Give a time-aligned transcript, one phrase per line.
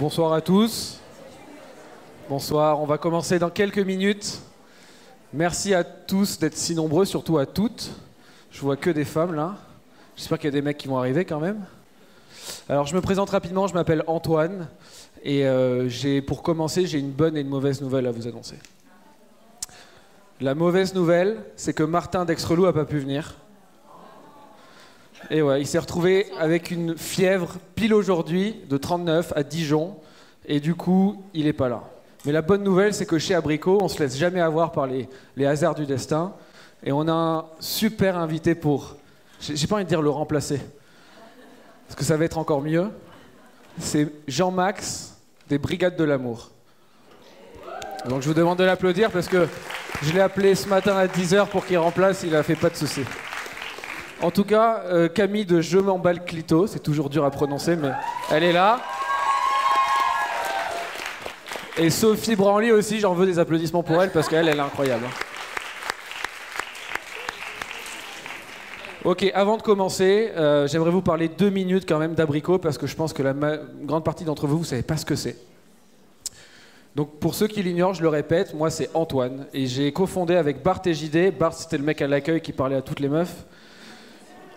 [0.00, 0.98] Bonsoir à tous.
[2.26, 4.40] Bonsoir, on va commencer dans quelques minutes.
[5.34, 7.90] Merci à tous d'être si nombreux, surtout à toutes.
[8.50, 9.56] Je vois que des femmes là.
[10.16, 11.66] J'espère qu'il y a des mecs qui vont arriver quand même.
[12.70, 14.68] Alors je me présente rapidement, je m'appelle Antoine
[15.22, 18.56] et euh, j'ai, pour commencer, j'ai une bonne et une mauvaise nouvelle à vous annoncer.
[20.40, 23.36] La mauvaise nouvelle, c'est que Martin d'Exrelou a pas pu venir.
[25.32, 29.96] Et ouais, il s'est retrouvé avec une fièvre pile aujourd'hui de 39 à Dijon
[30.44, 31.84] et du coup, il n'est pas là.
[32.26, 35.08] Mais la bonne nouvelle, c'est que chez Abricot, on se laisse jamais avoir par les,
[35.36, 36.34] les hasards du destin
[36.82, 38.96] et on a un super invité pour,
[39.38, 40.60] j'ai pas envie de dire le remplacer,
[41.86, 42.88] parce que ça va être encore mieux.
[43.78, 45.16] C'est Jean-Max
[45.48, 46.50] des Brigades de l'amour.
[48.08, 49.46] Donc je vous demande de l'applaudir parce que
[50.02, 52.76] je l'ai appelé ce matin à 10h pour qu'il remplace, il a fait pas de
[52.76, 53.04] soucis.
[54.22, 57.90] En tout cas, euh, Camille de Je m'emballe Clito, c'est toujours dur à prononcer, mais
[58.30, 58.80] elle est là.
[61.78, 65.06] Et Sophie Branly aussi, j'en veux des applaudissements pour elle parce qu'elle, elle est incroyable.
[69.04, 72.86] Ok, avant de commencer, euh, j'aimerais vous parler deux minutes quand même d'abricot parce que
[72.86, 73.32] je pense que la
[73.82, 75.38] grande partie d'entre vous, vous savez pas ce que c'est.
[76.94, 80.62] Donc pour ceux qui l'ignorent, je le répète, moi c'est Antoine et j'ai cofondé avec
[80.62, 81.38] Bart et JD.
[81.38, 83.46] Bart c'était le mec à l'accueil qui parlait à toutes les meufs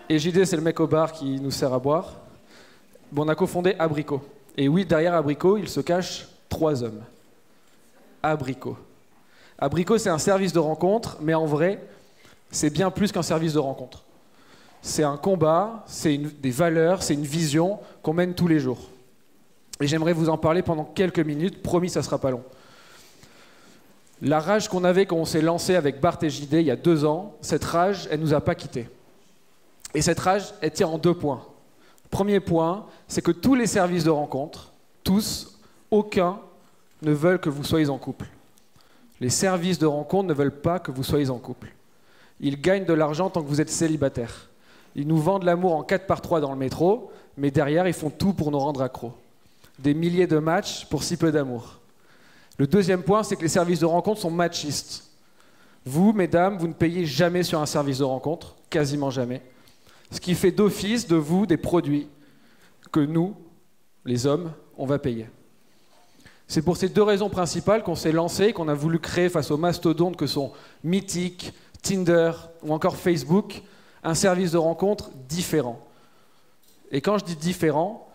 [0.08, 2.14] et JD c'est le mec au bar qui nous sert à boire.
[3.10, 4.22] Bon, on a cofondé Abricot.
[4.56, 7.02] Et oui, derrière Abricot, il se cache trois hommes.
[8.22, 8.76] Abricot.
[9.58, 11.82] Abricot c'est un service de rencontre, mais en vrai,
[12.50, 14.04] c'est bien plus qu'un service de rencontre.
[14.82, 18.80] C'est un combat, c'est des valeurs, c'est une vision qu'on mène tous les jours.
[19.80, 22.42] Et j'aimerais vous en parler pendant quelques minutes, promis ça sera pas long.
[24.22, 26.76] La rage qu'on avait quand on s'est lancé avec Bart et JD il y a
[26.76, 28.88] deux ans, cette rage, elle nous a pas quittés.
[29.94, 31.42] Et cette rage, elle tient en deux points.
[32.10, 35.58] Premier point, c'est que tous les services de rencontre, tous,
[35.90, 36.38] aucun,
[37.02, 38.26] ne veulent que vous soyez en couple.
[39.20, 41.72] Les services de rencontre ne veulent pas que vous soyez en couple.
[42.40, 44.48] Ils gagnent de l'argent tant que vous êtes célibataire.
[44.96, 48.10] Ils nous vendent l'amour en 4 par 3 dans le métro, mais derrière, ils font
[48.10, 49.12] tout pour nous rendre accros.
[49.78, 51.78] Des milliers de matchs pour si peu d'amour.
[52.58, 55.04] Le deuxième point, c'est que les services de rencontre sont machistes.
[55.84, 59.42] Vous, mesdames, vous ne payez jamais sur un service de rencontre, quasiment jamais.
[60.10, 62.08] Ce qui fait d'office de vous des produits
[62.92, 63.34] que nous,
[64.04, 65.28] les hommes, on va payer.
[66.46, 69.56] C'est pour ces deux raisons principales qu'on s'est lancé, qu'on a voulu créer face aux
[69.56, 72.32] mastodontes que sont Mythic, Tinder
[72.62, 73.62] ou encore Facebook,
[74.02, 75.80] un service de rencontre différent.
[76.90, 78.08] Et quand je dis différent,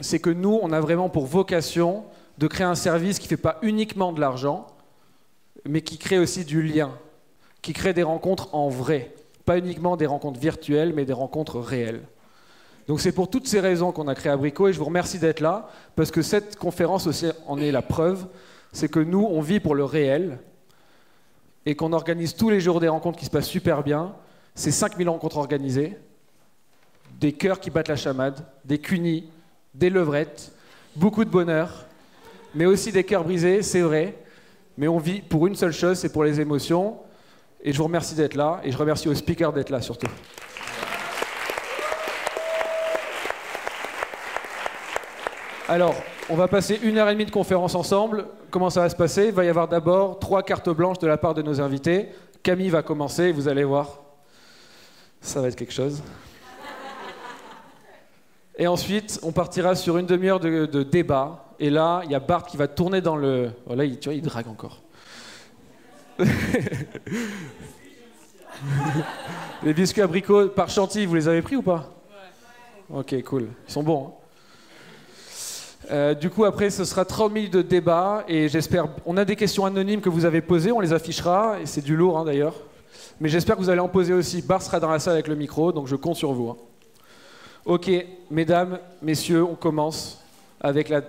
[0.00, 2.04] c'est que nous, on a vraiment pour vocation
[2.38, 4.66] de créer un service qui ne fait pas uniquement de l'argent,
[5.68, 6.90] mais qui crée aussi du lien,
[7.60, 9.14] qui crée des rencontres en vrai.
[9.44, 12.02] Pas uniquement des rencontres virtuelles, mais des rencontres réelles.
[12.88, 15.40] Donc c'est pour toutes ces raisons qu'on a créé Abricot et je vous remercie d'être
[15.40, 18.26] là, parce que cette conférence aussi en est la preuve,
[18.72, 20.38] c'est que nous, on vit pour le réel
[21.66, 24.14] et qu'on organise tous les jours des rencontres qui se passent super bien.
[24.54, 25.96] C'est 5000 rencontres organisées,
[27.20, 29.28] des cœurs qui battent la chamade, des cunis,
[29.74, 30.52] des levrettes,
[30.96, 31.86] beaucoup de bonheur,
[32.54, 34.16] mais aussi des cœurs brisés, c'est vrai,
[34.76, 36.96] mais on vit pour une seule chose, c'est pour les émotions.
[37.62, 40.06] Et je vous remercie d'être là, et je remercie aux speakers d'être là surtout.
[45.68, 45.94] Alors,
[46.28, 48.26] on va passer une heure et demie de conférence ensemble.
[48.50, 49.26] Comment ça va se passer?
[49.26, 52.08] Il va y avoir d'abord trois cartes blanches de la part de nos invités.
[52.42, 54.00] Camille va commencer, vous allez voir.
[55.20, 56.02] Ça va être quelque chose.
[58.56, 61.54] Et ensuite, on partira sur une demi-heure de, débat.
[61.58, 63.50] Et là, il y a Bart qui va tourner dans le.
[63.66, 64.82] Oh là, il, tu vois, il drague encore.
[69.62, 71.90] Les biscuits abricots par Chantilly, vous les avez pris ou pas?
[72.92, 73.48] Ok, cool.
[73.68, 74.06] Ils sont bons.
[74.06, 74.10] hein
[75.90, 78.88] euh, du coup, après, ce sera 30 minutes de débat et j'espère.
[79.06, 81.96] On a des questions anonymes que vous avez posées, on les affichera et c'est du
[81.96, 82.54] lourd hein, d'ailleurs.
[83.20, 84.42] Mais j'espère que vous allez en poser aussi.
[84.42, 86.50] Bar sera dans la salle avec le micro, donc je compte sur vous.
[86.50, 86.56] hein.
[87.64, 87.90] Ok,
[88.30, 90.22] mesdames, messieurs, on commence
[90.60, 91.02] avec la,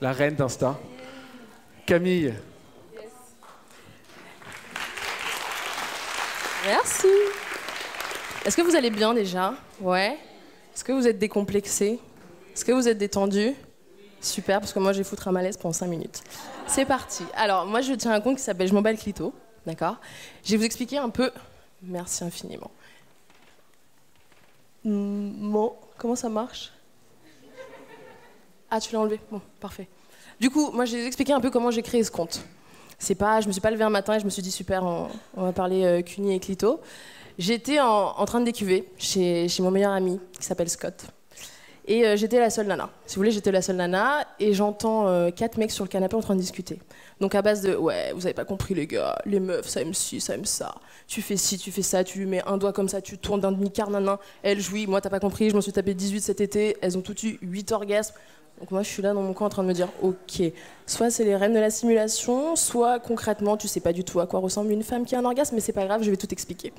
[0.00, 0.78] la reine d'Insta,
[1.86, 2.34] Camille.
[6.66, 7.06] Merci.
[8.44, 9.54] Est-ce que vous allez bien déjà?
[9.80, 10.18] Ouais.
[10.74, 12.00] Est-ce que vous êtes décomplexé
[12.52, 13.54] Est-ce que vous êtes détendu
[14.20, 16.22] Super, parce que moi je vais foutre un malaise pendant 5 minutes.
[16.66, 17.24] C'est parti.
[17.34, 19.32] Alors, moi je tiens un compte qui s'appelle Je m'emballe Clito.
[19.64, 19.96] D'accord?
[20.44, 21.30] Je vais vous expliquer un peu.
[21.82, 22.70] Merci infiniment.
[24.84, 26.72] Bon, comment ça marche?
[28.70, 29.88] Ah, tu l'as enlevé Bon, parfait.
[30.40, 32.44] Du coup, moi je vais vous expliquer un peu comment j'ai créé ce compte.
[32.98, 34.84] C'est pas, je me suis pas levé un matin et je me suis dit super,
[34.84, 36.80] on, va parler euh, Cuny et Clito.
[37.38, 41.06] J'étais en, en train de décuver chez, chez mon meilleur ami qui s'appelle Scott.
[41.88, 42.90] Et euh, j'étais la seule nana.
[43.06, 46.16] Si vous voulez, j'étais la seule nana et j'entends euh, quatre mecs sur le canapé
[46.16, 46.80] en train de discuter.
[47.20, 49.94] Donc à base de ouais, vous avez pas compris les gars, les meufs ça aime
[49.94, 50.74] ci, ça aime ça.
[51.06, 53.40] Tu fais ci, tu fais ça, tu lui mets un doigt comme ça, tu tournes
[53.40, 54.18] d'un demi-quart nanan.
[54.42, 57.02] Elle jouit, moi t'as pas compris, je m'en suis tapé 18 cet été, elles ont
[57.02, 58.14] toutes eu 8 orgasmes.
[58.60, 60.42] Donc moi je suis là dans mon coin en train de me dire ok,
[60.86, 64.26] soit c'est les reines de la simulation, soit concrètement tu sais pas du tout à
[64.26, 66.32] quoi ressemble une femme qui a un orgasme, mais c'est pas grave, je vais tout
[66.32, 66.72] expliquer.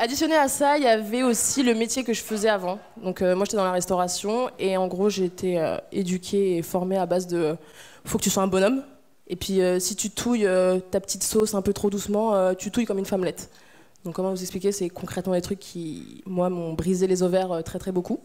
[0.00, 2.78] Additionné à ça, il y avait aussi le métier que je faisais avant.
[3.02, 6.96] Donc euh, moi j'étais dans la restauration et en gros été euh, éduquée et formée
[6.96, 7.56] à base de
[8.04, 8.84] faut que tu sois un bonhomme.
[9.26, 10.48] Et puis euh, si tu touilles
[10.90, 13.50] ta petite sauce un peu trop doucement, tu touilles comme une femmelette.
[14.04, 17.80] Donc comment vous expliquer, c'est concrètement des trucs qui moi m'ont brisé les ovaires très
[17.80, 18.20] très beaucoup.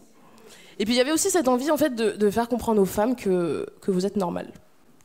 [0.78, 3.16] Et puis il y avait aussi cette envie en fait de, faire comprendre aux femmes
[3.16, 4.52] que, que vous êtes normales.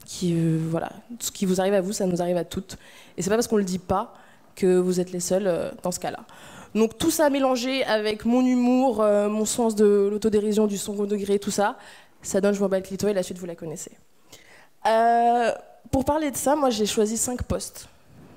[0.06, 2.78] Qui voilà, ce qui vous arrive à vous, ça nous arrive à toutes.
[3.18, 4.14] Et c'est pas parce qu'on le dit pas
[4.56, 6.26] que vous êtes les seules dans ce cas-là.
[6.76, 11.40] Donc tout ça mélangé avec mon humour, euh, mon sens de l'autodérision, du second degré,
[11.40, 11.78] tout ça,
[12.22, 13.92] ça donne Je m'en bats clito et la suite vous la connaissez.
[14.86, 15.52] Euh,
[15.92, 17.90] pour parler de ça, moi j'ai choisi cinq postes,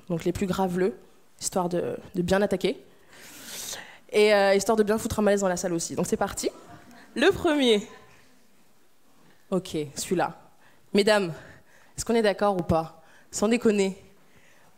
[0.09, 0.95] donc les plus graveleux,
[1.39, 2.83] histoire de, bien attaquer,
[4.11, 5.95] et euh, histoire de bien foutre un malaise dans la salle aussi.
[5.95, 6.49] Donc c'est parti.
[7.15, 7.87] Le premier.
[9.51, 10.33] Ok, celui-là.
[10.93, 11.31] Mesdames,
[11.95, 13.03] est-ce qu'on est, d'accord ou pas?
[13.29, 13.97] Sans déconner,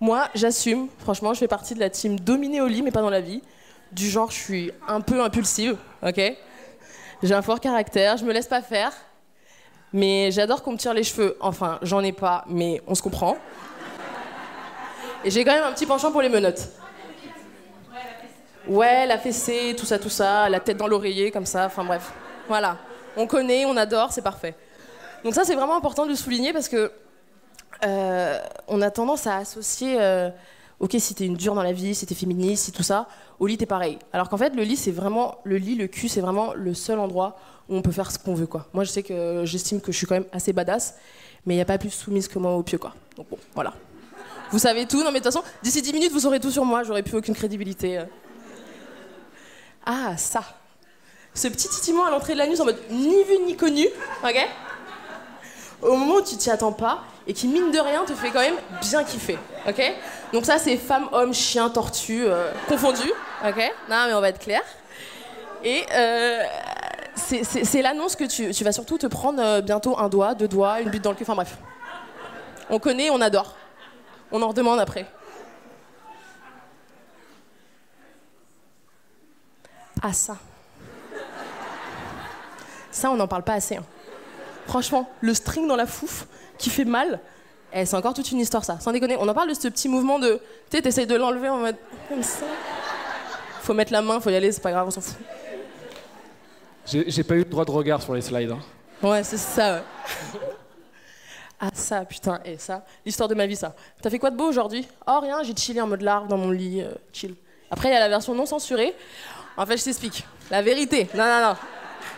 [0.01, 3.09] moi, j'assume, franchement, je fais partie de la team dominée au lit, mais pas dans
[3.09, 3.41] la vie.
[3.93, 6.21] Du genre, je suis un peu impulsive, ok?
[7.23, 8.91] J'ai un fort caractère, je me laisse pas faire.
[9.93, 11.37] Mais j'adore qu'on me tire les cheveux.
[11.39, 13.37] Enfin, j'en ai pas, mais on se comprend.
[15.23, 16.67] Et j'ai quand même un petit penchant pour les menottes.
[18.67, 22.11] Ouais, la fessée, tout ça, tout ça, la tête dans l'oreiller, comme ça, enfin bref.
[22.47, 22.77] Voilà.
[23.17, 24.55] On connaît, on adore, c'est parfait.
[25.23, 26.91] Donc ça, c'est vraiment important de le souligner parce que
[27.83, 30.29] euh, on a tendance à associer, euh,
[30.79, 33.07] ok, si t'es une dure dans la vie, si t'es féministe, si tout ça,
[33.39, 33.97] au lit t'es pareil.
[34.13, 36.99] Alors qu'en fait, le lit, c'est vraiment, le lit, le cul, c'est vraiment le seul
[36.99, 37.37] endroit
[37.69, 38.67] où on peut faire ce qu'on veut, quoi.
[38.73, 40.95] Moi, je sais que j'estime que je suis quand même assez badass,
[41.45, 42.93] mais il n'y a pas plus soumise que moi au pieu, quoi.
[43.17, 43.73] Donc bon, voilà.
[44.51, 46.65] Vous savez tout, non mais de toute façon, d'ici 10 minutes, vous aurez tout sur
[46.65, 47.99] moi, j'aurai plus aucune crédibilité.
[47.99, 48.05] Euh.
[49.85, 50.43] Ah, ça.
[51.35, 53.85] Ce petit titillement à l'entrée de la nuit en mode ni vu ni connu,
[54.23, 54.47] ok
[55.81, 58.39] Au moment où tu t'y attends pas, et qui, mine de rien, te fait quand
[58.39, 59.37] même bien kiffer.
[59.67, 59.81] Ok
[60.31, 63.11] Donc, ça, c'est femme, homme, chien, tortue, euh, confondu.
[63.45, 63.57] Ok
[63.89, 64.61] Non, mais on va être clair.
[65.63, 66.43] Et euh,
[67.15, 70.81] c'est l'annonce que tu, tu, vas surtout te prendre euh, bientôt un doigt, deux doigts,
[70.81, 71.23] une butte dans le cul.
[71.23, 71.57] Enfin, bref.
[72.69, 73.55] On connaît, on adore.
[74.31, 75.07] On en redemande après.
[80.01, 80.37] Ah, ça.
[82.95, 83.75] Ça, on n'en parle pas assez.
[83.75, 83.83] Hein.
[84.67, 86.27] Franchement, le string dans la fouf,
[86.57, 87.19] qui fait mal,
[87.73, 88.79] eh, c'est encore toute une histoire ça.
[88.79, 90.39] Sans déconner, on en parle de ce petit mouvement de.
[90.69, 91.75] Tu sais, t'essayes de l'enlever en mode.
[92.07, 92.45] comme ça.
[93.63, 95.17] Faut mettre la main, faut y aller, c'est pas grave, on s'en fout.
[96.85, 98.51] J'ai pas eu le droit de regard sur les slides.
[98.51, 98.59] Hein.
[99.05, 99.83] Ouais, c'est ça.
[101.59, 103.75] ah, ça, putain, et ça, l'histoire de ma vie, ça.
[104.01, 104.87] T'as fait quoi de beau aujourd'hui?
[105.05, 107.35] Oh, rien, j'ai chillé en mode larve dans mon lit, euh, chill.
[107.69, 108.95] Après, il y a la version non censurée.
[109.57, 110.25] En fait, je t'explique.
[110.49, 111.09] La vérité.
[111.13, 111.55] Non, non, non.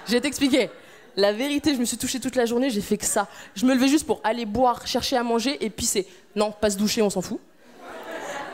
[0.08, 0.70] Je vais t'expliquer.
[1.16, 3.28] La vérité, je me suis touchée toute la journée, j'ai fait que ça.
[3.56, 6.08] Je me levais juste pour aller boire, chercher à manger et pisser.
[6.36, 7.40] Non, pas se doucher, on s'en fout.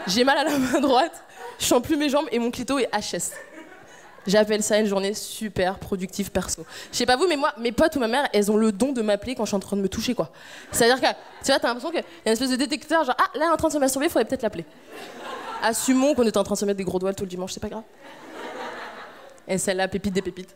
[0.07, 1.23] J'ai mal à la main droite,
[1.59, 3.33] je sens plus mes jambes et mon clito est HS.
[4.25, 6.65] J'appelle ça une journée super productive perso.
[6.91, 8.93] Je sais pas vous, mais moi, mes potes ou ma mère, elles ont le don
[8.93, 10.31] de m'appeler quand je suis en train de me toucher, quoi.
[10.71, 13.29] C'est-à-dire que, tu vois, t'as l'impression qu'il y a une espèce de détecteur, genre, ah,
[13.35, 14.65] là, elle est en train de se masturber, faudrait peut-être l'appeler.
[15.61, 17.59] Assumons qu'on est en train de se mettre des gros doigts tout le dimanche, c'est
[17.59, 17.83] pas grave.
[19.45, 20.55] Et celle-là, pépite des pépites.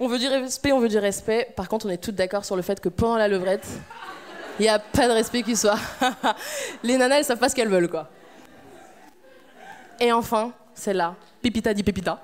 [0.00, 1.52] On veut du respect, on veut du respect.
[1.56, 3.66] Par contre, on est toutes d'accord sur le fait que pendant la levrette,
[4.58, 5.78] il n'y a pas de respect qui soit.
[6.82, 8.08] Les nanas, elles savent pas ce qu'elles veulent, quoi.
[10.00, 12.20] Et enfin, celle-là, Pépita dit Pépita.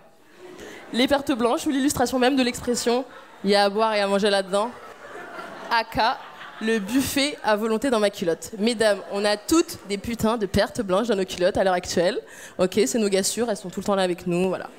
[0.92, 3.04] Les pertes blanches ou l'illustration même de l'expression
[3.42, 4.70] il y a à boire et à manger là-dedans.
[5.70, 6.18] Aka,
[6.62, 8.52] le buffet à volonté dans ma culotte.
[8.58, 12.20] Mesdames, on a toutes des putains de pertes blanches dans nos culottes à l'heure actuelle.
[12.58, 14.70] Ok, c'est nos gars sûrs, elles sont tout le temps là avec nous, voilà.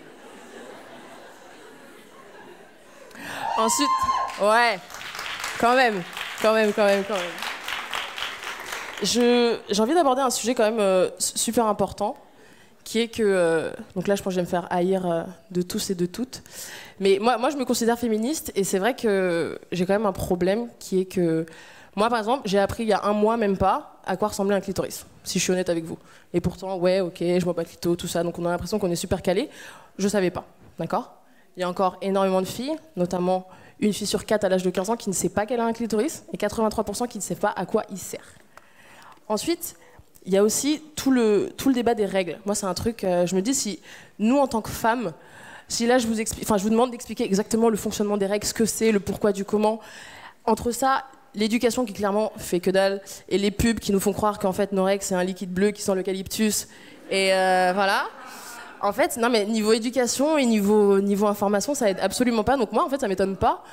[3.58, 3.88] Ensuite,
[4.42, 4.80] ouais,
[5.60, 6.04] quand même,
[6.42, 7.24] quand même, quand même, quand même.
[9.02, 12.18] J'ai envie d'aborder un sujet quand même euh, super important,
[12.84, 15.24] qui est que, euh, donc là je pense que je vais me faire haïr euh,
[15.52, 16.44] de tous et de toutes,
[17.00, 20.12] mais moi, moi je me considère féministe et c'est vrai que j'ai quand même un
[20.12, 21.46] problème qui est que,
[21.96, 24.56] moi par exemple, j'ai appris il y a un mois même pas à quoi ressemblait
[24.56, 25.98] un clitoris, si je suis honnête avec vous.
[26.34, 28.92] Et pourtant, ouais, ok, je vois pas clito, tout ça, donc on a l'impression qu'on
[28.92, 29.50] est super calé.
[29.98, 30.46] Je savais pas,
[30.78, 31.15] d'accord?
[31.58, 33.48] Il y a encore énormément de filles, notamment
[33.80, 35.66] une fille sur quatre à l'âge de 15 ans qui ne sait pas qu'elle a
[35.66, 38.26] un clitoris et 83% qui ne sait pas à quoi il sert.
[39.28, 39.76] Ensuite,
[40.26, 42.40] il y a aussi tout le, tout le débat des règles.
[42.46, 43.80] Moi, c'est un truc, euh, je me dis, si
[44.20, 45.14] nous, en tant que femmes,
[45.68, 48.46] si là je vous explique, enfin je vous demande d'expliquer exactement le fonctionnement des règles,
[48.46, 49.80] ce que c'est, le pourquoi du comment,
[50.46, 54.40] entre ça, l'éducation qui clairement fait que dalle, et les pubs qui nous font croire
[54.40, 56.68] qu'en fait nos règles c'est un liquide bleu qui sent l'eucalyptus,
[57.10, 58.06] et euh, voilà.
[58.82, 62.58] En fait, non mais niveau éducation et niveau, niveau information, ça aide absolument pas.
[62.58, 63.64] Donc moi, en fait, ça m'étonne pas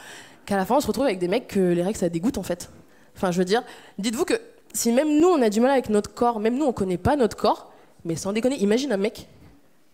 [0.46, 2.42] qu'à la fin on se retrouve avec des mecs que les règles ça dégoûte en
[2.42, 2.70] fait.
[3.16, 3.62] Enfin, je veux dire,
[3.98, 4.34] dites-vous que
[4.72, 7.16] si même nous on a du mal avec notre corps, même nous on connaît pas
[7.16, 7.70] notre corps,
[8.04, 9.28] mais sans déconner, imagine un mec.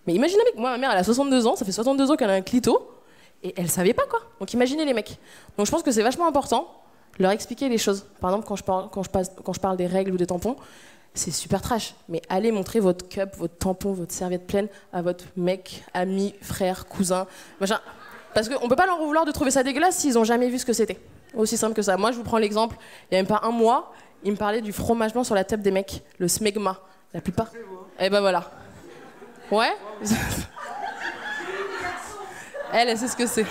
[0.06, 2.16] Mais imagine un mec, moi ma mère elle a 62 ans, ça fait 62 ans
[2.16, 2.90] qu'elle a un clito,
[3.42, 4.20] et elle savait pas quoi.
[4.40, 5.18] Donc imaginez les mecs.
[5.56, 6.66] Donc je pense que c'est vachement important
[7.18, 8.06] leur expliquer les choses.
[8.20, 10.26] Par exemple, quand je parle, quand je passe, quand je parle des règles ou des
[10.26, 10.56] tampons,
[11.18, 11.94] c'est super trash.
[12.08, 16.86] Mais allez montrer votre cup, votre tampon, votre serviette pleine à votre mec, ami, frère,
[16.86, 17.26] cousin,
[17.60, 17.80] machin.
[18.34, 20.64] Parce qu'on peut pas leur vouloir de trouver ça dégueulasse s'ils ont jamais vu ce
[20.64, 20.98] que c'était.
[21.34, 21.96] Aussi simple que ça.
[21.96, 22.76] Moi, je vous prends l'exemple,
[23.10, 23.92] il y a même pas un mois,
[24.24, 26.80] il me parlait du fromage blanc sur la table des mecs, le smegma.
[27.14, 27.50] La plupart.
[27.98, 28.50] Eh ben voilà.
[29.50, 29.74] Ouais
[32.72, 33.46] Elle, elle sait ce que c'est.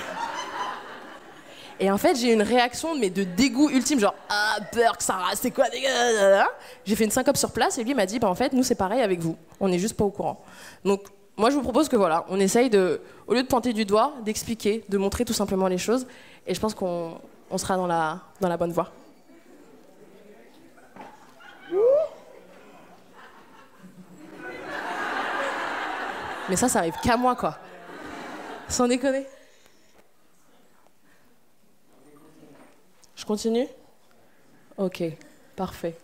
[1.79, 5.35] Et en fait, j'ai eu une réaction mais de dégoût ultime, genre ah Burke, Sarah,
[5.35, 5.65] c'est quoi
[6.85, 8.75] J'ai fait une syncope sur place et lui m'a dit bah en fait nous c'est
[8.75, 10.43] pareil avec vous, on n'est juste pas au courant.
[10.83, 11.03] Donc
[11.35, 14.13] moi je vous propose que voilà, on essaye de, au lieu de pointer du doigt,
[14.25, 16.07] d'expliquer, de montrer tout simplement les choses.
[16.47, 17.19] Et je pense qu'on
[17.57, 18.91] sera dans la, dans la bonne voie.
[26.49, 27.57] Mais ça, ça arrive qu'à moi, quoi.
[28.69, 29.25] Sans déconner.
[33.27, 33.67] Continue
[34.77, 35.03] Ok,
[35.55, 35.95] parfait.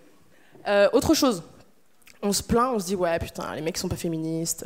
[0.68, 1.44] Euh, autre chose.
[2.22, 4.66] On se plaint, on se dit, ouais, putain, les mecs sont pas féministes.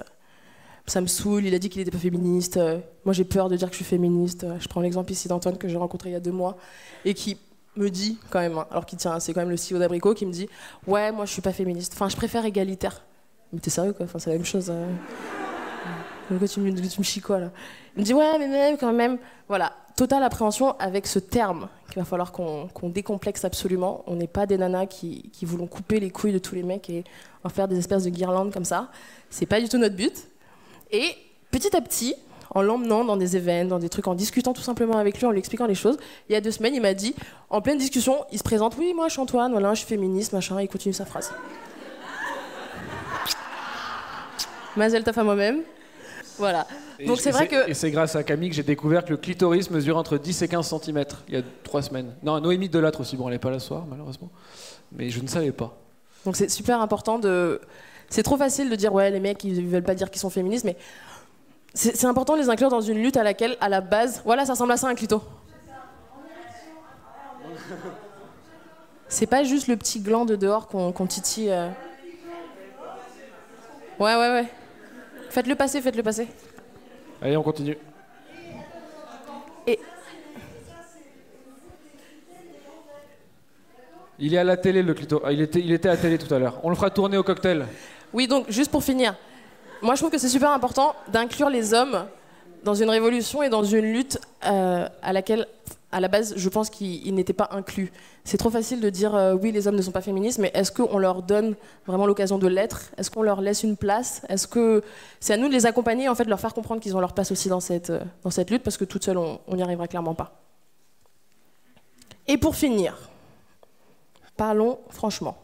[0.86, 2.60] Ça me saoule, il a dit qu'il était pas féministe.
[3.04, 4.46] Moi, j'ai peur de dire que je suis féministe.
[4.60, 6.58] Je prends l'exemple ici d'Antoine que j'ai rencontré il y a deux mois
[7.04, 7.38] et qui
[7.76, 10.26] me dit quand même, hein, alors qu'il tient, c'est quand même le CEO d'Abricot, qui
[10.26, 10.48] me dit,
[10.88, 11.94] ouais, moi, je suis pas féministe.
[11.94, 13.04] Enfin, je préfère égalitaire.
[13.52, 14.06] Mais t'es sérieux, quoi?
[14.06, 14.70] Enfin, c'est la même chose.
[14.70, 14.88] Hein.
[16.28, 17.52] Pourquoi tu me, tu me chies quoi là?
[17.96, 21.98] Il me dit ouais mais même quand même voilà totale appréhension avec ce terme qu'il
[21.98, 24.04] va falloir qu'on décomplexe absolument.
[24.08, 26.90] On n'est pas des nanas qui, qui voulons couper les couilles de tous les mecs
[26.90, 27.04] et
[27.44, 28.90] en faire des espèces de guirlandes comme ça.
[29.30, 30.28] C'est pas du tout notre but.
[30.92, 31.16] Et
[31.52, 32.14] petit à petit,
[32.52, 35.32] en l'emmenant dans des événements, dans des trucs, en discutant tout simplement avec lui, en
[35.32, 35.98] lui expliquant les choses.
[36.30, 37.16] Il y a deux semaines, il m'a dit,
[37.50, 40.32] en pleine discussion, il se présente, oui, moi je suis Antoine, voilà, je suis féministe,
[40.32, 41.34] machin, il continue sa phrase.
[44.76, 45.64] Mazel taf à moi-même.
[46.38, 46.68] Voilà.
[47.06, 47.70] Donc c'est vrai que.
[47.70, 50.48] Et c'est grâce à Camille que j'ai découvert que le clitoris mesure entre 10 et
[50.48, 52.16] 15 cm il y a trois semaines.
[52.24, 54.30] Non, Noémie Delattre aussi, bon, elle n'est pas là ce soir, malheureusement.
[54.92, 55.78] Mais je ne savais pas.
[56.26, 57.62] Donc c'est super important de.
[58.10, 60.64] C'est trop facile de dire, ouais, les mecs, ils veulent pas dire qu'ils sont féministes,
[60.66, 60.78] mais
[61.74, 64.22] c'est important de les inclure dans une lutte à laquelle, à la base.
[64.26, 65.22] Voilà, ça ressemble à ça un clito.
[69.10, 71.52] C'est pas juste le petit gland de dehors qu'on titille.
[71.52, 71.70] Euh.
[74.00, 74.48] Ouais, ouais, ouais.
[75.30, 76.28] Faites-le passer, faites-le passer.
[77.22, 77.78] Allez, on continue.
[79.66, 79.80] Et...
[84.20, 85.22] Il est à la télé, le clito.
[85.24, 86.60] Ah, il, était, il était à la télé tout à l'heure.
[86.64, 87.66] On le fera tourner au cocktail.
[88.14, 89.16] Oui, donc, juste pour finir.
[89.82, 92.06] Moi, je trouve que c'est super important d'inclure les hommes
[92.64, 95.48] dans une révolution et dans une lutte euh, à laquelle
[95.92, 97.92] à la base, je pense qu'ils n'étaient pas inclus.
[98.26, 100.72] C'est trop facile de dire euh, oui, les hommes ne sont pas féministes, mais est-ce
[100.72, 102.92] qu'on leur donne vraiment l'occasion de l'être?
[102.98, 104.22] Est-ce qu'on leur laisse une place?
[104.28, 104.84] Est-ce que
[105.20, 107.14] c'est à nous de les accompagner, en fait, de leur faire comprendre qu'ils ont leur
[107.14, 110.42] place aussi dans cette, euh, lutte, parce que toute seule, on n'y arrivera clairement pas.
[112.28, 112.98] Et pour finir,
[114.36, 115.38] parlons franchement.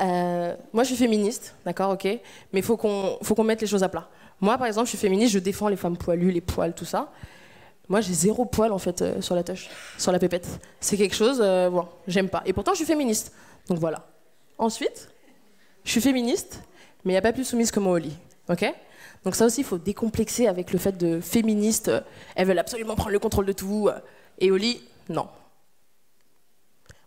[0.00, 3.88] Euh, moi, je suis féministe, d'accord, ok, mais il faut qu'on mette les choses à
[3.88, 4.08] plat.
[4.40, 7.10] Moi, par exemple, je suis féministe, je défends les femmes poilues, les poils, tout ça.
[7.92, 9.68] Moi, j'ai zéro poil en fait euh, sur la touche,
[9.98, 10.48] sur la pépette.
[10.80, 12.42] C'est quelque chose, euh, bon, j'aime pas.
[12.46, 13.34] Et pourtant, je suis féministe.
[13.68, 14.06] Donc voilà.
[14.56, 15.10] Ensuite,
[15.84, 16.62] je suis féministe,
[17.04, 18.16] mais il n'y a pas plus soumise que moi au lit.
[18.48, 18.64] Ok?
[19.26, 21.88] Donc ça aussi, il faut décomplexer avec le fait de féministes.
[21.88, 22.00] Euh,
[22.34, 23.90] elles veulent absolument prendre le contrôle de tout.
[24.38, 25.28] et au lit, non.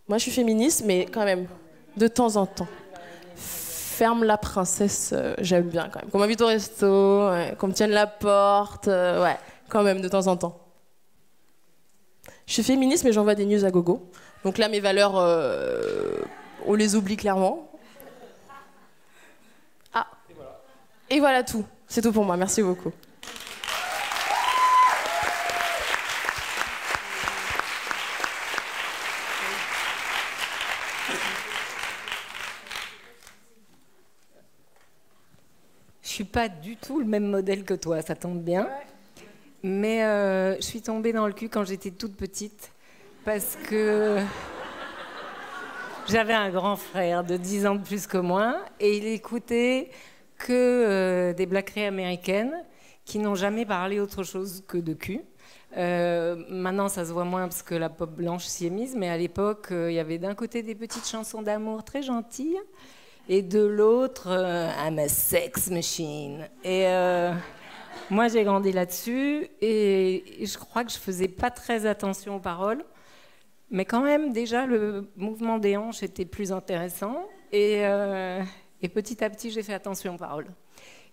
[0.06, 1.48] Moi, je suis féministe, mais quand même,
[1.96, 2.68] de temps en temps.
[3.34, 6.10] Ferme la princesse, j'aime bien quand même.
[6.10, 7.28] Qu'on m'invite au resto,
[7.58, 9.36] qu'on me tienne la porte, ouais,
[9.68, 10.60] quand même, de temps en temps.
[12.46, 14.08] Je suis féministe, mais j'envoie des news à gogo.
[14.44, 16.20] Donc là, mes valeurs, euh,
[16.64, 17.68] on les oublie clairement.
[19.92, 20.06] Ah.
[21.10, 21.42] Et voilà.
[21.42, 21.64] tout.
[21.88, 22.36] C'est tout pour moi.
[22.36, 22.92] Merci beaucoup.
[36.02, 38.68] Je suis pas du tout le même modèle que toi, ça tombe bien.
[39.62, 42.72] Mais euh, je suis tombée dans le cul quand j'étais toute petite
[43.24, 44.18] parce que
[46.08, 49.90] j'avais un grand frère de 10 ans de plus que moi et il écoutait
[50.38, 52.54] que euh, des blackeries américaines
[53.04, 55.22] qui n'ont jamais parlé autre chose que de cul.
[55.76, 59.08] Euh, maintenant, ça se voit moins parce que la pop blanche s'y est mise, mais
[59.08, 62.58] à l'époque, il y avait d'un côté des petites chansons d'amour très gentilles,
[63.28, 66.48] et de l'autre, I'm a sex machine.
[66.64, 66.86] Et
[68.10, 72.84] moi, j'ai grandi là-dessus, et, je crois que je faisais pas très attention aux paroles,
[73.70, 77.82] mais quand même, déjà, le mouvement des hanches était plus intéressant, et,
[78.82, 80.48] et petit à petit, j'ai fait attention aux paroles.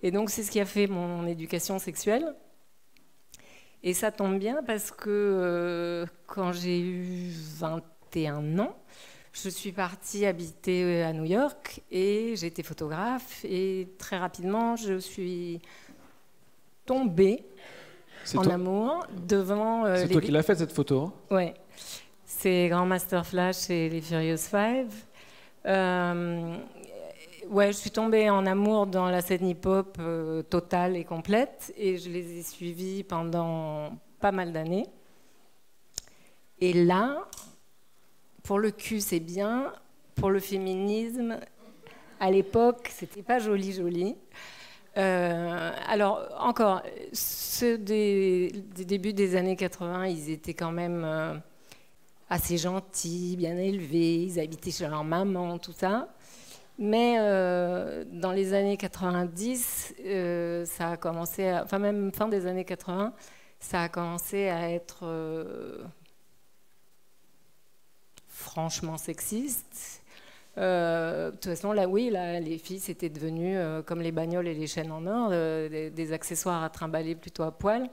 [0.03, 2.35] Et donc, c'est ce qui a fait mon éducation sexuelle.
[3.83, 8.75] Et ça tombe bien parce que euh, quand j'ai eu 21 ans,
[9.31, 13.43] je suis partie habiter à New York et j'étais photographe.
[13.45, 15.61] Et très rapidement, je suis
[16.85, 17.45] tombée
[18.35, 19.85] en amour devant.
[19.85, 21.53] Euh, c'est toi qui l'as fait cette photo hein Ouais.
[22.25, 24.93] C'est Grand Master Flash et les Furious Five.
[25.65, 26.57] Euh,
[27.49, 31.97] ouais, je suis tombée en amour dans la scène hip-hop euh, totale et complète, et
[31.97, 34.87] je les ai suivis pendant pas mal d'années.
[36.59, 37.27] Et là,
[38.43, 39.71] pour le cul, c'est bien.
[40.15, 41.37] Pour le féminisme,
[42.19, 44.15] à l'époque, c'était pas joli, joli.
[44.97, 46.83] Euh, alors, encore,
[47.13, 51.33] ceux des, débuts des années 80, ils étaient quand même euh,
[52.29, 56.09] assez gentils, bien élevés, ils habitaient chez leur maman, tout ça.
[56.77, 62.65] Mais euh, dans les années 90, euh, ça a commencé, enfin même fin des années
[62.65, 63.13] 80,
[63.59, 65.05] ça a commencé à être
[68.27, 70.02] franchement sexiste.
[70.55, 74.67] De toute façon, là, oui, là, les filles, c'était devenu comme les bagnoles et les
[74.67, 77.89] chaînes en or, des, des, accessoires à trimballer plutôt à poil.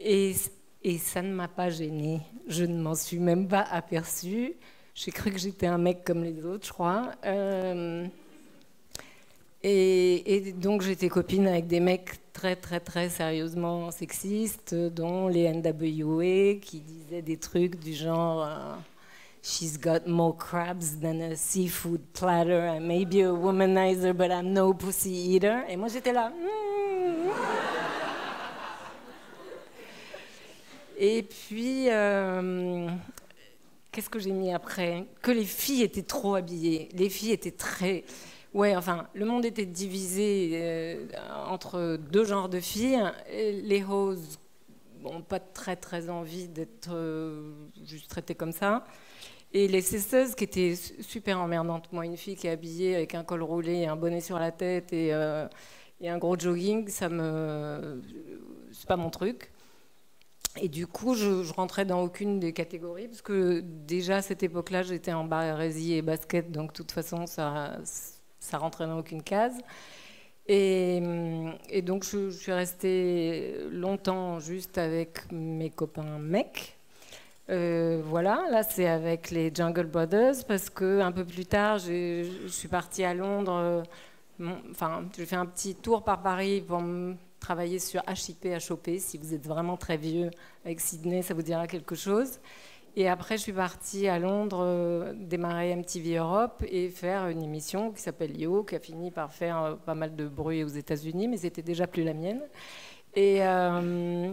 [0.00, 0.34] Et,
[0.82, 2.20] et ça ne m'a pas gênée.
[2.46, 4.54] Je ne m'en suis même pas aperçue.
[4.94, 7.10] J'ai cru que j'étais un mec comme les autres, je crois.
[7.24, 8.06] Euh,
[9.62, 16.60] et, donc j'étais copine avec des mecs très très très sérieusement sexistes, dont les NWA
[16.60, 18.74] qui disaient des trucs du genre euh,
[19.46, 22.66] She's got more crabs than a seafood platter.
[22.66, 25.64] I may be a womanizer, but I'm no pussy eater.
[25.68, 26.30] Et moi j'étais là.
[26.30, 27.30] Hmm.
[30.96, 32.88] Et puis, euh,
[33.94, 35.06] Qu'est-ce que j'ai mis après?
[35.22, 36.88] Que les filles étaient trop habillées.
[36.94, 38.02] Les filles étaient très.
[38.52, 41.06] Ouais, enfin, le monde était divisé euh,
[41.46, 43.00] entre deux genres de filles.
[43.30, 44.40] Les roses
[45.00, 47.52] n'ont pas très très envie d'être euh,
[47.84, 48.84] juste traitées comme ça.
[49.54, 51.90] Et les cesseuses qui étaient super emmerdantes.
[51.92, 54.50] Moi, une fille qui est habillée avec un col roulé et un bonnet sur la
[54.50, 55.46] tête et, euh,
[56.00, 58.02] et un gros jogging, ça me.
[58.72, 59.52] C'est pas mon truc.
[60.60, 64.82] Et du coup, je, rentrais dans aucune des catégories, parce que déjà à cette époque-là,
[64.82, 67.78] j'étais en barésie et basket, donc de toute façon, ça,
[68.38, 69.56] ça rentrait dans aucune case.
[70.46, 71.00] Et
[71.82, 76.76] donc, je, suis restée longtemps juste avec mes copains mecs.
[77.50, 82.24] Euh, voilà, là, c'est avec les Jungle Brothers, parce que un peu plus tard, je
[82.48, 83.82] suis partie à Londres.
[84.70, 86.82] Enfin, j'ai fait un petit tour par Paris pour
[87.40, 88.90] travailler sur HIP, HOP.
[88.98, 90.30] Si vous êtes vraiment très vieux
[90.64, 92.40] avec Sydney, ça vous dira quelque chose.
[92.96, 97.90] Et après, je suis partie à Londres euh, démarrer MTV Europe et faire une émission
[97.90, 101.26] qui s'appelle Yo, qui a fini par faire euh, pas mal de bruit aux États-Unis,
[101.26, 102.40] mais c'était déjà plus la mienne.
[103.16, 104.32] Et, euh,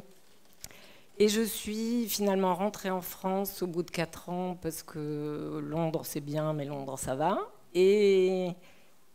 [1.21, 6.01] et je suis finalement rentrée en France au bout de 4 ans parce que Londres
[6.03, 7.37] c'est bien, mais Londres ça va.
[7.75, 8.49] Et,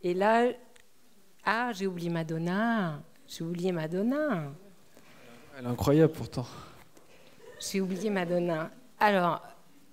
[0.01, 0.45] et là,
[1.43, 3.01] ah, j'ai oublié Madonna.
[3.27, 4.43] J'ai oublié Madonna.
[5.57, 6.45] Elle est incroyable pourtant.
[7.59, 8.71] J'ai oublié Madonna.
[9.01, 9.41] Alors,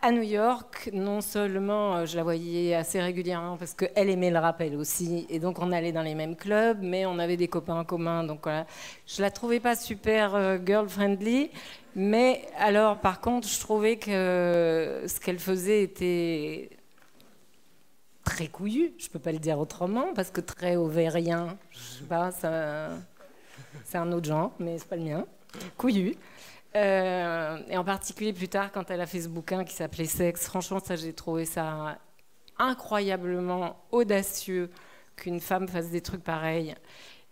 [0.04, 4.38] à New York, non seulement euh, je la voyais assez régulièrement parce qu'elle aimait le
[4.38, 7.48] rap elle aussi, et donc on allait dans les mêmes clubs, mais on avait des
[7.48, 8.66] copains en commun, donc voilà.
[9.06, 11.50] Je la trouvais pas super euh, girl friendly,
[11.96, 16.68] mais alors par contre, je trouvais que ce qu'elle faisait était
[18.24, 22.30] très couillu, je peux pas le dire autrement, parce que très ovérien, je sais pas,
[22.30, 25.24] c'est un autre genre, mais c'est pas le mien.
[25.78, 26.14] Couillu.
[26.76, 30.46] Euh, et en particulier plus tard, quand elle a fait ce bouquin qui s'appelait Sexe,
[30.46, 31.98] franchement, ça, j'ai trouvé ça
[32.58, 34.70] incroyablement audacieux
[35.16, 36.74] qu'une femme fasse des trucs pareils.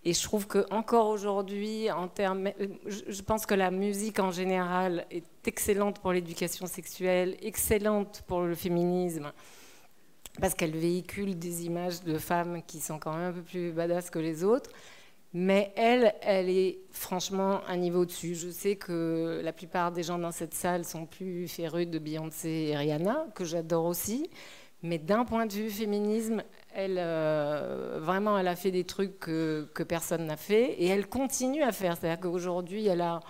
[0.04, 2.50] Et je trouve que encore aujourd'hui, en termes,
[2.86, 8.56] je pense que la musique en général est excellente pour l'éducation sexuelle, excellente pour le
[8.56, 9.32] féminisme,
[10.40, 14.10] parce qu'elle véhicule des images de femmes qui sont quand même un peu plus badass
[14.10, 14.70] que les autres.
[15.34, 18.34] Mais elle, elle est franchement un niveau au-dessus.
[18.34, 22.68] Je sais que la plupart des gens dans cette salle sont plus férus de Beyoncé
[22.70, 24.28] et Rihanna, que j'adore aussi.
[24.82, 26.42] Mais d'un point de vue féminisme,
[26.74, 31.62] elle, euh, vraiment, elle a fait des trucs que, personne n'a fait et elle continue
[31.62, 31.96] à faire.
[31.96, 33.20] C'est-à-dire qu'aujourd'hui, elle a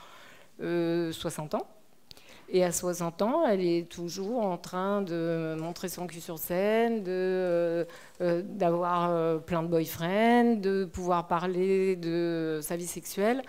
[0.59, 1.67] 60 ans.
[2.49, 7.03] Et à 60 ans, elle est toujours en train de montrer son cul sur scène,
[7.03, 7.87] de,
[8.21, 13.43] d'avoir plein de boyfriends, de pouvoir parler de sa vie sexuelle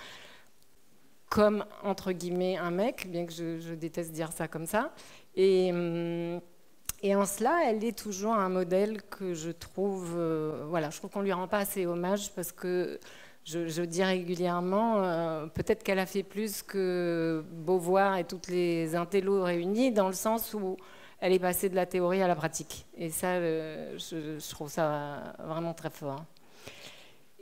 [1.34, 4.94] comme, entre guillemets, un mec, bien que je, déteste dire ça comme ça.
[5.36, 11.10] Et, en cela, elle est toujours un modèle que je trouve, euh, voilà, je trouve
[11.10, 13.00] qu'on lui rend pas assez hommage parce que
[13.46, 19.44] je, dis régulièrement, euh, peut-être qu'elle a fait plus que Beauvoir et toutes les intellos
[19.44, 20.78] réunis, dans le sens où
[21.20, 22.86] elle est passée de la théorie à la pratique.
[22.98, 26.24] Et ça, euh, je, trouve ça vraiment très fort.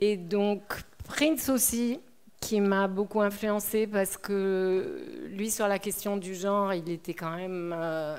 [0.00, 0.62] Et donc,
[1.04, 2.00] Prince aussi,
[2.40, 7.36] qui m'a beaucoup influencé parce que lui, sur la question du genre, il était quand
[7.36, 8.16] même euh,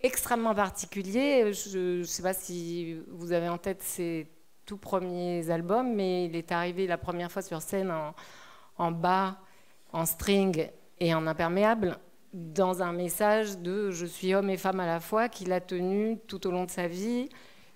[0.00, 1.52] extrêmement particulier.
[1.52, 4.26] Je ne sais pas si vous avez en tête ses
[4.66, 7.92] tout premiers albums, mais il est arrivé la première fois sur scène
[8.76, 9.38] en, bas,
[9.92, 11.98] en string et en imperméable,
[12.34, 16.18] dans un message de je suis homme et femme à la fois qu'il a tenu
[16.26, 17.28] tout au long de sa vie,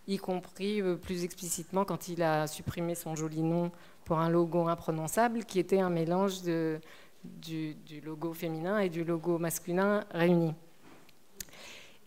[0.06, 3.70] y compris euh, plus explicitement quand il a supprimé son joli nom
[4.04, 10.04] pour un logo imprononçable qui était un mélange du, logo féminin et du logo masculin
[10.10, 10.54] réunis.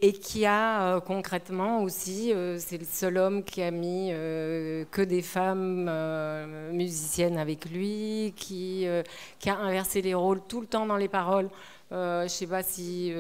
[0.06, 4.84] Et qui a euh, concrètement aussi, euh, c'est le seul homme qui a mis euh,
[4.92, 5.90] que des femmes
[6.74, 11.50] musiciennes avec lui, qui, a inversé les rôles tout le temps dans les paroles.
[11.90, 13.14] je ne sais pas si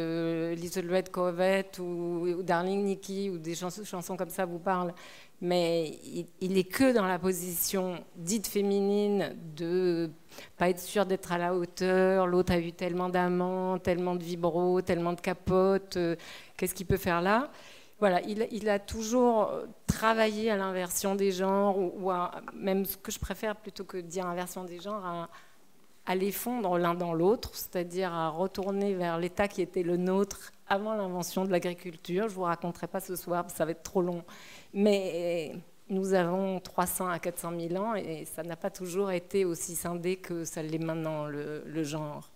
[0.57, 4.93] Little Red Corvette ou, Darling Nikki ou des chansons, comme ça vous parlent,
[5.43, 5.99] mais
[6.39, 10.09] il, est que dans la position dite féminine de
[10.57, 12.27] pas être sûr d'être à la hauteur.
[12.27, 15.97] L'autre a eu tellement d'amants, tellement de vibros, tellement de capotes.
[15.97, 16.15] Euh,
[16.57, 17.49] qu'est-ce qu'il peut faire là?
[17.99, 19.51] Voilà, il, a toujours
[19.87, 22.11] travaillé à l'inversion des genres, ou,
[22.53, 25.29] même ce que je préfère plutôt que dire inversion des genres,
[26.05, 30.51] à les fondre l'un dans l'autre, c'est-à-dire à retourner vers l'état qui était le nôtre
[30.67, 32.23] avant l'invention de l'agriculture.
[32.23, 34.23] Je ne vous raconterai pas ce soir, ça va être trop long.
[34.73, 35.53] Mais
[35.89, 40.17] nous avons 300 à 400 000 ans et ça n'a pas toujours été aussi scindé
[40.17, 42.29] que ça l'est maintenant, le, genre.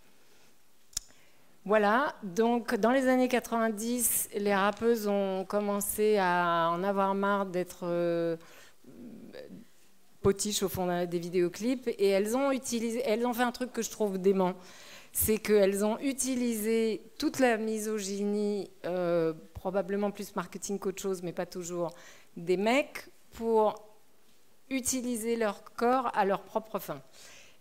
[1.68, 7.80] Voilà, donc dans les années 90, les rappeuses ont commencé à en avoir marre d'être
[7.84, 8.38] euh,
[10.22, 14.54] potiches au fond des vidéoclips et elles ont, fait un truc que je trouve dément
[15.12, 21.46] c'est qu'elles ont utilisé toute la misogynie, euh, probablement plus marketing qu'autre chose, mais pas
[21.46, 21.94] toujours,
[22.38, 23.76] des mecs pour
[24.70, 27.02] utiliser leur corps à leur propre fin.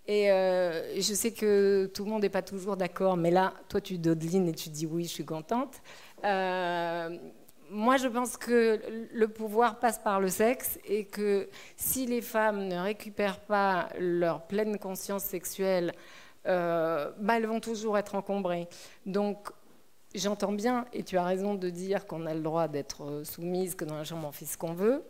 [0.09, 3.81] Et euh, je sais que tout le monde n'est pas toujours d'accord, mais là, toi,
[3.81, 5.83] tu dodelines et tu dis oui, je suis contente.
[6.25, 7.17] Euh,
[7.71, 8.81] moi, je pense que
[9.13, 14.47] le pouvoir passe par le sexe et que si les femmes ne récupèrent pas leur
[14.47, 15.93] pleine conscience sexuelle
[16.47, 18.69] euh, bah, elles vont toujours être encombrées.
[19.05, 19.51] Donc,
[20.15, 23.85] j'entends bien, et tu as raison de dire qu'on a le droit d'être soumise, que
[23.85, 25.05] dans la chambre on fait ce qu'on veut.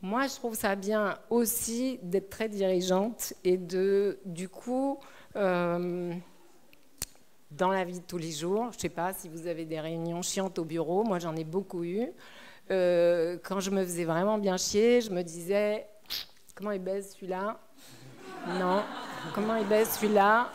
[0.00, 4.98] Moi, je trouve ça bien aussi d'être très dirigeante et de, du coup,
[5.34, 6.14] euh,
[7.50, 9.80] dans la vie de tous les jours, je ne sais pas si vous avez des
[9.80, 12.06] réunions chiantes au bureau, moi j'en ai beaucoup eu.
[12.68, 15.86] quand je me faisais vraiment bien chier, je me disais,
[16.54, 17.58] comment il baise celui-là?
[18.46, 18.82] Non.
[19.34, 20.50] Comment il baisse celui-là?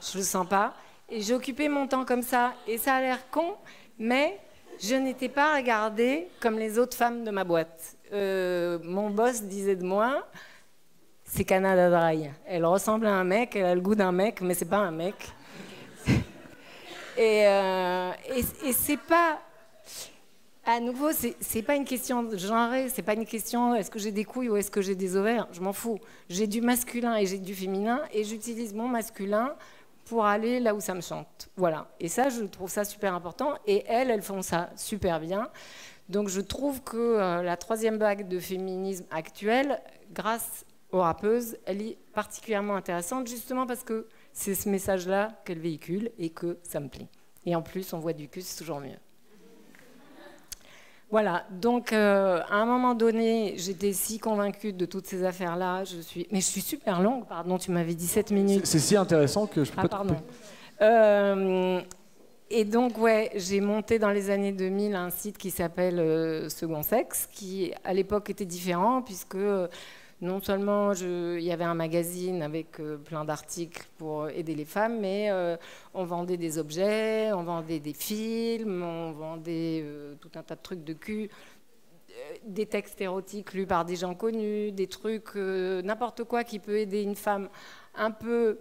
[0.00, 0.74] Je le sens pas.
[1.08, 2.54] Et occupé mon temps comme ça.
[2.66, 3.54] Et ça a l'air con,
[3.98, 4.38] mais
[4.82, 7.96] je n'étais pas regardée comme les autres femmes de ma boîte.
[8.12, 10.26] Euh, mon boss disait de moi,
[11.24, 12.30] c'est Canada Dry.
[12.46, 14.90] Elle ressemble à un mec, elle a le goût d'un mec, mais c'est pas un
[14.90, 15.14] mec.
[17.16, 18.10] et, euh,
[18.64, 19.38] et, c'est pas
[20.64, 24.12] à nouveau, c'est pas une question de genre, c'est pas une question est-ce que j'ai
[24.12, 25.98] des couilles ou est-ce que j'ai des ovaires, je m'en fous.
[26.28, 29.54] J'ai du masculin et j'ai du féminin et j'utilise mon masculin
[30.10, 31.48] pour aller là où ça me chante.
[31.56, 31.86] Voilà.
[32.00, 33.54] Et ça, je trouve ça super important.
[33.64, 35.48] Et elles, elles font ça super bien.
[36.08, 39.80] Donc je trouve que euh, la troisième vague de féminisme actuelle,
[40.12, 46.10] grâce aux rappeuses, elle est particulièrement intéressante justement parce que c'est ce message-là qu'elle véhicule
[46.18, 47.08] et que ça me plaît.
[47.46, 48.98] Et en plus, on voit du cul, c'est toujours mieux.
[51.10, 55.82] Voilà, donc euh, à un moment donné, j'étais si convaincue de toutes ces affaires-là.
[55.82, 58.66] Je suis, mais je suis super longue, pardon, tu m'avais dit 7 minutes.
[58.66, 60.16] C'est si intéressant que je peux ah, pas pardon.
[60.82, 61.80] Euh,
[62.48, 66.84] et donc, ouais, j'ai monté dans les années 2000 un site qui s'appelle euh, Second
[66.84, 69.36] Sexe, qui à l'époque était différent, puisque
[70.20, 75.00] non seulement il y avait un magazine avec euh, plein d'articles pour aider les femmes,
[75.00, 75.56] mais euh,
[75.94, 80.62] on vendait des objets, on vendait des films, on vendait euh, tout un tas de
[80.62, 81.30] trucs de cul,
[82.44, 87.02] des textes érotiques lus par des gens connus, des trucs, n'importe quoi qui peut aider
[87.02, 87.48] une femme
[87.94, 88.58] un peu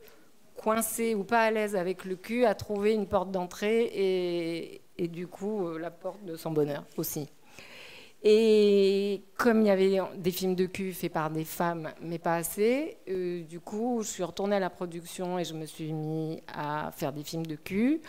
[0.56, 5.28] coincée ou pas à l'aise avec le cul à trouver une porte d'entrée et du
[5.28, 7.28] coup la porte de son bonheur aussi.
[8.24, 12.36] Et comme il y avait des films de cul faits par des femmes, mais pas
[12.36, 16.42] assez, euh, du coup, je suis retournée à la production et je me suis mis
[16.54, 18.02] à faire des films de cul.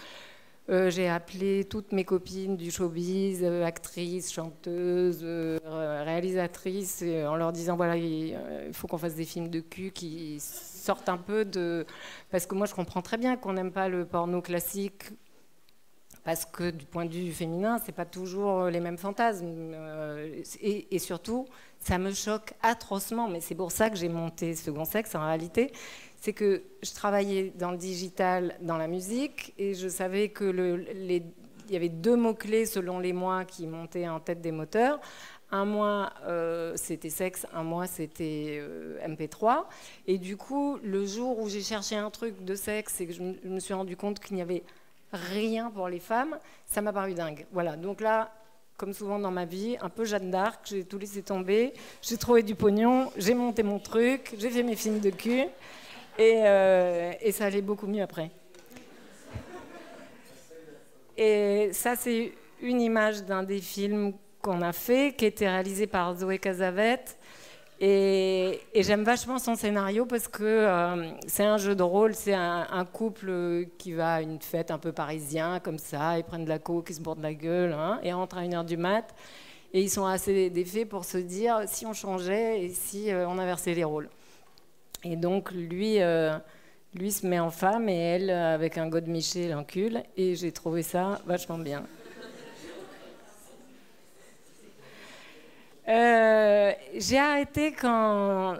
[0.69, 7.77] Euh, j'ai appelé toutes mes copines du showbiz, euh, actrices, chanteuses, réalisatrices, en leur disant
[7.77, 8.37] voilà, il
[8.73, 11.87] faut qu'on fasse des films de cul qui sortent un peu de.
[12.31, 15.05] Parce que moi, je comprends très bien qu'on n'aime pas le porno classique
[16.31, 19.73] parce que du point de vue féminin, c'est pas toujours les mêmes fantasmes.
[19.75, 21.49] Euh, et, surtout,
[21.81, 23.27] ça me choque atrocement.
[23.27, 25.73] Mais c'est pour ça que j'ai monté Second Sexe en réalité.
[26.21, 30.53] C'est que je travaillais dans le digital, dans la musique, et je savais que
[30.95, 35.01] il y avait deux mots-clés selon les mois qui montaient en tête des moteurs.
[35.51, 39.65] Un mois, euh, c'était sexe, un mois, c'était euh, MP3.
[40.07, 43.21] Et du coup, le jour où j'ai cherché un truc de sexe et que je
[43.21, 44.63] me suis rendu compte qu'il n'y avait
[45.13, 47.47] rien pour les femmes, ça m'a paru dingue.
[47.53, 48.33] Voilà, donc là,
[48.77, 52.43] comme souvent dans ma vie, un peu Jeanne d'Arc, j'ai tout laissé tomber, j'ai trouvé
[52.43, 55.45] du pognon, j'ai monté mon truc, j'ai fait mes films de cul,
[56.19, 58.31] et, euh, ça allait beaucoup mieux après.
[61.17, 66.15] Et ça, c'est une image d'un des films qu'on a fait, qui été réalisé par
[66.15, 67.19] Zoé Casavette,
[67.83, 72.85] et, j'aime vachement son scénario parce que euh, c'est un jeu de rôle, c'est un,
[72.93, 76.59] couple qui va à une fête un peu parisien, comme ça, ils prennent de la
[76.59, 79.15] coke, ils se bordent la gueule, hein, et rentrent à 1h du mat.
[79.73, 83.39] Et ils sont assez défaits pour se dire si on changeait et si euh, on
[83.39, 84.11] inversait les rôles.
[85.05, 86.37] Et donc lui, euh,
[86.95, 90.03] lui se met en femme et elle avec un godemiché l'encule.
[90.17, 91.85] Et j'ai trouvé ça vachement bien.
[95.91, 98.55] Euh, j'ai arrêté quand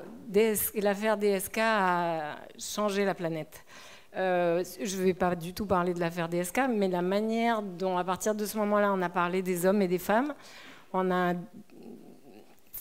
[0.75, 3.65] l'affaire DSK a changé la planète.
[4.17, 7.97] Euh, je ne vais pas du tout parler de l'affaire DSK, mais la manière dont,
[7.97, 10.35] à partir de ce moment-là, on a parlé des hommes et des femmes,
[10.93, 11.35] on a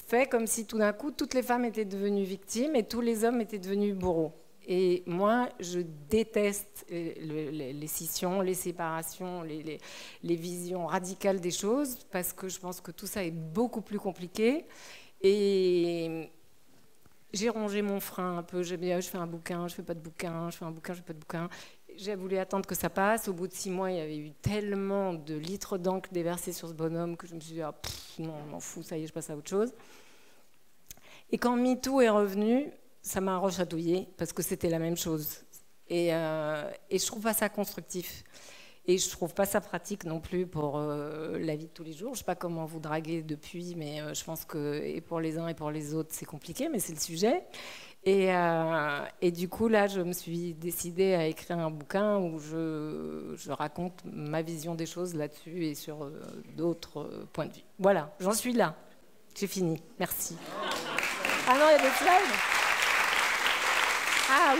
[0.07, 3.25] fait comme si tout d'un coup, toutes les femmes étaient devenues victimes et tous les
[3.25, 4.33] hommes étaient devenus bourreaux.
[4.71, 9.79] Et moi, je déteste les scissions, les séparations, les,
[10.21, 14.67] visions radicales des choses, parce que je pense que tout ça est beaucoup plus compliqué.
[15.21, 16.29] Et
[17.33, 18.61] j'ai rongé mon frein un peu.
[18.61, 20.93] J'ai dit, je fais un bouquin, je fais pas de bouquin, je fais un bouquin,
[20.93, 21.49] je fais pas de bouquin.
[21.95, 23.27] J'ai voulu attendre que ça passe.
[23.27, 26.67] Au bout de six mois, il y avait eu tellement de litres d'encre déversés sur
[26.67, 27.73] ce bonhomme que je me suis dit, ah,
[28.19, 29.73] non, je m'en fous, ça y est, je passe à autre chose.
[31.31, 35.43] Et quand MeToo est revenu, ça m'a rechatouillé parce que c'était la même chose.
[35.87, 38.23] Et, euh, et je trouve pas ça constructif.
[38.89, 41.93] Et je trouve pas ça pratique non plus pour euh, la vie de tous les
[41.93, 42.15] jours.
[42.15, 45.37] Je sais pas comment vous draguer depuis, mais euh, je pense que et pour les
[45.37, 47.43] uns et pour les autres, c'est compliqué, mais c'est le sujet.
[48.03, 53.51] Et, euh, du coup, là, je me suis décidée à écrire un bouquin où je,
[53.51, 56.09] raconte ma vision des choses là-dessus et sur
[56.55, 57.63] d'autres points de vue.
[57.77, 58.75] Voilà, j'en suis là.
[59.35, 59.79] J'ai fini.
[59.99, 60.35] Merci.
[61.47, 62.58] Ah non, il y a des slides?
[64.29, 64.55] Ah.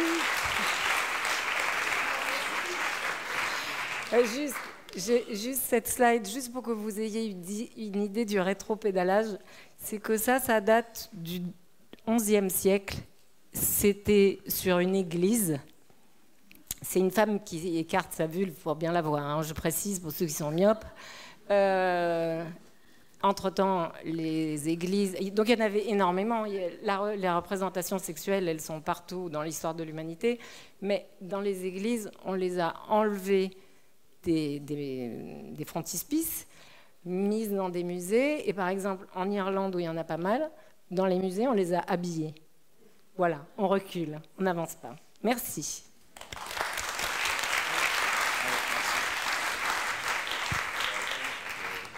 [4.14, 4.56] Euh, juste,
[4.96, 7.36] juste cette slide, juste pour que vous ayez
[7.78, 9.38] une idée du rétro-pédalage,
[9.78, 11.42] c'est que ça, ça date du
[12.08, 12.98] XIe siècle.
[13.54, 15.60] C'était sur une église.
[16.82, 19.24] C'est une femme qui écarte sa vulve pour bien la voir.
[19.24, 19.42] Hein.
[19.44, 20.86] je précise pour ceux qui sont myopes.
[21.52, 22.44] Euh,
[23.22, 26.46] entre-temps, les églises, donc il y en avait énormément.
[26.46, 30.40] les représentations sexuelles, elles sont partout dans l'histoire de l'humanité,
[30.82, 33.52] mais dans les églises, on les a enlevées
[34.24, 36.48] des, des, frontispices,
[37.06, 40.18] mises dans des musées, et par exemple en Irlande où il y en a pas
[40.18, 40.50] mal,
[40.92, 42.34] dans les musées, on les a habillées.
[43.18, 44.96] Voilà, on recule, on n'avance pas.
[45.24, 45.89] Merci.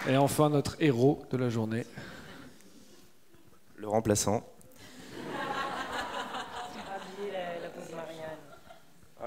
[0.09, 1.85] Et enfin, notre héros de la journée.
[3.77, 4.43] Le remplaçant.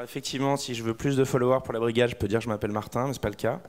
[0.02, 2.48] effectivement, si je veux plus de followers pour la brigade, je peux dire que je
[2.48, 3.60] m'appelle Martin, mais ce n'est pas le cas.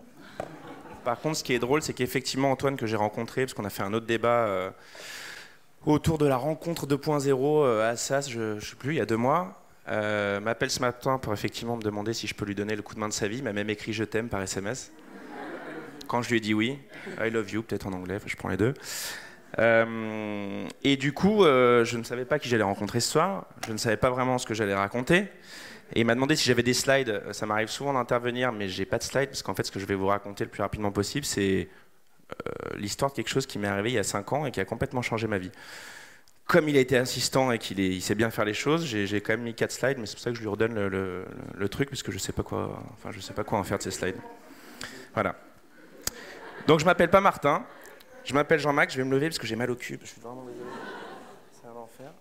[1.03, 3.69] Par contre, ce qui est drôle, c'est qu'effectivement, Antoine, que j'ai rencontré, parce qu'on a
[3.69, 4.69] fait un autre débat euh,
[5.85, 9.05] autour de la rencontre 2.0 euh, à SAS, je ne sais plus, il y a
[9.05, 12.75] deux mois, euh, m'appelle ce matin pour effectivement me demander si je peux lui donner
[12.75, 13.37] le coup de main de sa vie.
[13.37, 14.91] Il m'a même écrit Je t'aime par SMS
[16.15, 16.79] quand je lui ai dit oui,
[17.19, 18.73] I love you, peut-être en anglais, je prends les deux.
[19.59, 23.47] Euh, et du coup, euh, je ne savais pas qui j'allais rencontrer ce soir.
[23.67, 25.27] Je ne savais pas vraiment ce que j'allais raconter.
[25.93, 27.21] Et il m'a demandé si j'avais des slides.
[27.33, 29.85] Ça m'arrive souvent d'intervenir, mais j'ai pas de slides parce qu'en fait, ce que je
[29.85, 31.67] vais vous raconter le plus rapidement possible, c'est
[32.31, 34.61] euh, l'histoire de quelque chose qui m'est arrivé il y a 5 ans et qui
[34.61, 35.51] a complètement changé ma vie.
[36.47, 39.33] Comme il a été insistant et qu'il il sait bien faire les choses, j'ai quand
[39.33, 42.03] même mis 4 slides, mais c'est pour ça que je lui redonne le, truc parce
[42.03, 44.15] que je sais enfin, sais pas quoi en faire de ces slides.
[45.15, 45.35] Voilà.
[46.67, 47.63] Donc je m'appelle pas Martin,
[48.23, 49.99] je m'appelle Jean-Max, je vais me lever parce que j'ai mal au cul.
[50.01, 50.69] Je suis vraiment désolé.
[51.51, 52.11] C'est un enfer.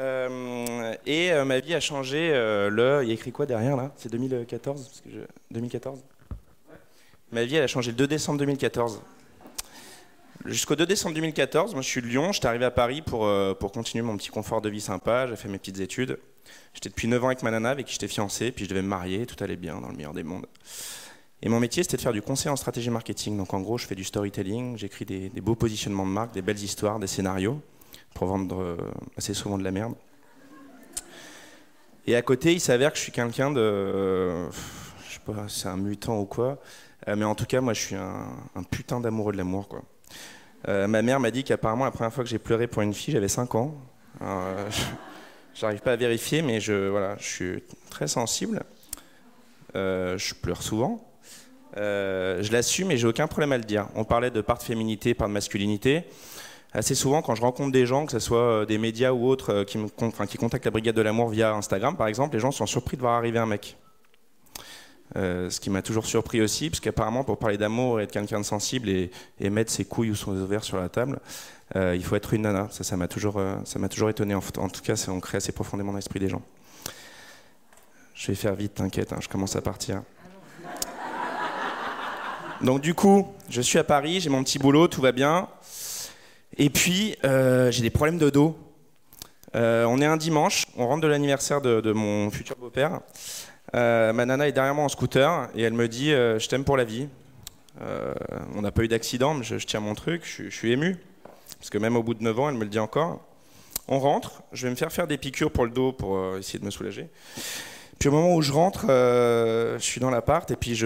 [0.00, 2.30] Euh, et euh, ma vie a changé.
[2.32, 3.92] Euh, le, il y a écrit quoi derrière là?
[3.96, 5.08] C'est 2014 parce que
[5.52, 6.00] 2014
[7.30, 9.02] Ma vie, elle a changé le 2 décembre 2014.
[10.46, 13.70] Jusqu'au 2 décembre 2014, moi je suis de Lyon, j'étais arrivé à Paris pour, pour
[13.70, 16.18] continuer mon petit confort de vie sympa, j'ai fait mes petites études.
[16.72, 18.88] J'étais depuis 9 ans avec ma nana avec qui j'étais fiancé, puis je devais me
[18.88, 20.46] marier, tout allait bien dans le meilleur des mondes.
[21.40, 23.36] Et mon métier, c'était de faire du conseil en stratégie marketing.
[23.36, 26.58] Donc en gros, je fais du storytelling, j'écris des, beaux positionnements de marque, des belles
[26.58, 27.60] histoires, des scénarios,
[28.14, 28.76] pour vendre euh,
[29.16, 29.94] assez souvent de la merde.
[32.06, 33.60] Et à côté, il s'avère que je suis quelqu'un de...
[33.60, 34.50] Euh,
[35.06, 36.58] je sais pas, c'est un mutant ou quoi.
[37.06, 39.82] Euh, mais en tout cas, moi, je suis un, putain d'amoureux de l'amour, quoi.
[40.66, 43.28] ma mère m'a dit qu'apparemment, la première fois que j'ai pleuré pour une fille, j'avais
[43.28, 43.74] 5 ans.
[45.54, 48.62] J'arrive pas à vérifier, mais je, voilà, je suis très sensible.
[49.74, 51.07] je pleure souvent.
[51.76, 53.88] Euh, je l'assume et j'ai aucun problème à le dire.
[53.94, 56.04] On parlait de part de féminité, part de masculinité.
[56.72, 59.52] Assez souvent, quand je rencontre des gens, que ce soit euh, des médias ou autres,
[59.52, 59.78] euh, qui,
[60.38, 63.14] contactent la Brigade de l'amour via Instagram, par exemple, les gens sont surpris de voir
[63.14, 63.76] arriver un mec.
[65.14, 68.44] ce qui m'a toujours surpris aussi, parce qu'apparemment, pour parler d'amour et être quelqu'un de
[68.44, 69.10] sensible et,
[69.50, 71.20] mettre ses couilles ou son ovaires sur la table,
[71.74, 72.68] il faut être une nana.
[72.70, 74.34] Ça, ça m'a toujours, ça m'a toujours étonné.
[74.34, 76.42] En, tout cas, c'est ancré assez profondément dans l'esprit des gens.
[78.14, 80.02] Je vais faire vite, t'inquiète, hein, je commence à partir.
[82.62, 85.48] Donc du coup, je suis à Paris, j'ai mon petit boulot, tout va bien.
[86.56, 88.58] Et puis, euh, j'ai des problèmes de dos.
[89.54, 93.00] Euh, on est un dimanche, on rentre de l'anniversaire de, mon futur beau-père.
[93.76, 96.76] Euh, ma nana est derrière moi en scooter et elle me dit Je t'aime pour
[96.76, 97.08] la vie.
[98.56, 100.96] on n'a pas eu d'accident, mais je, tiens mon truc, je, je, suis ému.
[101.58, 103.24] Parce que même au bout de 9 ans, elle me le dit encore.
[103.86, 106.64] On rentre, je vais me faire faire des piqûres pour le dos pour essayer de
[106.64, 107.08] me soulager.
[107.98, 110.78] Puis au moment où je rentre, euh, je suis dans l'appart et puis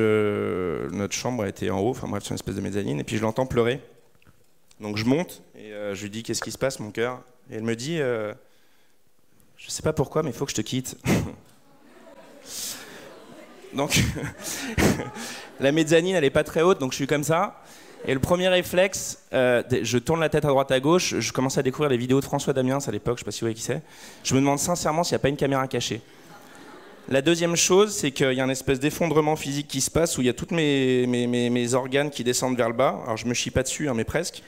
[0.93, 3.23] notre chambre était en haut, enfin bref, c'est une espèce de mezzanine, et puis je
[3.23, 3.81] l'entends pleurer.
[4.81, 7.21] Donc je monte et euh, je lui dis qu'est-ce qui se passe mon cœur?
[7.51, 8.33] Et elle me dit, euh,
[9.59, 10.97] je sais pas pourquoi, mais il faut que je te quitte.
[13.75, 14.03] donc
[15.61, 17.63] la mezzanine elle est pas très haute, donc je suis comme ça.
[18.07, 21.63] Et le premier réflexe, je tourne la tête à droite à gauche, je commence à
[21.63, 23.63] découvrir les vidéos de François Damiens à l'époque, je sais pas si vous voyez qui
[23.63, 23.81] c'est.
[24.25, 26.01] Je me demande sincèrement s'il n'y a pas une caméra cachée.
[27.09, 30.21] La deuxième chose, c'est qu'il y a un espèce d'effondrement physique qui se passe où
[30.21, 33.01] il y a tous mes, organes qui descendent vers le bas.
[33.05, 34.43] Alors je me chie pas dessus, hein, mais presque.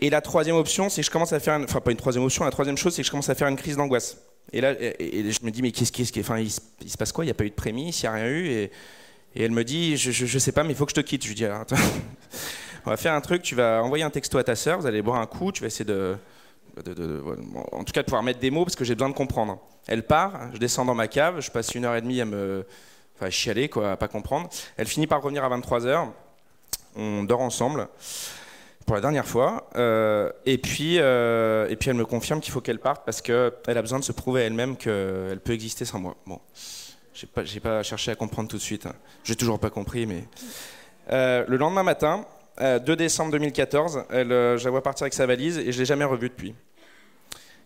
[0.00, 2.44] Et la troisième option, c'est que je commence à faire, enfin pas une troisième option,
[2.44, 4.18] la troisième chose, c'est que je commence à faire une crise d'angoisse.
[4.52, 7.24] Et là, je me dis mais qu'est-ce qui, enfin il, se passe quoi?
[7.24, 8.46] Il n'y a pas eu de prémisse, il n'y a rien eu.
[8.48, 8.70] Et,
[9.36, 11.22] elle me dit je, je, sais pas, mais il faut que je te quitte.
[11.22, 11.76] Je lui dis attends,
[12.86, 15.00] on va faire un truc, tu vas envoyer un texto à ta sœur, vous allez
[15.00, 16.16] boire un coup, tu vas essayer de
[16.76, 19.58] en tout cas de pouvoir mettre des mots parce que j'ai besoin de comprendre.
[19.86, 22.66] Elle part, je descends dans ma cave, je passe une heure et demie à me
[23.16, 24.48] enfin, chialer, quoi, à pas comprendre.
[24.76, 26.08] Elle finit par revenir à 23h,
[26.96, 27.88] on dort ensemble
[28.86, 32.60] pour la dernière fois, euh, et, puis, euh, et puis elle me confirme qu'il faut
[32.60, 35.98] qu'elle parte parce qu'elle a besoin de se prouver à elle-même qu'elle peut exister sans
[35.98, 36.16] moi.
[36.26, 36.38] Bon,
[37.14, 38.94] j'ai pas, pas cherché à comprendre tout de suite, hein.
[39.22, 40.24] j'ai toujours pas compris, mais...
[41.10, 42.24] Euh, le lendemain matin,
[42.58, 45.76] 2 euh, décembre 2014, elle, euh, je la vois partir avec sa valise et je
[45.76, 46.54] ne l'ai jamais revue depuis.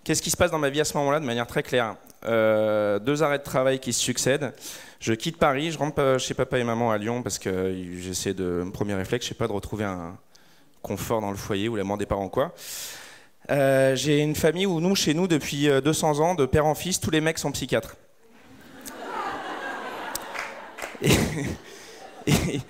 [0.03, 1.97] Qu'est-ce qui se passe dans ma vie à ce moment-là de manière très claire?
[2.25, 4.55] Euh, Deux arrêts de travail qui se succèdent.
[5.01, 8.63] Je quitte Paris, je rentre chez papa et maman à Lyon parce que j'essaie de.
[8.65, 10.17] Mon premier réflexe, je sais pas, de retrouver un
[10.83, 12.55] confort dans le foyer ou l'amour des parents, quoi.
[13.51, 17.11] J'ai une famille où nous, chez nous, depuis 200 ans, de père en fils, tous
[17.11, 17.97] les mecs sont psychiatres.
[22.27, 22.61] et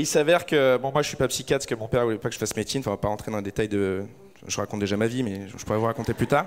[0.00, 2.28] il s'avère que, bon, moi je suis pas psychiatre parce que mon père voulait pas
[2.28, 4.02] que je fasse médecine, enfin, on va pas rentrer dans les détails de.
[4.46, 6.46] Je raconte déjà ma vie, mais je pourrais vous raconter plus tard.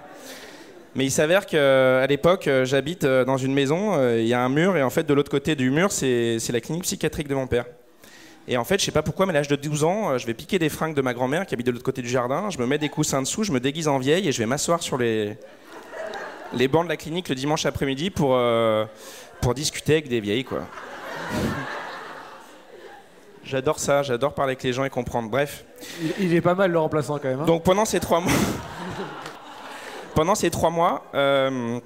[0.96, 4.50] Mais il s'avère qu'à l'époque, j'habite euh, dans une maison, euh, il y a un
[4.50, 7.48] mur, et en fait, de l'autre côté du mur, c'est la clinique psychiatrique de mon
[7.48, 7.66] père.
[8.48, 10.26] Et en fait, je sais pas pourquoi, mais à l'âge de 12 ans, euh, je
[10.26, 12.58] vais piquer des fringues de ma grand-mère qui habite de l'autre côté du jardin, je
[12.58, 14.98] me mets des coussins dessous, je me déguise en vieille et je vais m'asseoir sur
[14.98, 15.38] les,
[16.54, 18.40] les bancs de la clinique le dimanche après-midi pour,
[19.42, 20.68] pour discuter avec des vieilles, quoi.
[23.50, 25.28] J'adore ça, j'adore parler avec les gens et comprendre.
[25.28, 25.66] Bref.
[26.20, 27.40] Il, est pas mal le remplaçant quand même.
[27.40, 27.46] Hein.
[27.46, 28.32] Donc pendant ces trois mois,
[30.14, 31.80] pendant ces trois mois, euh,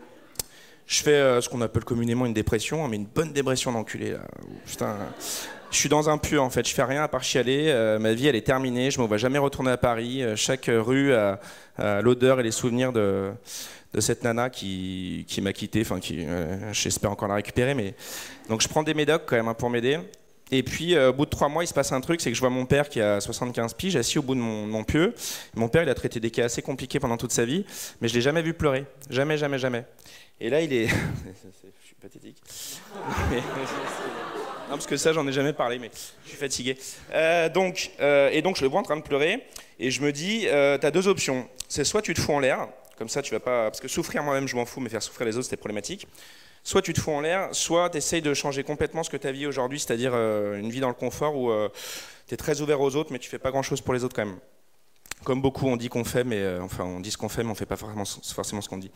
[0.85, 4.11] je fais euh, ce qu'on appelle communément une dépression, hein, mais une bonne dépression d'enculé
[4.11, 4.19] là.
[4.65, 4.97] Putain,
[5.71, 7.67] Je suis dans un puits en fait, je fais rien à part chialer.
[7.69, 10.21] Euh, ma vie elle est terminée, je ne me vois jamais retourner à Paris.
[10.35, 11.39] Chaque rue a,
[11.77, 13.31] a l'odeur et les souvenirs de,
[13.93, 16.27] de cette nana qui, qui m'a quitté, enfin qui,
[16.73, 17.73] j'espère encore la récupérer.
[17.73, 17.95] Mais
[18.49, 19.97] donc je prends des médocs quand même hein, pour m'aider.
[20.51, 22.35] Et puis, euh, au bout de trois mois, il se passe un truc, c'est que
[22.35, 25.15] je vois mon père qui a 75 piges, assis au bout de mon, mon pieu.
[25.55, 27.65] Mon père, il a traité des cas assez compliqués pendant toute sa vie,
[28.01, 28.85] mais je l'ai jamais vu pleurer.
[29.09, 29.85] Jamais, jamais, jamais.
[30.39, 30.87] Et là, il est...
[30.87, 32.37] je suis pathétique.
[34.69, 35.91] Non, parce que ça, j'en ai jamais parlé, mais
[36.23, 36.77] je suis fatigué.
[37.13, 39.45] Euh, donc, euh, et donc, je le vois en train de pleurer,
[39.79, 41.47] et je me dis, euh, t'as deux options.
[41.67, 42.67] C'est soit tu te fous en l'air,
[42.97, 43.65] comme ça, tu vas pas...
[43.69, 46.07] Parce que souffrir moi-même, je m'en fous, mais faire souffrir les autres, c'était problématique.
[46.63, 49.31] Soit tu te fous en l'air, soit tu essayes de changer complètement ce que tu
[49.31, 51.51] vis aujourd'hui, c'est-à-dire euh, une vie dans le confort où
[52.27, 54.25] tu es très ouvert aux autres, mais tu fais pas grand-chose pour les autres quand
[54.25, 54.39] même.
[55.23, 57.51] Comme beaucoup, on dit qu'on fait, mais euh, enfin, on dit ce qu'on fait, mais
[57.51, 58.91] on fait pas forcément, ce qu'on dit.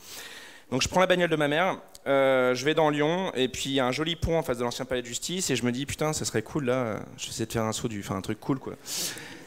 [0.72, 3.70] Donc je prends la bagnole de ma mère, euh, je vais dans Lyon, et puis
[3.70, 5.64] il y a un joli pont en face de l'ancien palais de justice, et je
[5.64, 8.04] me dis putain, ça serait cool là, je vais essayer de faire un saut du,
[8.10, 8.74] un truc cool quoi.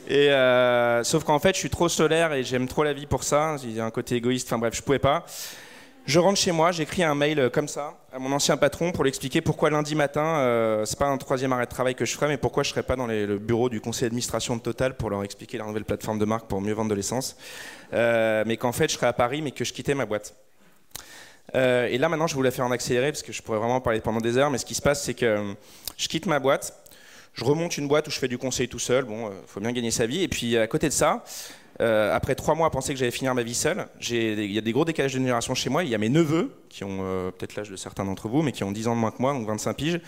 [0.08, 3.22] Et euh, sauf qu'en fait, je suis trop solaire et j'aime trop la vie pour
[3.22, 3.56] ça.
[3.62, 4.48] Il y a un côté égoïste.
[4.48, 5.24] Enfin bref, je pouvais pas.
[6.10, 9.04] Je rentre chez moi, j'écris un mail euh, comme ça à mon ancien patron pour
[9.04, 12.12] lui expliquer pourquoi lundi matin, euh, c'est pas un troisième arrêt de travail que je
[12.16, 15.08] ferais, mais pourquoi je serais pas dans le bureau du conseil d'administration de Total pour
[15.08, 17.36] leur expliquer la nouvelle plateforme de marque pour mieux vendre de l'essence.
[17.92, 20.34] Euh, mais qu'en fait, je serais à Paris, mais que je quittais ma boîte.
[21.54, 23.80] Euh, et là, maintenant, je voulais faire en accéléré parce que je pourrais vraiment en
[23.80, 24.50] parler pendant des heures.
[24.50, 25.54] Mais ce qui se passe, c'est que
[25.96, 26.74] je quitte ma boîte,
[27.34, 29.04] je remonte une boîte où je fais du conseil tout seul.
[29.04, 30.24] Bon, euh, faut bien gagner sa vie.
[30.24, 31.22] Et puis à côté de ça,
[31.80, 34.60] euh, après trois mois à penser que j'allais finir ma vie seule, il y a
[34.60, 35.82] des gros décalages de génération chez moi.
[35.82, 38.52] Il y a mes neveux, qui ont euh, peut-être l'âge de certains d'entre vous, mais
[38.52, 40.00] qui ont 10 ans de moins que moi, donc 25 piges,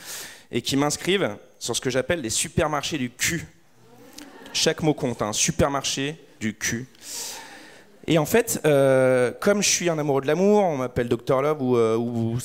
[0.51, 3.47] et qui m'inscrivent sur ce que j'appelle les supermarchés du cul.
[4.53, 6.87] Chaque mot compte, un supermarché du cul.
[8.07, 11.63] Et en fait, euh, comme je suis un amoureux de l'amour, on m'appelle Dr Love
[11.63, 12.37] ou, euh, ou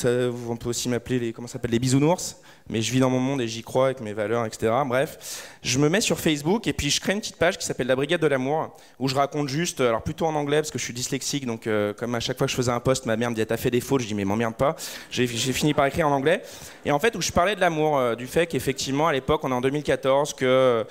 [0.50, 1.34] on peut aussi m'appeler
[1.70, 2.38] les bisounours.
[2.70, 4.72] Mais je vis dans mon monde et j'y crois avec mes valeurs, etc.
[4.86, 7.88] Bref, je me mets sur Facebook et puis je crée une petite page qui s'appelle
[7.88, 10.84] la Brigade de l'amour où je raconte juste, alors plutôt en anglais parce que je
[10.84, 13.30] suis dyslexique, donc euh, comme à chaque fois que je faisais un post, ma mère
[13.30, 14.76] me dit t'as fait des fautes, je dis mais m'emmerde pas.
[15.12, 16.42] J'ai j'ai fini par écrire en anglais
[16.86, 19.52] et en fait où je parlais de l'amour, euh, du fait qu'effectivement à l'époque on
[19.52, 20.86] est en 2014 que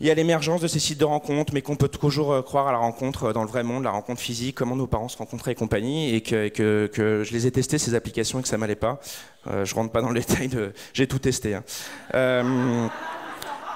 [0.00, 2.66] il y a l'émergence de ces sites de rencontres, mais qu'on peut toujours euh, croire
[2.66, 5.16] à la rencontre euh, dans le vrai monde, la rencontre physique, comment nos parents se
[5.16, 8.48] rencontraient et compagnie, et que, que- que je les ai testés ces applications et que
[8.48, 9.00] ça m'allait pas.
[9.46, 11.54] Euh, je rentre pas dans le détail de, j'ai tout testé.
[11.54, 11.62] hein.
[12.14, 12.86] Euh,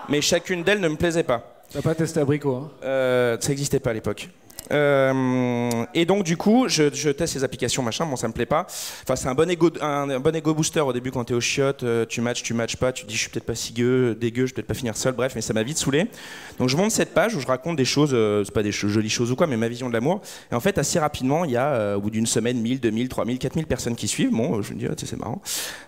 [0.08, 1.62] mais chacune d'elles ne me plaisait pas.
[1.72, 2.70] T'as pas testé abricot, hein?
[2.82, 4.28] Euh, ça n'existait pas à l'époque.
[4.70, 8.66] Euh, et donc du coup, je, teste ces applications, machin, bon ça me plaît pas.
[9.02, 11.82] Enfin c'est un bon ego, un, bon ego booster au début quand t'es au chiottes,
[11.82, 14.46] euh, tu matches, tu matches pas, tu dis je suis peut-être pas si gueux, dégueu,
[14.46, 16.06] je vais peut-être pas finir seul, bref, mais ça m'a vite saoulé.
[16.58, 19.10] Donc je monte cette page où je raconte des choses, euh, c'est pas des jolies
[19.10, 20.20] choses ou quoi, mais ma vision de l'amour.
[20.52, 23.08] Et en fait assez rapidement, il y a euh, au bout d'une semaine 1000, 2000,
[23.08, 24.32] 3000, 4000 personnes qui suivent.
[24.32, 25.40] Bon, je me dis sais, c'est marrant.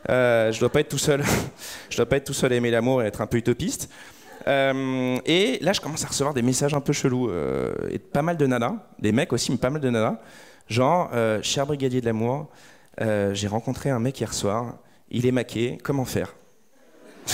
[0.09, 1.23] Je dois pas être tout seul,
[1.91, 3.89] je dois pas être tout seul à aimer l'amour et être un peu utopiste.
[4.47, 7.31] Euh, et là, je commence à recevoir des messages un peu chelous.
[7.31, 10.19] euh, et pas mal de nanas, des mecs aussi, mais pas mal de nanas.
[10.69, 12.49] Genre, euh, cher brigadier de l'amour,
[12.99, 14.77] j'ai rencontré un mec hier soir,
[15.11, 16.35] il est maqué, comment faire?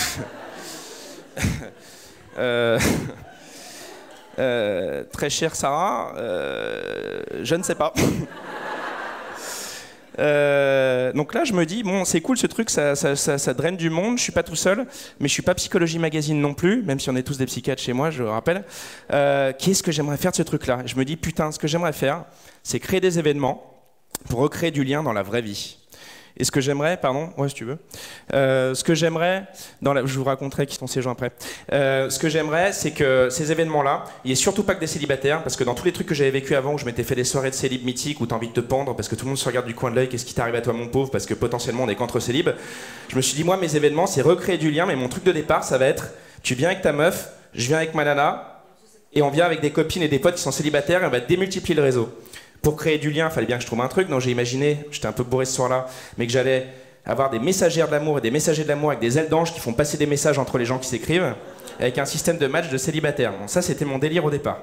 [5.12, 6.12] Très chère Sarah,
[7.42, 7.92] je ne sais pas.
[10.18, 13.54] Euh, donc là, je me dis, bon, c'est cool ce truc, ça, ça- ça- ça
[13.54, 14.86] draine du monde, je suis pas tout seul,
[15.20, 17.82] mais je suis pas Psychologie Magazine non plus, même si on est tous des psychiatres
[17.82, 18.64] chez moi, je le rappelle.
[19.12, 20.82] Euh, Qu'est-ce que j'aimerais faire de ce truc-là?
[20.86, 22.24] Je me dis, putain, ce que j'aimerais faire,
[22.62, 23.72] c'est créer des événements
[24.28, 25.78] pour recréer du lien dans la vraie vie.
[26.39, 27.78] Et ce que j'aimerais, pardon, ouais, si tu veux,
[28.34, 29.45] Euh, ce que j'aimerais,
[29.80, 31.32] dans la, je vous raconterai qui sont ces gens après.
[31.72, 34.87] Euh, ce que j'aimerais, c'est que ces événements-là, il n'y ait surtout pas que des
[34.87, 37.14] célibataires, parce que dans tous les trucs que j'avais vécu avant, où je m'étais fait
[37.14, 39.30] des soirées de célib mythiques, où t'as envie de te pendre, parce que tout le
[39.30, 41.26] monde se regarde du coin de l'œil, qu'est-ce qui t'arrive à toi, mon pauvre, parce
[41.26, 42.51] que potentiellement on est qu'entre célib.
[43.09, 45.32] Je me suis dit, moi, mes événements, c'est recréer du lien, mais mon truc de
[45.32, 46.09] départ, ça va être,
[46.43, 48.62] tu viens avec ta meuf, je viens avec ma nana,
[49.12, 51.20] et on vient avec des copines et des potes qui sont célibataires, et on va
[51.20, 52.12] démultiplier le réseau.
[52.62, 54.09] Pour créer du lien, il fallait bien que je trouve un truc.
[54.09, 55.86] Donc j'ai imaginé, j'étais un peu bourré ce soir-là,
[56.18, 56.66] mais que j'allais
[57.04, 59.61] avoir des messagères de l'amour et des messagers de l'amour avec des ailes d'ange qui
[59.61, 61.34] font passer des messages entre les gens qui s'écrivent,
[61.78, 63.32] avec un système de match de célibataires.
[63.38, 64.59] Bon, ça, c'était mon délire au départ.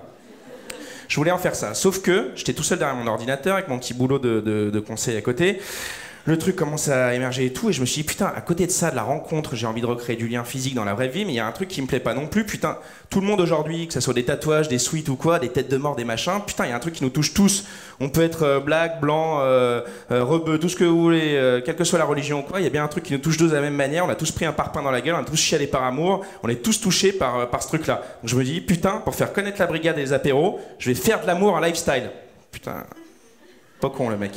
[1.07, 1.73] Je voulais en faire ça.
[1.73, 4.79] Sauf que j'étais tout seul derrière mon ordinateur avec mon petit boulot de, de- de
[4.79, 5.61] conseil à côté.
[6.25, 8.65] Le truc commence à émerger et tout, et je me suis dit, putain, à côté
[8.65, 11.09] de ça, de la rencontre, j'ai envie de recréer du lien physique dans la vraie
[11.09, 12.45] vie, mais il y a un truc qui me plaît pas non plus.
[12.45, 12.77] Putain,
[13.09, 15.69] tout le monde aujourd'hui, que ce soit des tatouages, des suites ou quoi, des têtes
[15.69, 17.65] de mort, des machins, putain, il y a un truc qui nous touche tous.
[17.99, 21.59] On peut être euh, black, blanc, euh, euh, rebeu, tout ce que vous voulez, euh,
[21.59, 23.19] quelle que soit la religion ou quoi, il y a bien un truc qui nous
[23.19, 24.05] touche tous de la même manière.
[24.05, 26.25] On a tous pris un parpaing dans la gueule, on a tous chialé par amour,
[26.41, 27.95] on est tous touchés par, euh, par ce truc-là.
[28.21, 30.95] Donc je me dis, putain, pour faire connaître la brigade et les apéros, je vais
[30.95, 32.11] faire de l'amour un lifestyle.
[32.49, 32.85] Putain,
[33.81, 34.31] pas con le mec.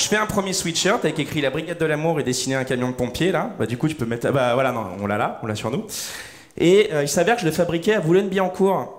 [0.00, 2.88] Je fais un premier sweatshirt avec écrit la brigade de l'amour et dessiné un camion
[2.88, 3.50] de pompiers là.
[3.58, 4.32] Bah, du coup, tu peux mettre.
[4.32, 5.86] Bah voilà, non, on l'a là, on l'a sur nous.
[6.56, 8.96] Et euh, il s'avère que je le fabriquais à Boulogne-Billancourt.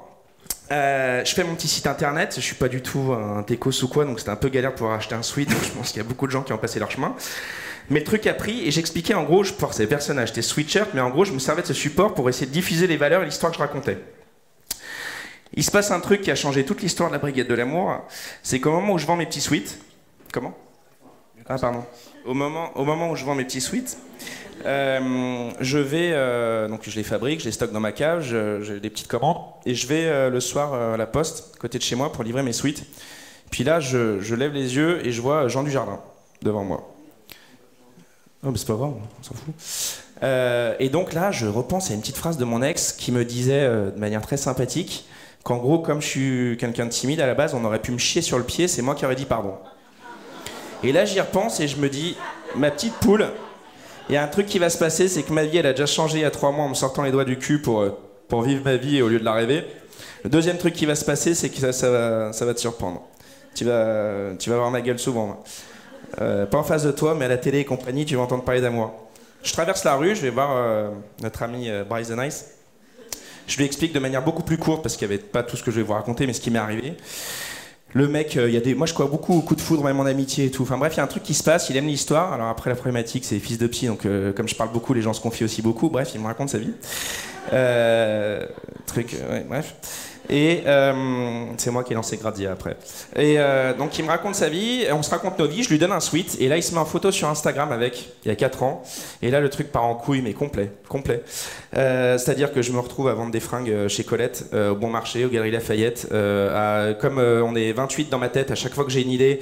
[0.71, 3.87] Euh, je fais mon petit site internet, je suis pas du tout un techos ou
[3.87, 5.49] quoi, donc c'était un peu galère pouvoir acheter un suite.
[5.49, 7.15] Je pense qu'il y a beaucoup de gens qui ont passé leur chemin.
[7.89, 10.89] Mais le truc a pris et j'expliquais en gros, je forçais personne à acheter sweatshirt,
[10.93, 13.23] mais en gros, je me servais de ce support pour essayer de diffuser les valeurs
[13.23, 13.97] et l'histoire que je racontais.
[15.55, 18.01] Il se passe un truc qui a changé toute l'histoire de la Brigade de l'Amour.
[18.43, 19.79] C'est qu'au moment où je vends mes petits suites.
[20.31, 20.55] Comment?
[21.47, 21.83] Ah, pardon.
[22.25, 23.97] Au moment, au moment où je vends mes petits suites,
[24.65, 26.11] euh, je vais.
[26.13, 29.37] euh, donc, je les fabrique, je les stocke dans ma cave, j'ai des petites commandes.
[29.65, 32.43] Et je vais euh, le soir à la poste, côté de chez moi, pour livrer
[32.43, 32.85] mes suites.
[33.49, 35.99] Puis là, je, je lève les yeux et je vois Jean Dujardin
[36.41, 36.93] devant moi.
[38.43, 39.53] Oh, mais c'est pas grave, on s'en fout.
[40.79, 43.67] Et donc là, je repense à une petite phrase de mon ex qui me disait
[43.67, 45.05] de manière très sympathique
[45.43, 47.97] qu'en gros, comme je suis quelqu'un de timide à la base, on aurait pu me
[47.97, 49.55] chier sur le pied, c'est moi qui aurais dit pardon.
[50.83, 52.17] Et là, j'y repense et je me dis,
[52.55, 53.27] ma petite poule,
[54.09, 55.73] il y a un truc qui va se passer, c'est que ma vie, elle a
[55.73, 57.81] déjà changé il y a trois mois en me sortant les doigts du cul pour,
[57.81, 59.65] euh, pour vivre ma vie au lieu de la rêver.
[60.23, 63.01] Le deuxième truc qui va se passer, c'est que ça, va, ça va te surprendre.
[63.55, 65.43] Tu vas, tu vas voir ma gueule souvent.
[66.19, 68.43] Euh, pas en face de toi, mais à la télé et compagnie, tu vas entendre
[68.43, 68.93] parler d'amour.
[69.43, 70.89] Je traverse la rue, je vais voir euh,
[71.21, 72.45] notre ami euh, Bryce the Nice.
[73.47, 75.63] Je lui explique de manière beaucoup plus courte, parce qu'il n'y avait pas tout ce
[75.63, 76.95] que je vais vous raconter, mais ce qui m'est arrivé.
[77.93, 79.83] Le mec, euh, il y a des, moi je crois beaucoup au coup de foudre,
[79.83, 80.63] même en amitié et tout.
[80.63, 82.33] Enfin bref, il y a un truc qui se passe, il aime l'histoire.
[82.33, 85.01] Alors après, la problématique, c'est fils de psy, donc euh, comme je parle beaucoup, les
[85.01, 85.89] gens se confient aussi beaucoup.
[85.89, 86.73] Bref, il me raconte sa vie.
[87.53, 88.45] Euh,
[88.85, 89.15] truc,
[89.47, 89.75] bref.
[90.31, 90.93] Et euh,
[91.57, 92.77] c'est moi qui ai lancé Gradia après.
[93.17, 95.77] Et euh, donc il me raconte sa vie, on se raconte nos vies, je lui
[95.77, 98.31] donne un suite, et là il se met en photo sur Instagram avec, il y
[98.31, 98.81] a 4 ans,
[99.21, 101.21] et là le truc part en couille, mais complet, complet.
[101.75, 105.25] Euh, C'est-à-dire que je me retrouve à vendre des fringues chez Colette, au Bon Marché,
[105.25, 106.07] aux Galeries Lafayette.
[106.09, 109.41] Comme on est 28 dans ma tête, à chaque fois que j'ai une idée,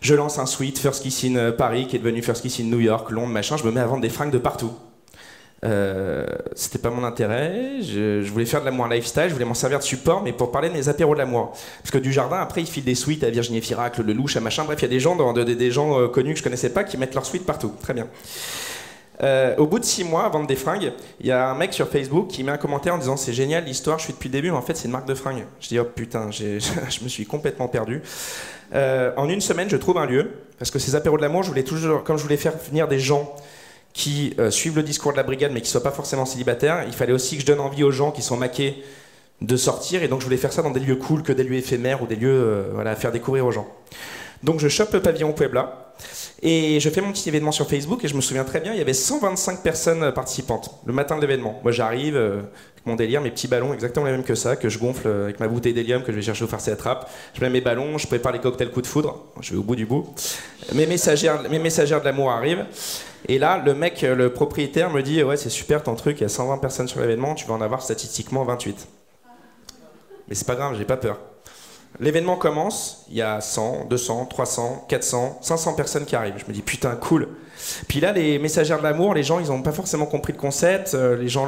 [0.00, 2.80] je lance un suite, First Kiss in Paris, qui est devenu First Kiss in New
[2.80, 4.72] York, Londres, machin, je me mets à vendre des fringues de partout.
[5.64, 7.82] Euh, c'était pas mon intérêt.
[7.82, 10.68] Je, voulais faire de l'amour lifestyle, je voulais m'en servir de support, mais pour parler
[10.68, 11.52] de mes apéros de l'amour.
[11.82, 14.40] Parce que du jardin, après, il file des suites à Virginie Firac, le Lelouch, à
[14.40, 14.64] machin.
[14.64, 16.96] Bref, il y a des gens, des gens euh, connus que je connaissais pas qui
[16.96, 17.72] mettent leurs suites partout.
[17.82, 18.06] Très bien.
[19.22, 21.74] Euh, au bout de six mois à vendre des fringues, il y a un mec
[21.74, 24.32] sur Facebook qui met un commentaire en disant c'est génial l'histoire, je suis depuis le
[24.32, 25.44] début, mais en fait c'est une marque de fringues.
[25.60, 28.00] Je dis oh putain, je me suis complètement perdu.
[28.74, 31.48] Euh, en une semaine, je trouve un lieu parce que ces apéros de l'amour, je
[31.48, 33.34] voulais toujours, comme je voulais faire venir des gens
[33.92, 36.92] qui euh, suivent le discours de la brigade mais qui soient pas forcément célibataires, il
[36.92, 38.82] fallait aussi que je donne envie aux gens qui sont maqués
[39.40, 41.56] de sortir et donc je voulais faire ça dans des lieux cool que des lieux
[41.56, 43.68] éphémères ou des lieux euh, voilà, à faire découvrir aux gens.
[44.42, 45.92] Donc je chope le pavillon Puebla
[46.42, 48.78] et je fais mon petit événement sur Facebook et je me souviens très bien, il
[48.78, 51.60] y avait 125 personnes participantes le matin de l'événement.
[51.62, 54.68] Moi j'arrive, euh, avec mon délire, mes petits ballons exactement les mêmes que ça, que
[54.68, 57.10] je gonfle avec ma bouteille d'hélium que je vais chercher au farci à trappe.
[57.34, 59.76] Je mets mes ballons, je prépare les cocktails coup de foudre, je vais au bout
[59.76, 60.06] du bout.
[60.74, 62.64] Mes messagères, mes messagères de l'amour arrivent.
[63.28, 66.22] Et là, le mec, euh, le propriétaire me dit Ouais, c'est super ton truc, il
[66.22, 68.88] y a 120 personnes sur l'événement, tu vas en avoir statistiquement 28.
[70.28, 71.18] Mais c'est pas grave, j'ai pas peur.
[71.98, 76.38] L'événement commence, il y a 100, 200, 300, 400, 500 personnes qui arrivent.
[76.38, 77.28] Je me dis putain, cool.
[77.88, 80.94] Puis là, les messagères de l'amour, les gens, ils n'ont pas forcément compris le concept,
[80.94, 81.46] euh, les gens,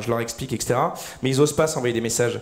[0.00, 0.74] je leur explique, etc.
[1.22, 2.40] Mais ils osent pas s'envoyer des messages.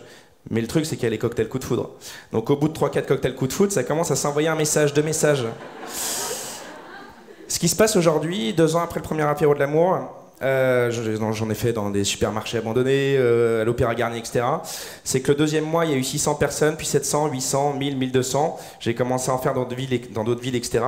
[0.50, 1.90] Mais le truc, c'est qu'il y a les cocktails coup de foudre.
[2.32, 4.92] Donc au bout de 3-4 cocktails coup de foudre, ça commence à s'envoyer un message,
[4.92, 5.44] deux messages.
[7.48, 9.98] Ce qui se passe aujourd'hui, deux ans après le premier apéro de l'amour,
[10.42, 14.44] euh, je- j'en ai fait dans des supermarchés abandonnés, euh, à l'Opéra Garnier, etc.
[15.04, 17.96] C'est que le deuxième mois, il y a eu 600 personnes, puis 700, 800, 1000,
[17.96, 18.58] 1200.
[18.80, 19.76] J'ai commencé à en faire dans d'autres
[20.42, 20.84] villes, etc.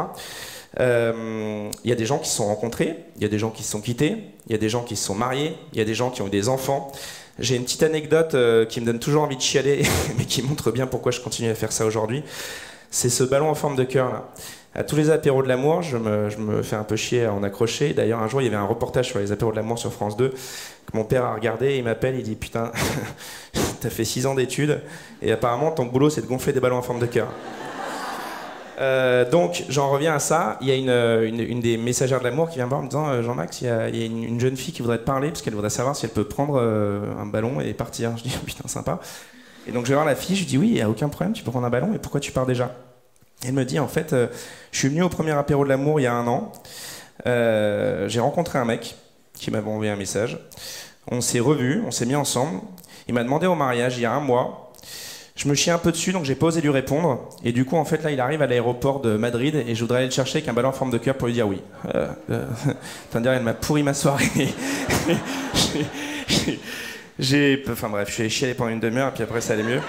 [0.81, 3.51] Euh, Il y a des gens qui se sont rencontrés, il y a des gens
[3.51, 5.81] qui se sont quittés, il y a des gens qui se sont mariés, il y
[5.81, 6.91] a des gens qui ont eu des enfants.
[7.39, 8.35] J'ai une petite anecdote
[8.69, 9.83] qui me donne toujours envie de chialer,
[10.19, 12.23] mais qui montre bien pourquoi je continue à faire ça aujourd'hui.
[12.91, 14.29] C'est ce ballon en forme de cœur là.
[14.79, 17.95] À tous les apéros de l'amour, je me, fais un peu chier à en accrocher.
[17.95, 20.19] D'ailleurs, un jour, il y avait un reportage sur les apéros de l'amour sur France
[20.19, 21.79] 2 que mon père a regardé.
[21.79, 22.71] Il m'appelle, il dit Putain,
[23.81, 24.83] t'as fait 6 ans d'études
[25.23, 27.29] et apparemment, ton boulot, c'est de gonfler des ballons en forme de cœur.
[28.79, 30.59] Euh, donc, j'en reviens à ça.
[30.61, 32.89] Il y a une, une- des messagères de l'amour qui vient me voir en me
[32.91, 35.41] disant euh, Jean-Max, il y a, une, une jeune fille qui voudrait te parler parce
[35.41, 38.15] qu'elle voudrait savoir si elle peut prendre euh, un ballon et partir.
[38.19, 39.01] Je dis Putain, sympa.
[39.67, 41.09] Et donc, je vais voir la fille, je lui dis Oui, il n'y a aucun
[41.09, 42.71] problème, tu peux prendre un ballon, et pourquoi tu pars déjà?
[43.45, 44.29] Elle me dit En fait, euh,
[44.73, 46.53] je suis venu au premier apéro de l'amour il y a un an.
[47.27, 48.97] Euh, J'ai rencontré un mec
[49.35, 50.39] qui m'avait envoyé un message.
[51.11, 52.61] On s'est revus, on s'est mis ensemble.
[53.09, 54.73] Il m'a demandé au mariage il y a un mois.
[55.37, 57.29] Je me chie un peu dessus, donc j'ai pas osé lui répondre.
[57.45, 59.99] Et du coup, en fait, là, il arrive à l'aéroport de Madrid et je voudrais
[59.99, 61.61] aller le chercher avec un ballon en forme de cœur pour lui dire oui.
[61.95, 62.09] Euh,
[63.15, 64.27] dire, elle m'a pourri ma soirée.
[67.19, 67.63] J'ai.
[67.71, 69.81] Enfin bref, je suis allé chialer pendant une demi-heure et puis après, ça allait mieux.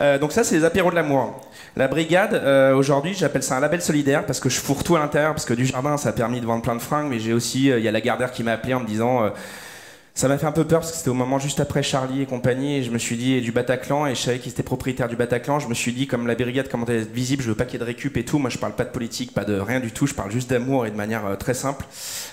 [0.00, 1.38] Euh, donc, ça, c'est les apéros de l'amour.
[1.76, 4.98] La brigade, euh, aujourd'hui, j'appelle ça un label solidaire parce que je fourre tout à
[4.98, 7.32] l'intérieur, parce que du jardin, ça a permis de vendre plein de fringues, mais j'ai
[7.32, 9.30] aussi, euh, il y a la gardère qui m'a appelé en me disant, euh,
[10.14, 12.26] ça m'a fait un peu peur parce que c'était au moment juste après Charlie et
[12.26, 15.08] compagnie, et je me suis dit, et du Bataclan, et je savais qu'il était propriétaire
[15.08, 17.54] du Bataclan, je me suis dit, comme la brigade commençait à être visible, je veux
[17.54, 19.44] pas qu'il y ait de récup et tout, moi je parle pas de politique, pas
[19.44, 21.84] de rien du tout, je parle juste d'amour et de manière euh, très simple,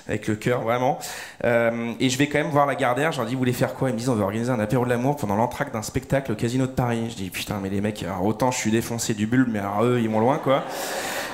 [0.08, 0.98] avec le cœur vraiment.
[1.44, 3.74] Euh, et je vais quand même voir la gardère, je leur dis, vous voulez faire
[3.74, 3.90] quoi?
[3.90, 6.34] Ils me disent, on va organiser un apéro de l'amour pendant l'entracte d'un spectacle au
[6.34, 7.06] Casino de Paris.
[7.10, 9.84] Je dis, putain, mais les mecs, alors, autant je suis défoncé du bulbe, mais alors
[9.84, 10.64] eux, ils vont loin quoi.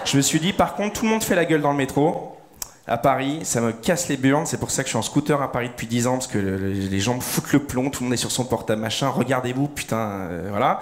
[0.05, 2.34] Je me suis dit, par contre, tout le monde fait la gueule dans le métro
[2.87, 5.41] à Paris, ça me casse les burnes, c'est pour ça que je suis en scooter
[5.41, 7.89] à Paris depuis 10 ans, parce que le- le- les gens me foutent le plomb,
[7.91, 9.97] tout le monde est sur son portable machin, regardez-vous, putain,
[10.30, 10.80] euh, voilà.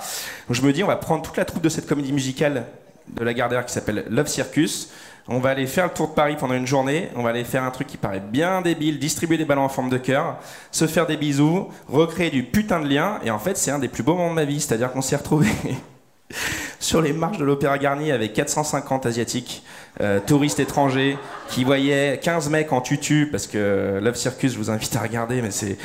[0.48, 2.66] Donc je me dis, on va prendre toute la troupe de cette comédie musicale
[3.08, 4.90] de la Gardère qui s'appelle Love Circus,
[5.28, 7.62] on va aller faire le tour de Paris pendant une journée, on va aller faire
[7.62, 10.38] un truc qui paraît bien débile, distribuer des ballons en forme de cœur,
[10.72, 13.86] se faire des bisous, recréer du putain de lien, et en fait c'est un des
[13.88, 15.48] plus beaux moments de ma vie, c'est-à-dire qu'on s'est retrouvés
[16.80, 19.62] sur les marches de l'Opéra Garnier avec 450 asiatiques,
[20.00, 21.18] euh, touristes étrangers,
[21.48, 25.42] qui voyaient 15 mecs en tutu, parce que Love Circus, je vous invite à regarder,
[25.42, 25.76] mais c'est.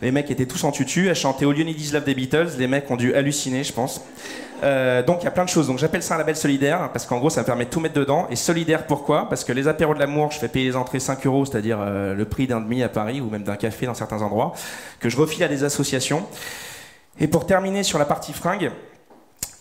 [0.00, 2.96] Les mecs étaient tous en tutu, à chanter Is Love des Beatles, les mecs ont
[2.96, 4.00] dû halluciner, je pense.
[4.62, 5.66] Euh, donc il y a plein de choses.
[5.66, 7.94] Donc j'appelle ça un label solidaire, parce qu'en gros ça me permet de tout mettre
[7.94, 8.26] dedans.
[8.30, 9.28] Et solidaire pourquoi?
[9.28, 12.14] Parce que les apéros de l'amour, je fais payer les entrées 5 euros, c'est-à-dire euh,
[12.14, 14.54] le prix d'un demi à Paris, ou même d'un café dans certains endroits,
[15.00, 16.26] que je refile à des associations.
[17.20, 18.70] Et pour terminer sur la partie fringues,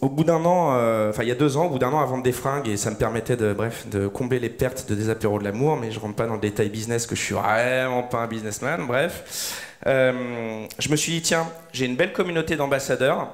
[0.02, 2.00] au bout d'un an, euh, enfin il y a deux ans, au bout d'un an
[2.00, 4.96] à vendre des fringues, et ça me permettait de, bref, de combler les pertes de
[4.96, 8.04] des de l'amour, mais je rentre pas dans le détail business, que je suis vraiment
[8.04, 9.64] pas un businessman, bref.
[9.88, 13.30] Euh, je me suis dit, tiens, j'ai une belle communauté d'ambassadeurs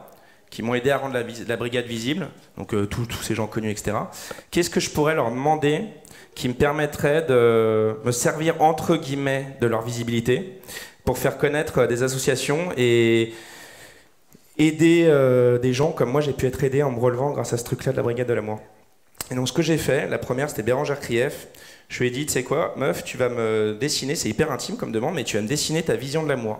[0.49, 3.47] qui m'ont aidé à rendre la, la brigade visible, donc euh, tous tous ces gens
[3.47, 3.97] connus, etc.
[4.51, 5.85] Qu'est-ce que je pourrais leur demander
[6.35, 10.59] qui me permettrait de me servir entre guillemets de leur visibilité
[11.05, 13.33] pour faire connaître euh, des associations et
[14.57, 17.57] aider euh, des gens comme moi j'ai pu être aidé en me relevant grâce à
[17.57, 18.59] ce truc-là de la brigade de l'amour.
[19.31, 21.47] Et donc ce que j'ai fait, la première c'était Bérangère Krief.
[21.89, 24.77] Je lui ai dit, tu sais quoi, meuf, tu vas me dessiner, c'est hyper intime
[24.77, 26.59] comme demande, mais tu vas me dessiner ta vision de l'amour.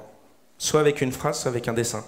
[0.59, 2.03] Soit avec une phrase, soit avec un dessin.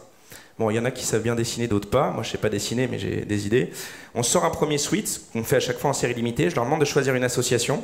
[0.58, 2.12] Bon, il y en a qui savent bien dessiner, d'autres pas.
[2.12, 3.72] Moi, je sais pas dessiner, mais j'ai des idées.
[4.14, 6.50] On sort un premier suite qu'on fait à chaque fois en série limitée.
[6.50, 7.84] Je leur demande de choisir une association.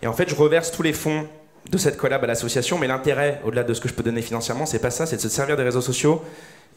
[0.00, 1.26] Et en fait, je reverse tous les fonds
[1.68, 2.78] de cette collab à l'association.
[2.78, 5.20] Mais l'intérêt, au-delà de ce que je peux donner financièrement, c'est pas ça, c'est de
[5.20, 6.22] se servir des réseaux sociaux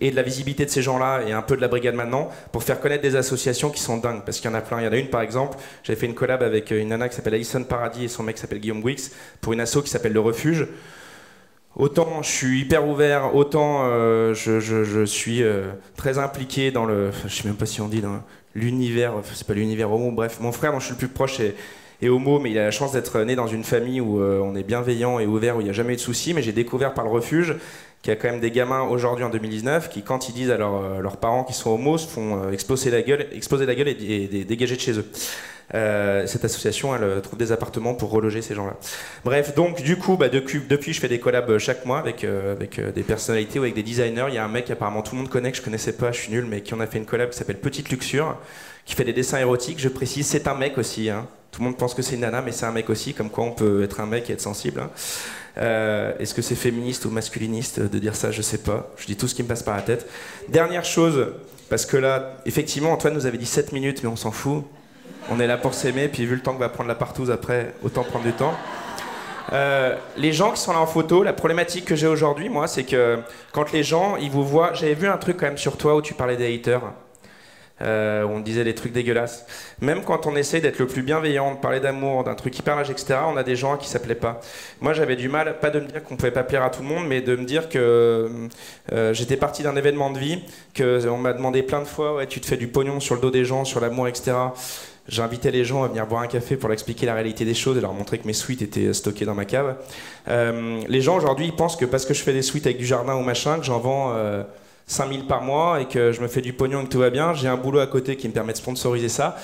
[0.01, 2.63] et de la visibilité de ces gens-là et un peu de la brigade maintenant pour
[2.63, 4.23] faire connaître des associations qui sont dingues.
[4.25, 4.81] Parce qu'il y en a plein.
[4.81, 7.15] Il y en a une, par exemple, j'avais fait une collab avec une nana qui
[7.15, 10.13] s'appelle Alison Paradis et son mec qui s'appelle Guillaume Wix pour une asso qui s'appelle
[10.13, 10.67] Le Refuge.
[11.75, 17.11] Autant je suis hyper ouvert, autant euh, je, suis euh, très impliqué dans le.
[17.25, 18.21] je sais même pas si on dit dans
[18.55, 20.39] l'univers, c'est pas l'univers homo, bref.
[20.41, 21.55] Mon frère dont je suis le plus proche est,
[22.09, 24.63] homo, mais il a la chance d'être né dans une famille où euh, on est
[24.63, 26.33] bienveillant et ouvert, où il n'y a jamais eu de soucis.
[26.33, 27.55] Mais j'ai découvert par le refuge
[28.01, 30.57] qu'il y a quand même des gamins aujourd'hui en 2019 qui, quand ils disent à
[30.57, 33.75] leurs, euh, leurs parents qu'ils sont homos, se font euh, exploser la gueule, exploser la
[33.75, 33.91] gueule et,
[34.31, 35.05] et- dégager de chez eux.
[35.73, 38.75] Euh, cette association, elle euh, trouve des appartements pour reloger ces gens-là.
[39.23, 42.53] Bref, donc du coup, bah, depuis, depuis, je fais des collabs chaque mois avec, euh,
[42.53, 44.25] avec des personnalités ou avec des designers.
[44.29, 46.19] Il y a un mec apparemment tout le monde connaît que je connaissais pas, je
[46.21, 48.37] suis nul, mais qui en a fait une collab qui s'appelle Petite Luxure,
[48.85, 49.79] qui fait des dessins érotiques.
[49.79, 51.09] Je précise, c'est un mec aussi.
[51.09, 51.27] hein.
[51.51, 53.13] Tout le monde pense que c'est une nana, mais c'est un mec aussi.
[53.13, 54.79] Comme quoi, on peut être un mec et être sensible.
[54.81, 54.89] hein.
[55.57, 58.31] Euh, Est-ce que c'est féministe ou masculiniste de dire ça?
[58.31, 58.91] Je sais pas.
[58.97, 60.07] Je dis tout ce qui me passe par la tête.
[60.49, 61.27] Dernière chose,
[61.69, 64.63] parce que là, effectivement, Antoine nous avait dit 7 minutes, mais on s'en fout.
[65.29, 67.73] On est là pour s'aimer, puis vu le temps que va prendre la partouze après,
[67.83, 68.53] autant prendre du temps.
[69.53, 72.83] Euh, les gens qui sont là en photo, la problématique que j'ai aujourd'hui, moi, c'est
[72.83, 73.19] que
[73.51, 76.01] quand les gens, ils vous voient, j'avais vu un truc quand même sur toi où
[76.01, 76.81] tu parlais des haters,
[77.81, 79.45] euh, on disait des trucs dégueulasses.
[79.81, 82.99] Même quand on essaie d'être le plus bienveillant, de parler d'amour, d'un truc hyper magique,
[82.99, 84.41] etc., on a des gens qui s'appelaient pas.
[84.79, 86.87] Moi, j'avais du mal, pas de me dire qu'on pouvait pas plaire à tout le
[86.87, 88.29] monde, mais de me dire que
[88.91, 92.27] euh, j'étais parti d'un événement de vie, que on m'a demandé plein de fois, ouais,
[92.27, 94.33] tu te fais du pognon sur le dos des gens, sur l'amour, etc.
[95.07, 97.77] J'invitais les gens à venir boire un café pour leur expliquer la réalité des choses
[97.77, 99.75] et leur montrer que mes suites étaient stockées dans ma cave.
[100.27, 102.85] Euh, les gens aujourd'hui ils pensent que parce que je fais des suites avec du
[102.85, 104.43] jardin ou machin, que j'en vends euh,
[104.87, 107.33] 5000 par mois et que je me fais du pognon et que tout va bien,
[107.33, 109.37] j'ai un boulot à côté qui me permet de sponsoriser ça.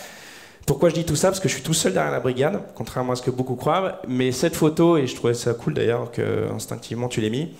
[0.67, 1.29] Pourquoi je dis tout ça?
[1.29, 4.01] Parce que je suis tout seul derrière la brigade, contrairement à ce que beaucoup croient.
[4.07, 7.53] Mais cette photo, et je trouvais ça cool d'ailleurs que instinctivement tu l'aies mis,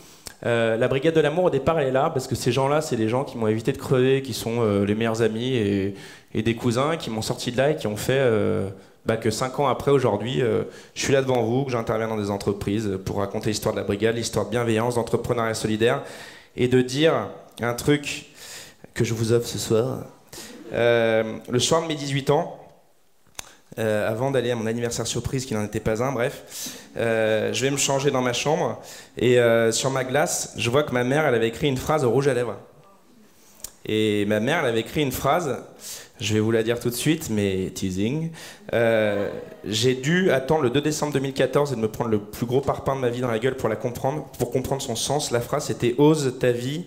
[0.46, 2.98] euh, la brigade de l'amour au départ elle est là parce que ces gens-là, c'est
[2.98, 5.96] les gens qui m'ont évité de crever, qui sont euh, les meilleurs amis et,
[6.36, 8.70] des cousins qui m'ont sorti de là et qui ont fait euh,
[9.08, 10.44] bah, que cinq ans après aujourd'hui,
[10.94, 13.86] je suis là devant vous, que j'interviens dans des entreprises pour raconter l'histoire de la
[13.86, 16.04] brigade, l'histoire de bienveillance, d'entrepreneuriat solidaire
[16.58, 17.30] et de dire
[17.62, 18.26] un truc
[18.94, 20.00] que je vous offre ce soir.
[20.74, 22.60] Euh, le soir de mes 18 ans,
[23.80, 27.64] euh, avant d'aller à mon anniversaire surprise qui n'en était pas un, bref, euh, je
[27.64, 28.82] vais me changer dans ma chambre
[29.18, 29.38] et
[29.72, 32.28] sur ma glace, je vois que ma mère, elle avait écrit une phrase au rouge
[32.28, 32.58] à lèvres.
[33.88, 35.64] Et ma mère, elle avait écrit une phrase,
[36.20, 38.32] je vais vous la dire tout de suite, mais teasing.
[38.74, 39.30] Euh,
[39.64, 42.96] j'ai dû attendre le 2 décembre 2014 et de me prendre le plus gros parpaing
[42.96, 45.32] de ma vie dans la gueule pour la comprendre, pour comprendre son sens.
[45.32, 46.86] La phrase c'était Ose ta vie,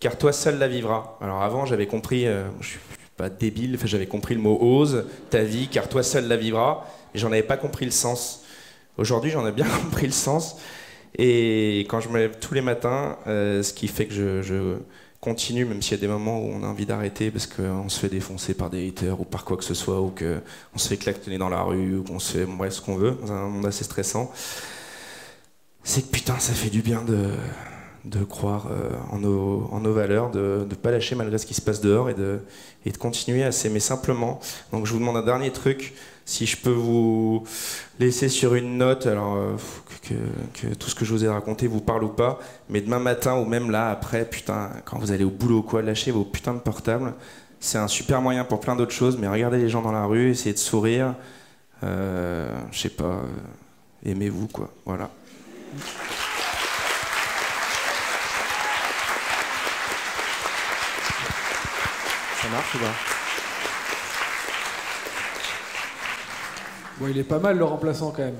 [0.00, 1.16] car toi seul la vivras.
[1.22, 2.80] Alors avant, j'avais compris, euh, je suis
[3.16, 6.84] pas débile, j'avais compris le mot Ose ta vie, car toi seul la vivras,
[7.14, 8.44] mais j'en avais pas compris le sens.
[8.98, 10.58] Aujourd'hui, j'en ai bien compris le sens.
[11.16, 14.76] Et quand je me lève tous les matins, euh, ce qui fait que je,
[15.24, 17.98] continue, même s'il y a des moments où on a envie d'arrêter parce qu'on se
[17.98, 20.98] fait défoncer par des haters ou par quoi que ce soit, ou qu'on se fait
[20.98, 23.64] claquetonner dans la rue, ou qu'on se fait, bref, ce qu'on veut, dans un monde
[23.64, 24.30] assez stressant,
[25.82, 27.30] c'est que putain, ça fait du bien de,
[28.04, 31.54] de croire euh, en, nos, en, nos, valeurs, de ne pas lâcher malgré ce qui
[31.54, 32.40] se passe dehors et de,
[32.84, 34.40] et de continuer à s'aimer simplement.
[34.72, 35.94] Donc je vous demande un dernier truc
[36.24, 37.44] si je peux vous
[38.00, 39.56] laisser sur une note, alors euh,
[40.02, 43.36] que, tout ce que je vous ai raconté vous parle ou pas, mais demain matin
[43.36, 46.54] ou même là après, putain, quand vous allez au boulot ou quoi, lâchez vos putains
[46.54, 47.14] de portables.
[47.60, 50.30] C'est un super moyen pour plein d'autres choses, mais regardez les gens dans la rue,
[50.30, 51.14] essayez de sourire.
[51.82, 55.10] Euh, je sais pas, euh, aimez-vous quoi, voilà.
[62.40, 63.23] Ça marche ou pas?
[66.98, 68.36] Bon, il est pas mal le remplaçant quand même.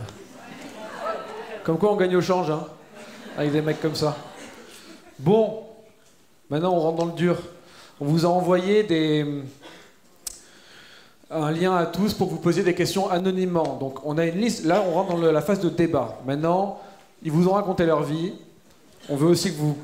[1.65, 2.65] Comme quoi on gagne au change, hein,
[3.37, 4.17] avec des mecs comme ça.
[5.19, 5.65] Bon,
[6.51, 7.37] maintenant on rentre dans le dur.
[8.01, 9.43] On vous a envoyé des...
[11.31, 13.77] un lien à tous pour que vous posiez des questions anonymement.
[13.81, 16.21] Donc on a une liste, là on rentre dans la phase de débat.
[16.25, 16.81] Maintenant,
[17.25, 18.35] ils vous ont raconté leur vie.
[19.09, 19.77] On veut aussi que vous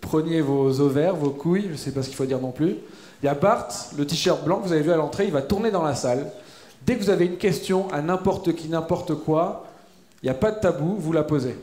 [0.00, 2.76] preniez vos ovaires, vos couilles, je sais pas ce qu'il faut dire non plus.
[3.22, 3.68] Il y a Bart,
[3.98, 6.32] le t-shirt blanc que vous avez vu à l'entrée, il va tourner dans la salle.
[6.86, 9.66] Dès que vous avez une question à n'importe qui, n'importe quoi,
[10.22, 11.56] il n'y a pas de tabou, vous la posez.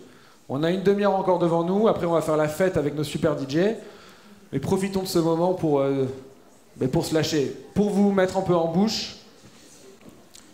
[0.47, 3.03] On a une demi-heure encore devant nous, après on va faire la fête avec nos
[3.03, 3.75] super DJ.
[4.51, 6.05] Mais profitons de ce moment pour, euh,
[6.77, 7.55] ben, pour se lâcher.
[7.75, 9.17] Pour vous mettre un peu en bouche,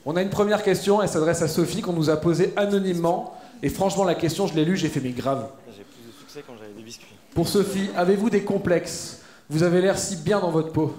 [0.05, 3.35] on a une première question, elle s'adresse à Sophie, qu'on nous a posée anonymement.
[3.63, 5.47] Et franchement, la question, je l'ai lue, j'ai fait mes graves.
[5.67, 7.15] J'ai plus de succès quand j'avais des biscuits.
[7.33, 9.21] Pour Sophie, avez-vous des complexes?
[9.49, 10.93] Vous avez l'air si bien dans votre peau.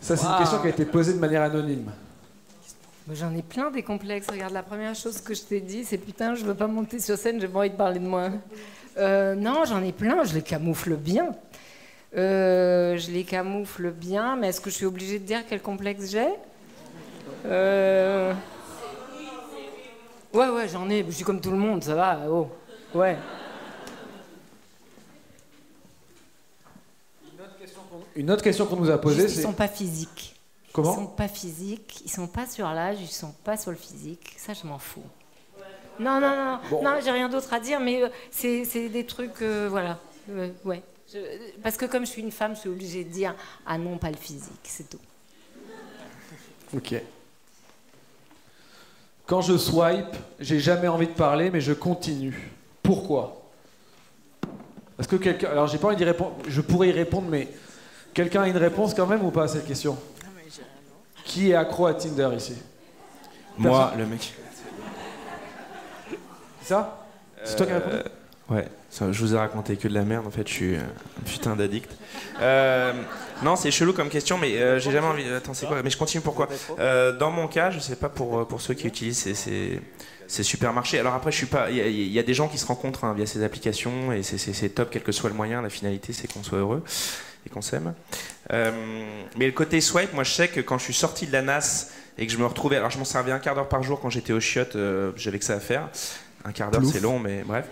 [0.00, 1.90] Ça, c'est une question qui a été posée de manière anonyme.
[3.12, 4.28] J'en ai plein des complexes.
[4.30, 7.16] Regarde, la première chose que je t'ai dit, c'est putain, je veux pas monter sur
[7.16, 8.30] scène, j'ai pas envie de parler de moi.
[8.98, 11.34] Euh, non, j'en ai plein, je les camoufle bien.
[12.16, 16.10] Euh, je les camoufle bien, mais est-ce que je suis obligée de dire quel complexe
[16.10, 16.28] j'ai?
[17.46, 18.34] Euh...
[20.32, 21.04] Ouais, ouais, j'en ai.
[21.06, 22.20] Je suis comme tout le monde, ça va.
[22.28, 22.48] Oh,
[22.94, 23.16] ouais.
[28.14, 29.36] Une autre question qu'on nous a posée, c'est.
[29.36, 30.37] Ils sont pas physiques.
[30.78, 33.76] Comment Ils sont pas physiques, ils sont pas sur l'âge, ils sont pas sur le
[33.76, 34.34] physique.
[34.36, 35.02] Ça, je m'en fous.
[35.98, 39.66] Non, non, non, non, j'ai rien d'autre à dire, mais euh, c'est des trucs, euh,
[39.68, 39.98] voilà.
[40.30, 40.80] Euh, ouais.
[41.64, 43.34] parce que comme je suis une femme, je suis obligée de dire
[43.66, 45.00] ah non, pas le physique, c'est tout.
[46.76, 46.94] Ok.
[49.26, 52.52] Quand je swipe, j'ai jamais envie de parler, mais je continue.
[52.84, 53.42] Pourquoi?
[55.00, 55.50] Est-ce que quelqu'un.
[55.50, 56.36] Alors, j'ai pas envie d'y répondre.
[56.46, 57.48] Je pourrais y répondre, mais
[58.14, 59.98] quelqu'un a une réponse quand même ou pas à cette question?
[61.28, 62.54] Qui est accro à Tinder ici
[63.56, 64.34] Moi, le mec.
[66.64, 67.06] Ça
[67.44, 68.02] C'est toi qui as répondu euh,
[68.50, 71.54] Ouais, je vous ai raconté que de la merde, en fait, je suis un putain
[71.54, 71.90] d'addict.
[72.40, 72.94] Euh,
[73.42, 75.28] non, c'est chelou comme question, mais euh, j'ai jamais envie.
[75.28, 76.48] Attends, c'est quoi Mais je continue pourquoi
[77.18, 79.80] Dans mon cas, je sais pas pour, pour ceux qui utilisent ces,
[80.26, 80.98] ces, supermarchés.
[80.98, 81.70] Alors après, je suis pas.
[81.70, 84.88] Il y, a des gens qui se rencontrent hein, via ces applications et c'est top,
[84.90, 85.60] quel que soit le moyen.
[85.60, 86.82] La finalité, c'est qu'on soit heureux
[87.46, 87.92] et qu'on s'aime.
[88.52, 88.70] Euh,
[89.36, 91.90] mais le côté swipe, moi je sais que quand je suis sorti de la NAS
[92.16, 94.10] et que je me retrouvais, alors je m'en servais un quart d'heure par jour quand
[94.10, 95.88] j'étais au chiottes, euh, j'avais que ça à faire.
[96.44, 97.66] Un quart d'heure c'est long, mais bref.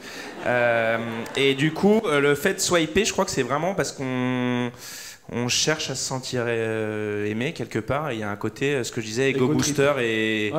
[0.45, 0.99] Euh,
[1.37, 4.71] et du coup, le fait de swiper, je crois que c'est vraiment parce qu'on
[5.33, 8.13] on cherche à se sentir euh, aimé quelque part.
[8.13, 10.53] Il y a un côté, euh, ce que je disais, ego, booster et,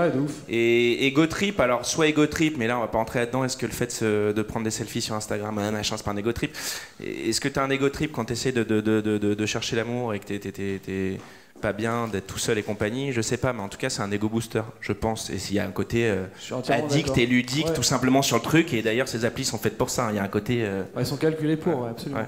[0.49, 1.59] et ego trip.
[1.61, 3.45] Alors, soit ego trip, mais là, on va pas entrer là-dedans.
[3.45, 6.33] Est-ce que le fait de, prendre des selfies sur Instagram, machin, c'est pas un ego
[6.33, 6.55] trip?
[7.01, 10.19] Est-ce que tu as un ego trip quand tu essaies de, de, chercher l'amour et
[10.19, 11.17] que tu n'es
[11.61, 13.13] pas bien d'être tout seul et compagnie?
[13.13, 15.29] Je sais pas, mais en tout cas, c'est un ego booster, je pense.
[15.29, 16.25] Et s'il y a un côté euh,
[16.67, 18.73] addict et ludique, tout simplement sur le truc.
[18.73, 20.09] Et d'ailleurs, ces applis sont faites pour ça.
[20.11, 20.67] Il y a un côté.
[20.99, 22.25] ils sont calculés pour, absolument.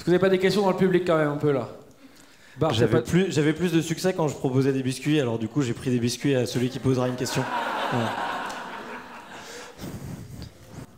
[0.00, 1.68] Est-ce que vous n'avez pas des questions dans le public quand même un peu là
[2.70, 5.90] J'avais plus, plus, de succès quand je proposais des biscuits, alors du coup j'ai pris
[5.90, 7.44] des biscuits à celui qui posera une question.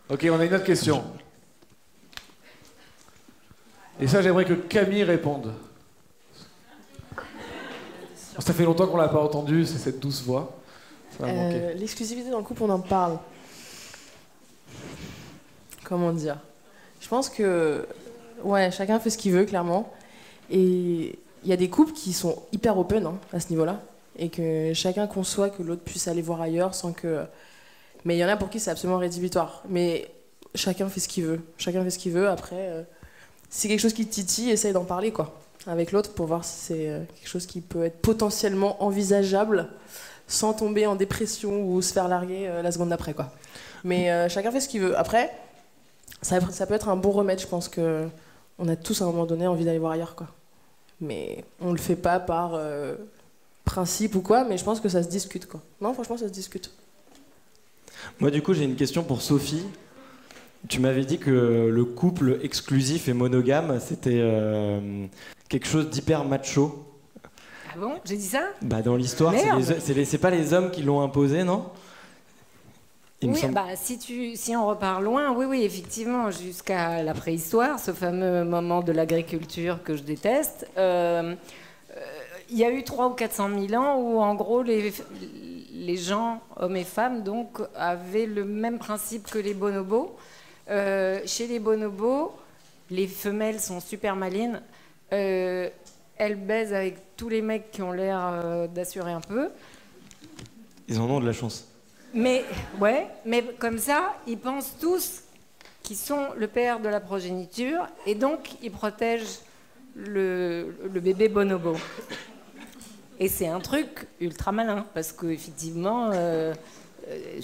[0.09, 1.03] Ok, on a une autre question.
[4.01, 5.53] Et ça, j'aimerais que Camille réponde.
[8.39, 10.57] Ça fait longtemps qu'on l'a pas entendu, c'est cette douce voix.
[11.23, 13.19] Euh, l'exclusivité dans le couple, on en parle.
[15.83, 16.37] Comment dire?
[17.01, 17.85] Je pense que
[18.45, 19.93] Ouais, chacun fait ce qu'il veut, clairement.
[20.51, 23.81] Et il y a des couples qui sont hyper open hein, à ce niveau-là,
[24.19, 27.25] et que chacun conçoit que l'autre puisse aller voir ailleurs sans que.
[28.05, 29.63] Mais il y en a pour qui c'est absolument rédhibitoire.
[29.69, 30.11] Mais
[30.55, 31.41] chacun fait ce qu'il veut.
[31.57, 32.29] Chacun fait ce qu'il veut.
[32.29, 32.83] Après, euh,
[33.49, 36.45] si c'est quelque chose qui te titille, essaye d'en parler quoi, avec l'autre pour voir
[36.45, 39.69] si c'est euh, quelque chose qui peut être potentiellement envisageable
[40.27, 43.15] sans tomber en dépression ou se faire larguer euh, la seconde d'après.
[43.15, 43.31] quoi.
[43.85, 44.97] Mais chacun fait ce qu'il veut.
[44.97, 45.33] Après,
[46.23, 47.41] ça, ça, peut être un bon remède.
[47.41, 48.07] Je pense que
[48.59, 50.15] on a tous à un moment donné envie d'aller voir ailleurs.
[50.15, 50.29] quoi.
[51.01, 52.59] Mais on le fait pas par
[53.65, 55.47] principe ou quoi, mais je pense que ça se discute.
[55.47, 55.61] quoi.
[55.81, 56.71] Non, franchement, ça se discute.
[58.21, 59.65] Moi, du coup, j'ai une question pour Sophie.
[60.69, 65.07] Tu m'avais dit que le couple exclusif et monogame, c'était euh,
[65.49, 66.87] quelque chose d'hyper macho.
[67.75, 67.95] Ah bon?
[68.05, 68.43] J'ai dit ça?
[68.61, 69.35] Bah dans l'histoire,
[69.81, 71.65] c'est pas les hommes qui l'ont imposé, non?
[73.23, 77.93] Oui, bah, si, tu, si on repart loin, oui, oui, effectivement, jusqu'à la préhistoire, ce
[77.93, 81.35] fameux moment de l'agriculture que je déteste, euh,
[81.97, 82.01] euh,
[82.51, 84.93] il y a eu 300 ou 400 000 ans où, en gros, les,
[85.73, 90.17] les gens, hommes et femmes, donc, avaient le même principe que les bonobos.
[90.71, 92.33] Euh, chez les bonobos,
[92.91, 94.61] les femelles sont super malines.
[95.13, 95.69] Euh,
[96.17, 99.49] elles baisent avec tous les mecs qui ont l'air euh, d'assurer un peu.
[100.89, 101.72] Ils en ont de la chance.
[102.15, 102.45] Mais,
[102.81, 105.23] ouais, mais comme ça, ils pensent tous
[105.83, 109.41] qu'ils sont le père de la progéniture et donc ils protègent
[109.97, 111.77] le, bébé bonobo.
[113.19, 116.53] Et c'est un truc ultra malin parce qu'effectivement, euh,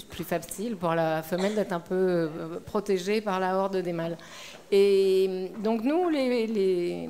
[0.09, 4.17] plus facile pour la femelle d'être un peu euh, protégée par la horde des mâles.
[4.71, 7.09] Et donc nous, les,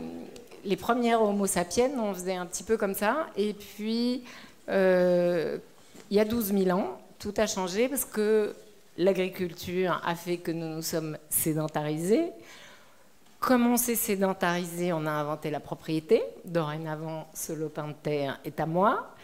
[0.77, 3.27] premières Homo sapiens, on faisait un petit peu comme ça.
[3.37, 4.23] Et puis,
[4.69, 5.57] euh,
[6.09, 8.55] il y a 12 000 ans, tout a changé parce que
[8.97, 12.31] l'agriculture a fait que nous nous sommes sédentarisés.
[13.39, 16.21] Comme on s'est sédentarisé, on a inventé la propriété.
[16.45, 19.15] Dorénavant, ce lopin de terre est à moi.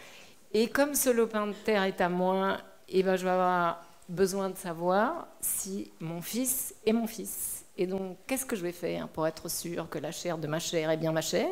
[0.52, 4.48] Et comme ce lopin de terre est à moi, et ben, je vais avoir besoin
[4.48, 7.64] de savoir si mon fils est mon fils.
[7.76, 10.60] Et donc, qu'est-ce que je vais faire pour être sûr que la chair de ma
[10.60, 11.48] chair est bien ma chair?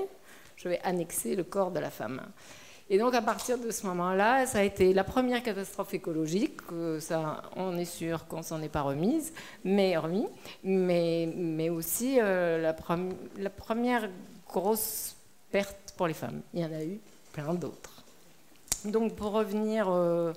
[0.56, 2.22] Je vais annexer le corps de la femme.
[2.90, 6.60] Et donc, à partir de ce moment-là, ça a été la première catastrophe écologique.
[7.00, 9.32] Ça, on est sûr qu'on s'en est pas remise,
[9.64, 10.26] mais remis,
[10.62, 14.10] mais, mais aussi euh, la, première
[14.46, 15.16] grosse
[15.50, 16.42] perte pour les femmes.
[16.52, 17.00] Il y en a eu
[17.32, 18.04] plein d'autres.
[18.84, 20.34] Donc, pour revenir euh,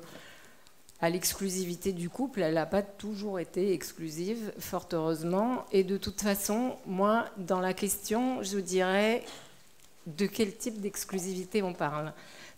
[0.99, 2.41] à l'exclusivité du couple.
[2.41, 5.65] Elle n'a pas toujours été exclusive, fort heureusement.
[5.71, 9.23] Et de toute façon, moi, dans la question, je dirais
[10.07, 12.13] de quel type d'exclusivité on parle?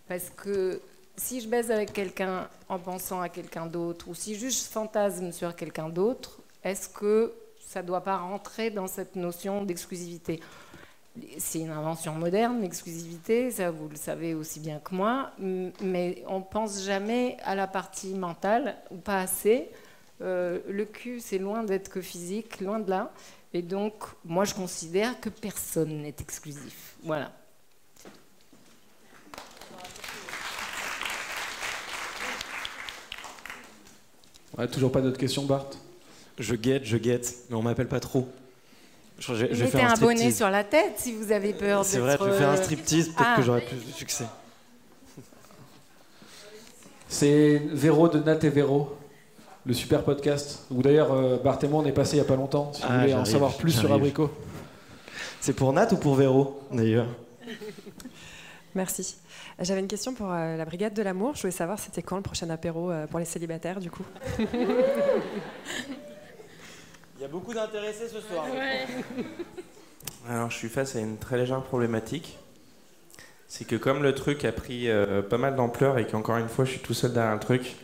[0.09, 0.81] Parce que
[1.15, 5.31] si je baise avec quelqu'un en pensant à quelqu'un d'autre, ou si juste je fantasme
[5.31, 10.39] sur quelqu'un d'autre, est-ce que ça ne doit pas rentrer dans cette notion d'exclusivité?
[11.37, 16.41] C'est une invention moderne, l'exclusivité, ça vous le savez aussi bien que moi, mais on
[16.41, 19.69] pense jamais à la partie mentale, ou pas assez.
[20.21, 23.11] Euh, le cul, c'est loin d'être que physique, loin de là.
[23.53, 23.93] Et donc,
[24.25, 26.95] moi, je considère que personne n'est exclusif.
[27.03, 27.31] Voilà.
[34.67, 35.69] Toujours pas d'autres questions, Bart?
[36.37, 38.27] Je guette, je guette, mais on m'appelle pas trop.
[39.19, 41.83] Je, je Mettez un, un bonnet sur la tête si vous avez peur.
[41.83, 43.41] C'est vrai, je fais un striptease, peut-être que ah.
[43.41, 44.25] j'aurai plus de succès.
[47.09, 48.95] C'est Véro de Nat et Véro,
[49.65, 50.65] le super podcast.
[50.71, 52.81] Où d'ailleurs, euh, Bart et moi, on est passé il n'y a pas longtemps, si
[52.81, 54.31] vous ah, voulez en savoir plus sur Abricot.
[55.41, 57.07] C'est pour Nat ou pour Véro, d'ailleurs?
[58.75, 59.15] Merci.
[59.61, 61.35] J'avais une question pour euh, la Brigade de l'amour.
[61.35, 64.05] Je voulais savoir c'était quand le prochain apéro euh, pour les célibataires, du coup
[64.39, 64.45] Il
[67.21, 68.45] y a beaucoup d'intéressés ce soir.
[70.29, 72.37] Alors, je suis face à une très légère problématique.
[73.49, 76.63] C'est que comme le truc a pris euh, pas mal d'ampleur et qu'encore une fois,
[76.63, 77.75] je suis tout seul derrière le truc,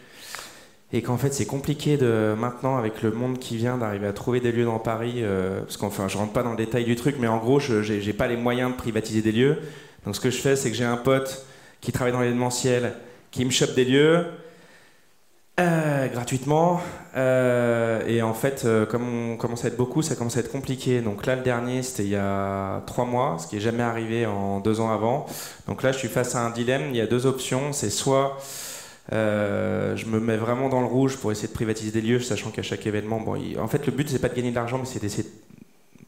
[0.93, 4.39] et qu'en fait, c'est compliqué de maintenant, avec le monde qui vient, d'arriver à trouver
[4.39, 7.17] des lieux dans Paris, euh, parce qu'enfin, je rentre pas dans le détail du truc,
[7.19, 9.57] mais en gros, je n'ai pas les moyens de privatiser des lieux.
[10.05, 11.45] Donc, ce que je fais, c'est que j'ai un pote
[11.85, 12.93] qui travaille dans l'événementiel,
[13.29, 14.25] qui me chope des lieux,
[15.59, 16.81] euh, gratuitement.
[17.15, 20.51] Euh, et en fait, euh, comme on commence à être beaucoup, ça commence à être
[20.51, 20.99] compliqué.
[21.01, 24.25] Donc là, le dernier, c'était il y a trois mois, ce qui n'est jamais arrivé
[24.25, 25.27] en deux ans avant.
[25.67, 26.89] Donc là, je suis face à un dilemme.
[26.89, 27.71] Il y a deux options.
[27.71, 28.37] C'est soit
[29.11, 32.63] je me mets vraiment dans le rouge pour essayer de privatiser des lieux, sachant qu'à
[32.63, 34.99] chaque événement, bon, en fait, le but, c'est pas de gagner de l'argent, mais c'est
[34.99, 35.29] d'essayer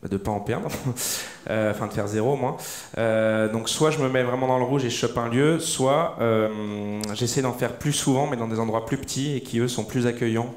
[0.04, 0.70] de de pas en perdre,
[1.50, 2.58] euh, enfin de faire zéro au.
[2.98, 5.60] Euh, donc soit je me mets vraiment dans le rouge et je chope un lieu,
[5.60, 9.60] soit euh, j'essaie d'en faire plus souvent mais dans des endroits plus petits et qui
[9.60, 10.54] eux sont plus accueillants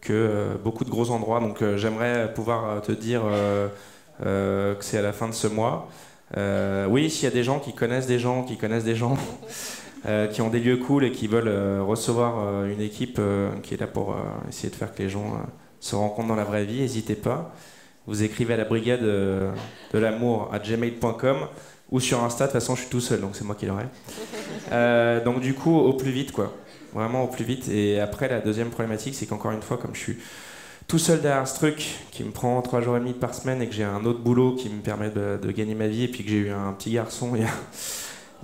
[0.00, 1.40] que beaucoup de gros endroits.
[1.40, 3.22] Donc j'aimerais pouvoir te dire
[4.20, 5.88] que c'est à la fin de ce mois.
[6.36, 9.16] Euh, oui, s'il y a des gens qui connaissent des gens, qui connaissent des gens,
[10.06, 13.50] euh, qui ont des lieux cool et qui veulent euh, recevoir euh, une équipe euh,
[13.62, 14.16] qui est là pour euh,
[14.48, 15.38] essayer de faire que les gens euh,
[15.80, 17.54] se rencontrent dans la vraie vie, n'hésitez pas.
[18.06, 19.50] Vous écrivez à la brigade euh,
[19.92, 21.36] de l'amour à gmail.com
[21.90, 23.86] ou sur Insta, de toute façon je suis tout seul, donc c'est moi qui l'aurai.
[24.72, 26.54] Euh, donc du coup, au plus vite, quoi.
[26.94, 27.68] Vraiment au plus vite.
[27.68, 30.16] Et après, la deuxième problématique, c'est qu'encore une fois, comme je suis
[30.88, 33.68] tout seul derrière ce truc qui me prend 3 jours et demi par semaine et
[33.68, 36.24] que j'ai un autre boulot qui me permet de, de gagner ma vie et puis
[36.24, 37.50] que j'ai eu un petit garçon il y a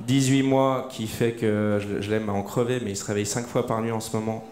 [0.01, 3.27] 18 mois qui fait que je, je l'aime à en crever mais il se réveille
[3.27, 4.47] 5 fois par nuit en ce moment.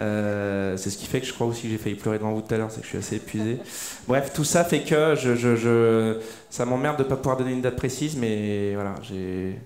[0.00, 2.40] Euh, c'est ce qui fait que je crois aussi que j'ai failli pleurer devant vous
[2.42, 3.58] tout à l'heure, c'est que je suis assez épuisé.
[4.08, 6.18] Bref, tout ça fait que je, je- je-
[6.50, 9.58] ça m'emmerde de ne pas pouvoir donner une date précise, mais voilà, j'ai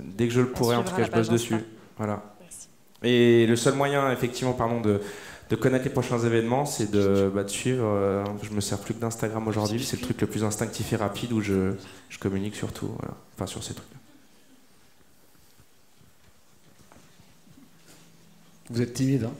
[0.00, 1.56] dès que je le pourrai, en tout cas, je bosse dessus.
[1.98, 2.22] Voilà.
[2.40, 2.68] Merci.
[3.02, 5.00] Et le seul moyen, effectivement, pardon, de,
[5.50, 7.84] de connaître les prochains événements, c'est de, bah, de suivre.
[7.84, 10.96] euh, je me sers plus que d'Instagram aujourd'hui, c'est le truc le plus instinctif et
[10.96, 11.72] rapide où je,
[12.08, 12.88] je communique surtout.
[12.98, 13.14] Voilà.
[13.36, 13.86] Enfin, sur ces trucs.
[18.72, 19.32] Vous êtes timide, hein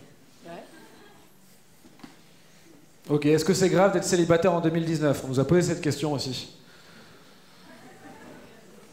[3.09, 6.13] Ok, est-ce que c'est grave d'être célibataire en 2019 On nous a posé cette question
[6.13, 6.55] aussi.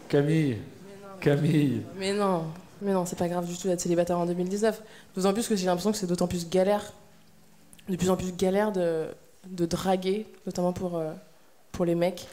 [0.08, 0.58] Camille,
[1.20, 1.82] Camille.
[1.98, 2.46] Mais non,
[2.82, 4.82] mais non, c'est pas grave du tout d'être célibataire en 2019.
[5.16, 6.94] D'autant plus que j'ai l'impression que c'est d'autant plus galère,
[7.88, 9.08] de plus en plus galère de,
[9.46, 11.12] de draguer, notamment pour, euh,
[11.74, 12.28] pour les mecs.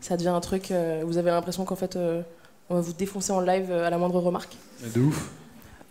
[0.00, 2.22] Ça devient un truc, euh, vous avez l'impression qu'en fait, euh,
[2.68, 4.56] on va vous défoncer en live à la moindre remarque.
[4.94, 5.30] De ouf.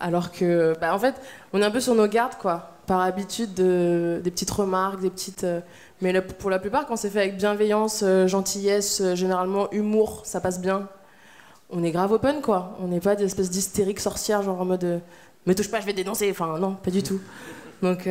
[0.02, 1.16] Alors que, bah, en fait,
[1.54, 2.72] on est un peu sur nos gardes, quoi.
[2.88, 5.44] Par habitude, de, des petites remarques, des petites.
[5.44, 5.62] euh,
[6.02, 10.42] mais pour la plupart, quand c'est fait avec bienveillance, euh, gentillesse, euh, généralement humour, ça
[10.42, 10.88] passe bien.
[11.70, 12.78] On est grave open, quoi.
[12.82, 15.02] On n'est pas des espèces d'hystériques sorcières, genre en mode.
[15.46, 16.30] me touche pas, je vais dénoncer.
[16.32, 17.22] Enfin, non, pas du tout.
[17.82, 18.08] Donc,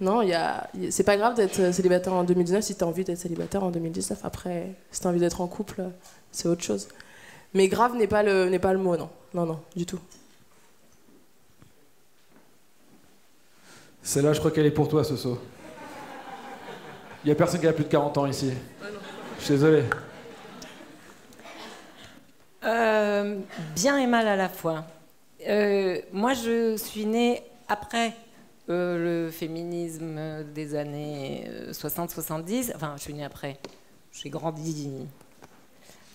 [0.00, 3.04] non, il y a, y- c'est pas grave d'être célibataire en 2019 si t'as envie
[3.04, 4.20] d'être célibataire en 2019.
[4.24, 5.82] Après, si t'as envie d'être en couple,
[6.32, 6.88] c'est autre chose.
[7.52, 9.08] Mais grave n'est pas le, n'est pas le mot, non.
[9.34, 9.98] Non, non, du tout.
[14.04, 15.40] Celle-là, je crois qu'elle est pour toi, Soso.
[17.24, 18.52] Il y a personne qui a plus de 40 ans ici.
[19.38, 19.82] Je suis désolé.
[22.64, 23.38] Euh,
[23.74, 24.84] bien et mal à la fois.
[25.48, 28.12] Euh, moi, je suis née après
[28.68, 32.72] euh, le féminisme des années euh, 60-70.
[32.76, 33.58] Enfin, je suis née après.
[34.12, 35.06] J'ai grandi.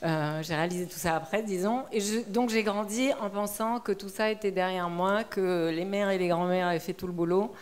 [0.03, 1.83] Euh, j'ai réalisé tout ça après, disons.
[2.27, 6.17] Donc, j'ai grandi en pensant que tout ça était derrière moi, que les mères et
[6.17, 7.53] les grands-mères avaient fait tout le boulot.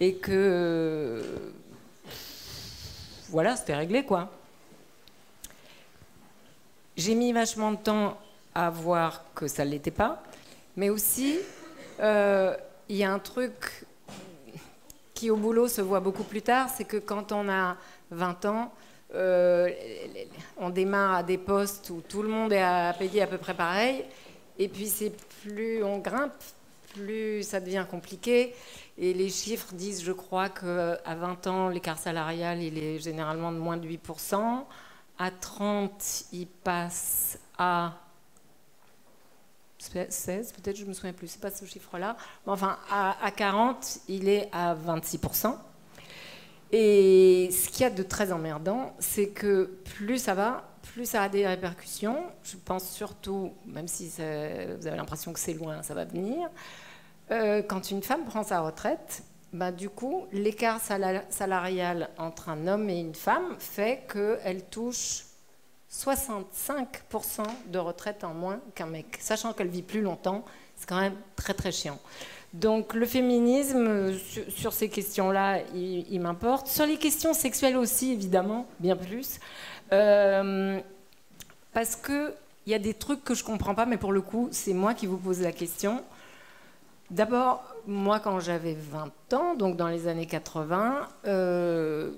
[0.00, 1.22] Et que.
[3.30, 4.30] voilà, c'était réglé, quoi.
[6.96, 8.18] J'ai mis vachement de temps
[8.54, 10.22] à voir que ça ne l'était pas,
[10.76, 11.38] mais aussi,
[12.00, 12.54] euh,
[12.88, 13.86] il y a un truc
[15.14, 17.76] qui au boulot se voit beaucoup plus tard, c'est que quand on a
[18.10, 18.72] 20 ans,
[19.14, 19.70] euh,
[20.56, 23.54] on démarre à des postes où tout le monde est à payer à peu près
[23.54, 24.04] pareil,
[24.58, 26.32] et puis c'est plus on grimpe,
[26.94, 28.54] plus ça devient compliqué.
[28.98, 33.56] Et les chiffres disent, je crois, qu'à 20 ans, l'écart salarial, il est généralement de
[33.56, 34.64] moins de 8%.
[35.18, 37.94] À 30, il passe à
[39.78, 42.16] 16, peut-être, je me souviens plus, c'est pas ce chiffre-là.
[42.46, 45.56] Mais enfin, à 40, il est à 26%.
[46.72, 50.64] Et ce qu'il y a de très emmerdant, c'est que plus ça va,
[50.94, 52.24] plus ça a des répercussions.
[52.42, 56.48] Je pense surtout, même si vous avez l'impression que c'est loin, ça va venir.
[57.30, 62.66] Euh, quand une femme prend sa retraite, bah, du coup, l'écart sala- salarial entre un
[62.66, 65.24] homme et une femme fait qu'elle touche
[65.90, 69.18] 65% de retraite en moins qu'un mec.
[69.20, 70.44] Sachant qu'elle vit plus longtemps,
[70.76, 71.98] c'est quand même très très chiant.
[72.52, 74.14] Donc le féminisme, euh,
[74.48, 76.66] sur, ces questions-là, il, il m'importe.
[76.66, 79.40] Sur les questions sexuelles aussi, évidemment, bien plus.
[79.92, 80.78] Euh,
[81.72, 82.32] parce qu'il
[82.66, 85.06] y a des trucs que je comprends pas, mais pour le coup, c'est moi qui
[85.06, 86.02] vous pose la question.
[87.10, 92.10] D'abord, moi, quand j'avais 20 ans, donc dans les années 80, euh,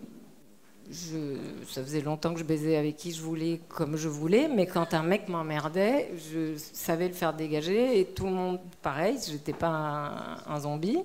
[0.90, 4.66] je, ça faisait longtemps que je baisais avec qui je voulais, comme je voulais, mais
[4.66, 9.52] quand un mec m'emmerdait, je savais le faire dégager, et tout le monde, pareil, j'étais
[9.52, 11.00] pas un, zombie.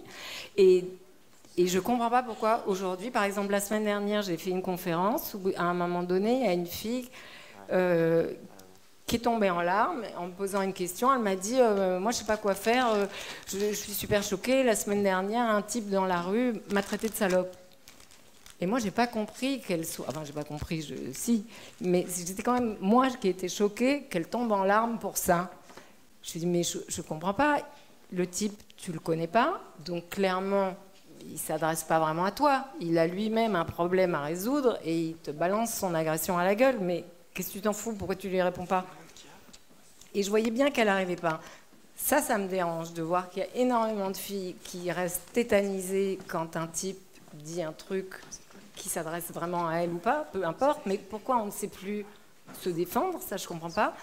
[0.58, 0.86] Et,
[1.58, 5.36] et je comprends pas pourquoi aujourd'hui, par exemple, la semaine dernière, j'ai fait une conférence
[5.36, 7.10] où, à un moment donné, il y a une fille
[7.72, 8.32] euh,
[9.08, 11.14] qui est tombée en larmes en me posant une question.
[11.14, 13.06] Elle m'a dit euh, Moi, je sais pas quoi faire, euh,
[13.48, 14.64] je, je suis super choquée.
[14.64, 17.59] La semaine dernière, un type dans la rue m'a traité de salope.
[18.62, 20.05] Et moi, j'ai pas compris qu'elle soit.
[20.10, 20.95] Enfin, j'ai pas compris, je...
[21.14, 21.45] si.
[21.82, 25.49] Mais j'étais quand même, moi, qui étais choquée qu'elle tombe en larmes pour ça.
[26.22, 27.62] Je me suis dit Mais je, je comprends pas.
[28.12, 29.62] Le type, tu le connais pas.
[29.86, 30.76] Donc, clairement,
[31.30, 32.66] il s'adresse pas vraiment à toi.
[32.82, 36.55] Il a lui-même un problème à résoudre et il te balance son agression à la
[36.55, 36.80] gueule.
[36.82, 37.05] Mais
[37.39, 37.93] Qu'est-ce que tu t'en fous?
[37.93, 38.86] Pourquoi tu lui réponds pas?
[40.14, 41.39] Et je voyais bien qu'elle n'arrivait pas.
[41.95, 46.20] Ça, ça me dérange de voir qu'il y a énormément de filles qui restent tétanisées
[46.28, 46.99] quand un type
[47.34, 48.16] dit un truc
[48.80, 52.06] qui s'adresse vraiment à elle ou pas, peu importe, mais pourquoi on ne sait plus
[52.62, 53.94] se défendre, ça je comprends pas.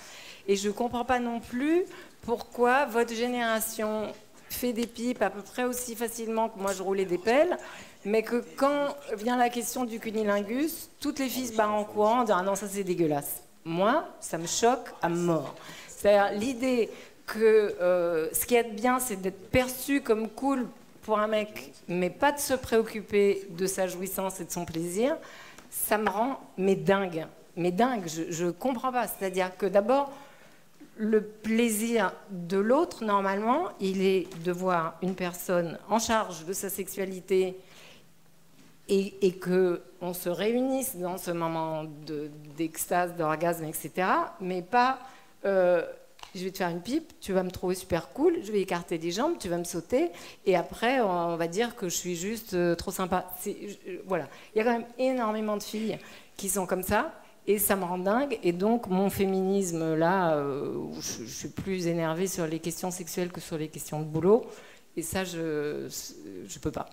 [0.47, 1.85] Et je comprends pas non plus
[2.23, 4.13] pourquoi votre génération
[4.49, 7.57] fait des pipes à peu près aussi facilement que moi je roulais des pelles,
[8.05, 12.21] mais que quand vient la question du cunilingus, toutes les filles se barrent en courant
[12.21, 13.43] en disant ah non ça c'est dégueulasse.
[13.65, 15.57] Moi, ça me choque à mort.
[15.89, 16.89] C'est-à-dire l'idée
[17.27, 20.69] que euh, ce qui est bien, c'est d'être perçu comme cool
[21.07, 25.17] pour un mec, mais pas de se préoccuper de sa jouissance et de son plaisir,
[25.71, 27.27] ça me rend mais dingue.
[27.57, 29.07] Mais dingue, je ne comprends pas.
[29.07, 30.13] C'est-à-dire que d'abord,
[30.97, 36.69] le plaisir de l'autre, normalement, il est de voir une personne en charge de sa
[36.69, 37.57] sexualité
[38.89, 41.85] et, et qu'on se réunisse dans ce moment
[42.57, 44.09] d'extase, d'orgasme, etc.,
[44.41, 44.99] mais pas
[45.45, 45.85] euh,
[46.37, 48.99] je vais te faire une pipe, tu vas me trouver super cool, je vais écarter
[48.99, 50.11] les jambes, tu vas me sauter,
[50.45, 53.31] et après on va dire que je suis juste euh, trop sympa.
[54.07, 55.99] voilà, il y a quand même énormément de filles
[56.37, 57.13] qui sont comme ça,
[57.47, 58.39] et ça me rend dingue.
[58.43, 63.31] Et donc mon féminisme là, euh, je, je, suis plus énervée sur les questions sexuelles
[63.31, 64.47] que sur les questions de boulot,
[64.97, 65.89] et ça je
[66.47, 66.89] je peux pas.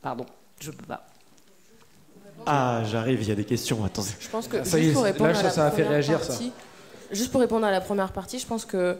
[0.00, 0.26] Pardon,
[0.60, 1.06] je peux pas.
[2.46, 4.10] Ah, j'arrive, il y a des questions, attendez.
[4.18, 6.18] Je pense que ça, juste pour là, répondre ça, à la ça a fait réagir
[6.18, 6.52] partie, ça.
[7.10, 8.96] Juste pour répondre à la première partie, je pense que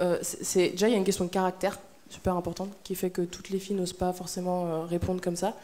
[0.00, 1.78] euh, c'est déjà il y a une question de caractère
[2.08, 5.54] super importante qui fait que toutes les filles n'osent pas forcément euh, répondre comme ça.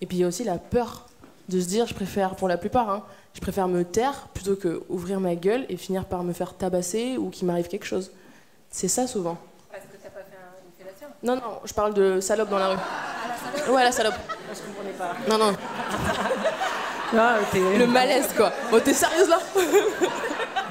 [0.00, 1.06] Et puis il y a aussi la peur
[1.48, 3.02] de se dire, je préfère, pour la plupart, hein,
[3.34, 7.16] je préfère me taire plutôt que ouvrir ma gueule et finir par me faire tabasser
[7.16, 8.10] ou qu'il m'arrive quelque chose.
[8.70, 9.36] C'est ça souvent.
[9.70, 11.06] Parce que t'as pas fait une fellation?
[11.22, 12.76] Non, non, je parle de salope dans la rue.
[12.78, 13.74] Ah, la salope?
[13.74, 14.14] Ouais, la salope.
[14.52, 15.14] Je comprenais pas.
[15.28, 15.56] Non, non.
[17.52, 18.52] T'es- Le malaise, quoi.
[18.72, 19.38] Oh, t'es sérieuse là?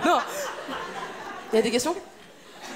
[0.05, 0.17] Non.
[1.55, 1.95] Il y a des questions?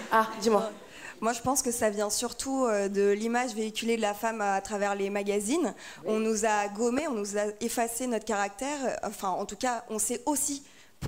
[0.09, 0.71] Ah, dis-moi.
[1.19, 4.61] Moi, je pense que ça vient surtout euh, de l'image véhiculée de la femme à
[4.61, 5.75] travers les magazines.
[6.05, 8.97] On nous a gommé, on nous a effacé notre caractère.
[9.03, 10.63] Enfin, en tout cas, on s'est aussi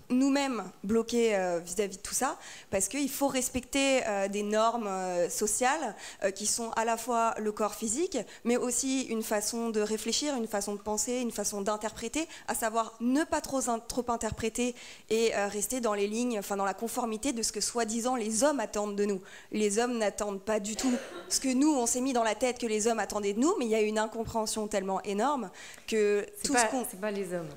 [0.09, 2.37] nous-mêmes bloqués euh, vis-à-vis de tout ça,
[2.69, 5.95] parce qu'il faut respecter euh, des normes euh, sociales
[6.35, 10.47] qui sont à la fois le corps physique, mais aussi une façon de réfléchir, une
[10.47, 14.75] façon de penser, une façon d'interpréter, à savoir ne pas trop, in- trop interpréter
[15.09, 18.59] et rester dans les lignes, enfin dans la conformité de ce que soi-disant les hommes
[18.59, 19.21] attendent de nous.
[19.51, 20.93] Les hommes n'attendent pas du tout
[21.29, 23.53] ce que nous, on s'est mis dans la tête que les hommes attendaient de nous,
[23.59, 25.49] mais il y a une incompréhension tellement énorme
[25.87, 26.85] que tout pas, ce qu'on...
[26.89, 27.49] c'est pas les hommes.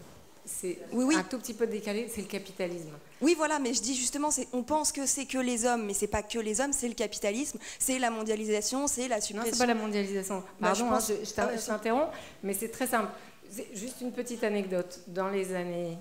[0.47, 1.16] C'est Oui, oui.
[1.16, 2.90] un tout petit peu décalé, c'est le capitalisme.
[3.22, 5.95] Oui, voilà, mais je dis justement, c'est- on pense que c'est que les hommes, mais
[5.95, 9.53] c'est pas que les hommes, c'est le capitalisme, c'est la mondialisation, c'est la Non, suppression.
[9.55, 10.40] c'est pas la mondialisation.
[10.61, 13.11] Bah, Pardon, je hein, je, t'interromps, mais c'est très simple.
[13.72, 15.01] Juste une petite anecdote.
[15.07, 15.97] Dans les années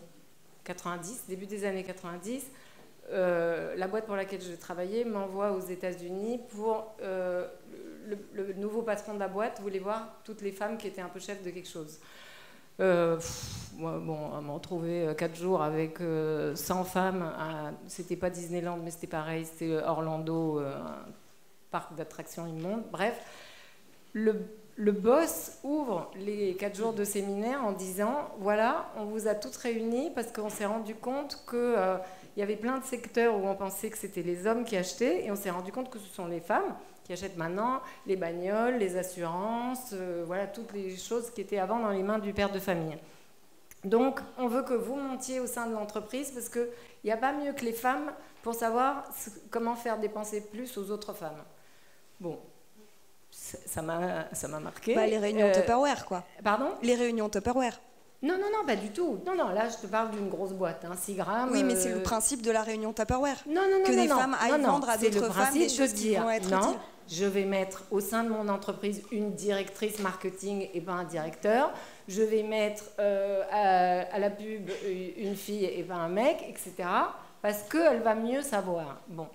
[0.65, 2.41] 90, début des années 90,
[3.11, 7.47] euh, la boîte pour laquelle je travaillais m'envoie aux États-Unis pour euh,
[8.07, 11.09] le, le nouveau patron de la boîte voulait voir toutes les femmes qui étaient un
[11.09, 11.99] peu chefs de quelque chose.
[12.79, 18.15] Euh, pff, moi, bon, m'en trouver euh, quatre jours avec euh, 100 femmes, à- c'était
[18.15, 21.05] pas Disneyland, mais c'était pareil, c'était Orlando, euh, un
[21.71, 22.83] parc d'attractions immonde.
[22.91, 23.15] Bref,
[24.13, 24.33] le,
[24.91, 30.11] boss ouvre les quatre jours de séminaire en disant voilà, on vous a toutes réunies
[30.15, 31.97] parce qu'on s'est rendu compte que euh,
[32.35, 35.25] il y avait plein de secteurs où on pensait que c'était les hommes qui achetaient
[35.25, 38.75] et on s'est rendu compte que ce sont les femmes qui achètent maintenant les bagnoles,
[38.77, 42.51] les assurances, euh, voilà toutes les choses qui étaient avant dans les mains du père
[42.51, 42.97] de famille.
[43.83, 46.67] Donc, on veut que vous montiez au sein de l'entreprise parce qu'il
[47.03, 49.03] n'y a pas mieux que les femmes pour savoir
[49.51, 51.43] comment faire dépenser plus aux autres femmes.
[52.21, 52.39] Bon,
[53.31, 54.95] ça m'a ça m'a marqué.
[54.95, 56.23] Bah, les réunions Euh, Tupperware, quoi.
[56.43, 56.69] Pardon?
[56.81, 57.79] Les réunions Tupperware.
[58.21, 59.19] Non, non, non, pas du tout.
[59.25, 61.49] Non, non, là, je te parle d'une grosse boîte, hein, 6 grammes.
[61.51, 63.35] Oui, mais c'est euh, le principe de la réunion Tupperware.
[63.47, 64.17] non, non, non, que non, des non.
[64.17, 66.79] femmes aillent Non, vendre à c'est d'autres femmes des choses qui vont être non, utiles.
[67.09, 71.71] Je vais mettre au sein de mon entreprise une directrice marketing et pas un directeur.
[72.07, 73.43] Je vais mettre euh,
[74.11, 76.87] à, la pub euh, une fille et pas un mec, etc.
[77.41, 79.01] Parce qu'elle va mieux savoir.
[79.07, 79.27] Bon.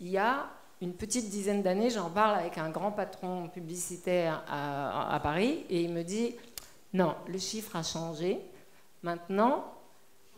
[0.00, 0.46] Il y a
[0.82, 5.80] une petite dizaine d'années, j'en parle avec un grand patron publicitaire à, à Paris et
[5.80, 6.34] il me dit
[6.92, 8.40] non, le chiffre a changé.
[9.02, 9.64] Maintenant,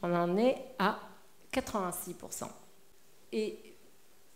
[0.03, 0.99] on en est à
[1.53, 2.49] 86%.
[3.33, 3.59] Et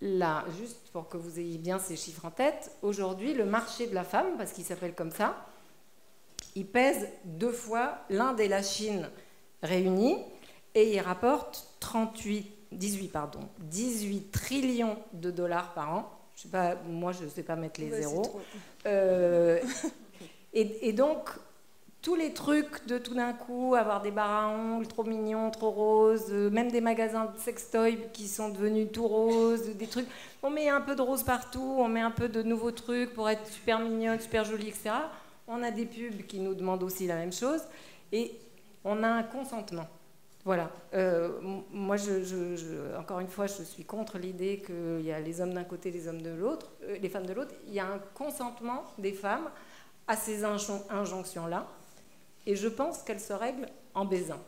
[0.03, 3.95] là, juste pour que vous ayez bien ces chiffres en tête, aujourd'hui, le marché de
[3.95, 5.47] la femme, parce qu'il s'appelle comme ça,
[6.57, 9.09] il pèse deux fois l'Inde et la Chine
[9.63, 10.19] réunis
[10.75, 16.19] et il rapporte 38, 18, pardon, 18 trillions de dollars par an.
[16.35, 18.41] Je sais pas, moi, je ne sais pas mettre les Ouais, c'est zéros.
[18.87, 19.61] Euh,
[20.53, 21.31] et, et donc,
[22.03, 25.71] tous les trucs de tout d'un coup, avoir des barres à ongles trop mignons, trop
[25.71, 30.09] roses, euh, même des magasins de sextoy qui sont devenus tout roses, des trucs.
[30.43, 33.31] On met un peu de rose partout, on met un peu de nouveaux trucs pour
[33.31, 34.91] être super mignonne, super jolie, etc.
[35.47, 37.61] On a des pubs qui nous demandent aussi la même chose.
[38.11, 38.33] Et
[38.85, 39.87] on a un consentement.
[40.45, 40.71] Voilà.
[40.95, 41.39] Euh,
[41.71, 41.97] moi,
[42.99, 46.09] encore une fois, je suis contre l'idée qu'il y a les hommes d'un côté, les
[46.09, 47.55] hommes de l'autre, euh, les femmes de l'autre.
[47.69, 49.49] Il y a un consentement des femmes
[50.09, 51.69] à ces injonctions-là.
[52.47, 54.41] Et je pense qu'elle se règle en baisant.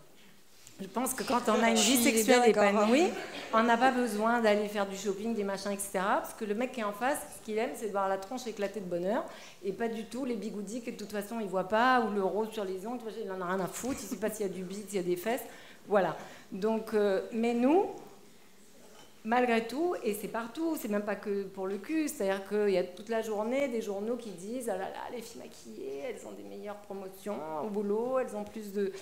[0.81, 3.07] Je pense que quand on a une vie sexuelle épanouie,
[3.53, 5.91] on n'a pas besoin d'aller faire du shopping, des machins, etc.
[5.95, 8.19] Parce que le mec qui est en face, ce qu'il aime, c'est de voir la
[8.19, 9.25] tronche éclater de bonheur.
[9.65, 12.25] Et pas du tout les bigoudis que de toute façon il voit pas, ou le
[12.25, 13.03] rose sur les ongles.
[13.25, 14.01] Il en a rien à foutre.
[14.01, 15.45] Il ne sait pas s'il y a du bit, s'il y a des fesses.
[15.87, 16.17] Voilà.
[16.51, 17.87] Donc, euh, mais nous,
[19.25, 22.79] malgré tout, et c'est partout, c'est même pas que pour le cul, c'est-à-dire qu'il y
[22.79, 26.27] a toute la journée des journaux qui disent ah là là, les filles maquillées, elles
[26.27, 28.93] ont des meilleures promotions au boulot, elles ont plus de.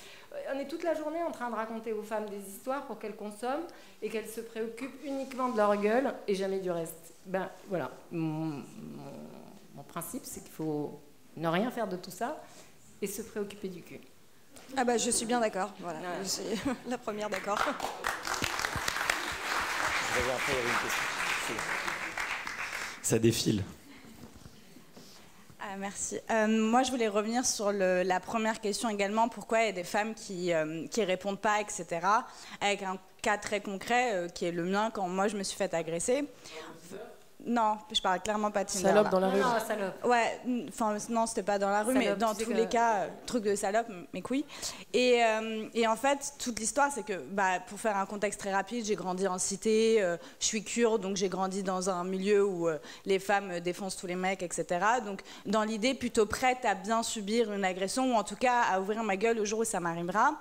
[0.55, 3.16] On est toute la journée en train de raconter aux femmes des histoires pour qu'elles
[3.16, 3.66] consomment
[4.01, 7.15] et qu'elles se préoccupent uniquement de leur gueule et jamais du reste.
[7.27, 8.62] Ben voilà, mon,
[9.89, 11.01] principe, c'est qu'il faut
[11.36, 12.43] ne rien faire de tout ça
[13.01, 14.01] et se préoccuper du cul.
[14.77, 16.44] Ah bah je suis bien d'accord, voilà, je suis
[16.89, 17.59] la première d'accord.
[23.03, 23.63] Ça défile.
[25.61, 26.19] Ah, merci.
[26.31, 29.29] Euh, moi, je voulais revenir sur la première question également.
[29.29, 31.87] Pourquoi il y a des femmes qui ne euh, répondent pas, etc.
[32.61, 35.57] Avec un cas très concret euh, qui est le mien quand moi je me suis
[35.57, 36.25] fait agresser.
[37.44, 38.89] Non, je parle clairement pas de Tinder.
[38.89, 39.40] Salope dans la rue.
[39.40, 40.05] Non, salope.
[40.05, 43.55] Ouais, enfin non, c'était pas dans la rue, mais dans tous les cas, truc de
[43.55, 44.44] salope, mais oui.
[44.93, 48.52] Et, euh, et en fait, toute l'histoire, c'est que, bah, pour faire un contexte très
[48.52, 52.44] rapide, j'ai grandi en cité, euh, je suis kurde, donc j'ai grandi dans un milieu
[52.44, 54.81] où euh, les femmes défoncent tous les mecs, etc.
[55.05, 58.81] Donc, dans l'idée, plutôt prête à bien subir une agression, ou en tout cas à
[58.81, 60.32] ouvrir ma gueule le jour où ça m'arrivera.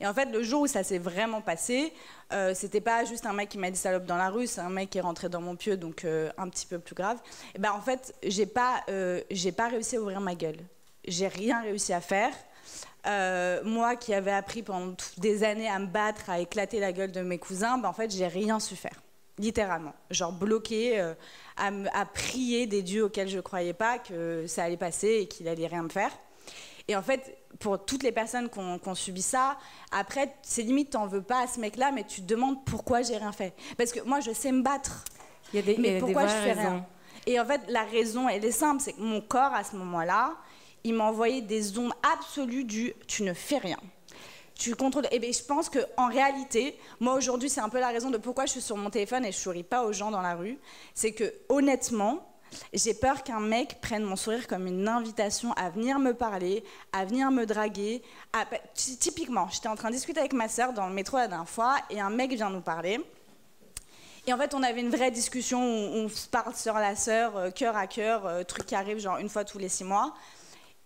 [0.00, 1.92] Et en fait, le jour où ça s'est vraiment passé,
[2.32, 4.70] euh, c'était pas juste un mec qui m'a dit salope dans la rue, c'est un
[4.70, 7.18] mec qui est rentré dans mon pieu, donc euh, un petit peu plus grave.
[7.54, 10.58] Et ben en fait, j'ai pas, euh, j'ai pas réussi à ouvrir ma gueule.
[11.06, 12.32] J'ai rien réussi à faire.
[13.64, 17.22] moi qui avais appris pendant des années à me battre, à éclater la gueule de
[17.22, 19.00] mes cousins, ben en fait, j'ai rien su faire.
[19.38, 19.94] Littéralement.
[20.10, 21.00] Genre bloqué,
[21.56, 25.48] à, à, prier des dieux auxquels je croyais pas que ça allait passer et qu'il
[25.48, 26.12] allait rien me faire.
[26.88, 29.58] Et en fait, pour toutes les personnes qui ont, subi ça,
[29.92, 33.18] après, c'est limite, t'en veux pas à ce mec-là, mais tu te demandes pourquoi j'ai
[33.18, 33.54] rien fait.
[33.76, 35.04] Parce que moi, je sais me battre.
[35.52, 36.86] Il y a des, mais pourquoi je fais rien
[37.26, 40.34] Et en fait, la raison, elle est simple, c'est que mon corps, à ce moment-là,
[40.84, 43.78] il m'a envoyé des ondes absolues du tu ne fais rien.
[44.54, 45.06] Tu contrôles.
[45.10, 48.46] Et bien, je pense qu'en réalité, moi aujourd'hui, c'est un peu la raison de pourquoi
[48.46, 50.58] je suis sur mon téléphone et je souris pas aux gens dans la rue.
[50.94, 52.29] C'est que honnêtement,
[52.72, 57.04] j'ai peur qu'un mec prenne mon sourire comme une invitation à venir me parler, à
[57.04, 58.02] venir me draguer.
[58.74, 61.76] Typiquement, j'étais en train de discuter avec ma sœur dans le métro la dernière fois
[61.90, 63.00] et un mec vient nous parler.
[64.26, 67.36] Et en fait, on avait une vraie discussion où on se parle sur la sœur,
[67.36, 70.14] euh, cœur à cœur, euh, truc qui arrive genre une fois tous les six mois.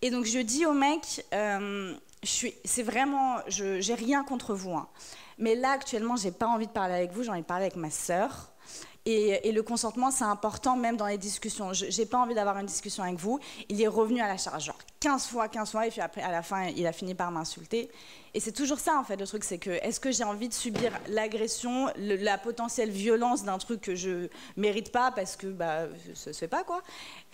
[0.03, 4.89] Et donc je dis au mec, euh, c'est vraiment, j'ai rien contre vous, hein.
[5.39, 7.77] mais là actuellement, j'ai pas envie de parler avec vous, j'ai envie de parler avec
[7.77, 8.54] ma sœur.
[9.07, 11.75] Et, le consentement, c'est important même dans les discussions.
[11.75, 13.39] Je n'ai pas envie d'avoir une discussion avec vous.
[13.69, 16.33] Il est revenu à la charge, genre 15 fois, 15 fois, et puis après, à
[16.33, 17.91] la fin, il a fini par m'insulter.
[18.33, 20.55] Et c'est toujours ça, en fait, le truc, c'est que est-ce que j'ai envie de
[20.55, 26.33] subir l'agression, la potentielle violence d'un truc que je mérite pas parce que bah, ça
[26.33, 26.83] se fait pas, quoi.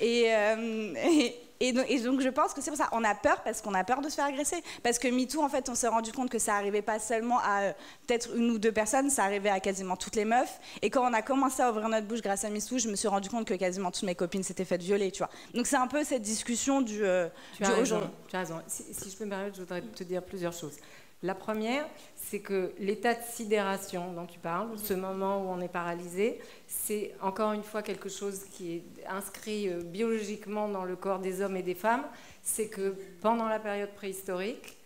[0.01, 0.94] Et, euh,
[1.73, 2.89] donc, je pense que c'est pour ça.
[2.93, 4.62] On a peur parce qu'on a peur de se faire agresser.
[4.82, 7.62] Parce que MeToo, en fait, on s'est rendu compte que ça arrivait pas seulement à
[7.62, 7.73] euh,
[8.07, 10.59] peut-être une ou deux personnes, ça arrivait à quasiment toutes les meufs.
[10.82, 13.09] Et quand on a commencé à ouvrir notre bouche grâce à MeToo, je me suis
[13.09, 15.31] rendu compte que quasiment toutes mes copines s'étaient faites violer, tu vois.
[15.55, 18.61] Donc c'est un peu cette discussion du, euh, tu, as raison, tu as raison.
[18.66, 20.77] Si, si je peux me permettre, je voudrais te dire plusieurs choses.
[21.23, 21.87] La première,
[22.31, 26.39] c'est que l'état de sidération dont tu parles, ce moment où on est paralysé,
[26.69, 31.43] c'est encore une fois quelque chose qui est inscrit euh, biologiquement dans le corps des
[31.43, 32.05] hommes et des femmes.
[32.40, 34.78] C'est que pendant la période préhistorique,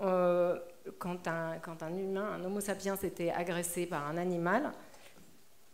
[0.00, 0.56] euh,
[1.00, 4.70] quand, un, quand, un, humain, un homo sapiens était agressé par un animal,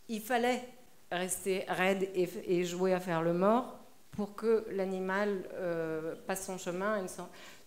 [0.09, 0.65] il fallait
[1.13, 3.79] rester raide et, jouer à faire le mort
[4.13, 7.05] pour que l'animal euh, passe son chemin.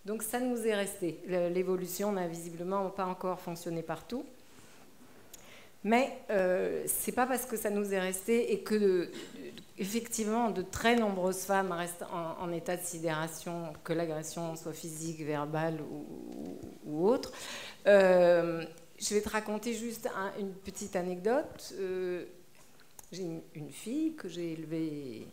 [0.06, 1.20] Donc ça nous est resté.
[1.28, 4.26] L'évolution n'a visiblement pas encore fonctionné partout.
[5.84, 9.10] Mais euh, c'est pas parce que ça nous est resté et que
[9.80, 15.80] effectivement de très nombreuses femmes restent en, état de sidération, que l'agression soit physique, verbale
[16.86, 17.32] ou, autre.
[17.88, 18.64] Euh,
[19.00, 20.08] je vais te raconter juste
[20.40, 21.74] une petite anecdote.
[21.80, 22.26] Euh,
[23.12, 23.24] j'ai
[23.56, 25.26] une, fille que j'ai élevée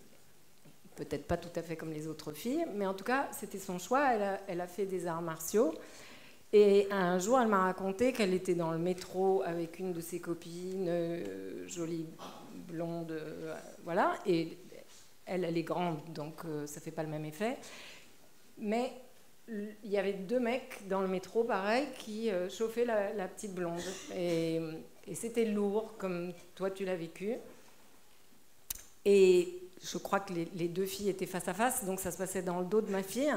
[0.99, 3.79] peut-être pas tout à fait comme les autres filles, mais en tout cas, c'était son
[3.79, 4.11] choix.
[4.49, 5.73] Elle a, fait des arts martiaux.
[6.53, 10.19] Et un jour, elle m'a raconté qu'elle était dans le métro avec une de ses
[10.19, 12.07] copines, euh, jolie
[12.67, 13.55] blonde, euh,
[13.85, 14.15] voilà.
[14.27, 14.59] Et
[15.27, 17.59] elle, elle est grande, donc euh, ça fait pas le même effet.
[18.59, 18.93] Mais
[19.49, 23.81] il y avait deux mecs dans le métro, pareil, qui chauffaient la, petite blonde.
[24.15, 24.61] Et,
[25.07, 27.35] et c'était lourd, comme toi tu l'as vécu.
[29.07, 32.43] Et je crois que les, deux filles étaient face à face, donc ça se passait
[32.43, 33.33] dans le dos de ma fille.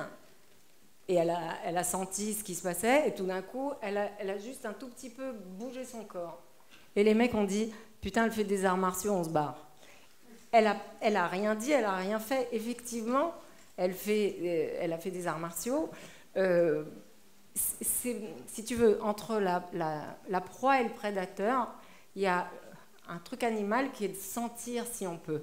[1.07, 4.65] Et elle a, senti ce qui se passait, et tout d'un coup, elle a, juste
[4.65, 6.41] un tout petit peu bougé son corps.
[6.95, 9.67] Et les mecs ont dit Putain, elle fait des arts martiaux, on se barre.
[10.51, 12.47] Elle a, rien dit, elle a rien fait.
[12.51, 13.33] Effectivement,
[13.77, 15.89] elle, euh, a fait des arts martiaux.
[16.37, 16.83] Euh,
[17.55, 21.73] si tu veux, entre la proie et le prédateur,
[22.15, 22.49] il y a
[23.07, 25.41] un truc animal qui est de sentir si on peut.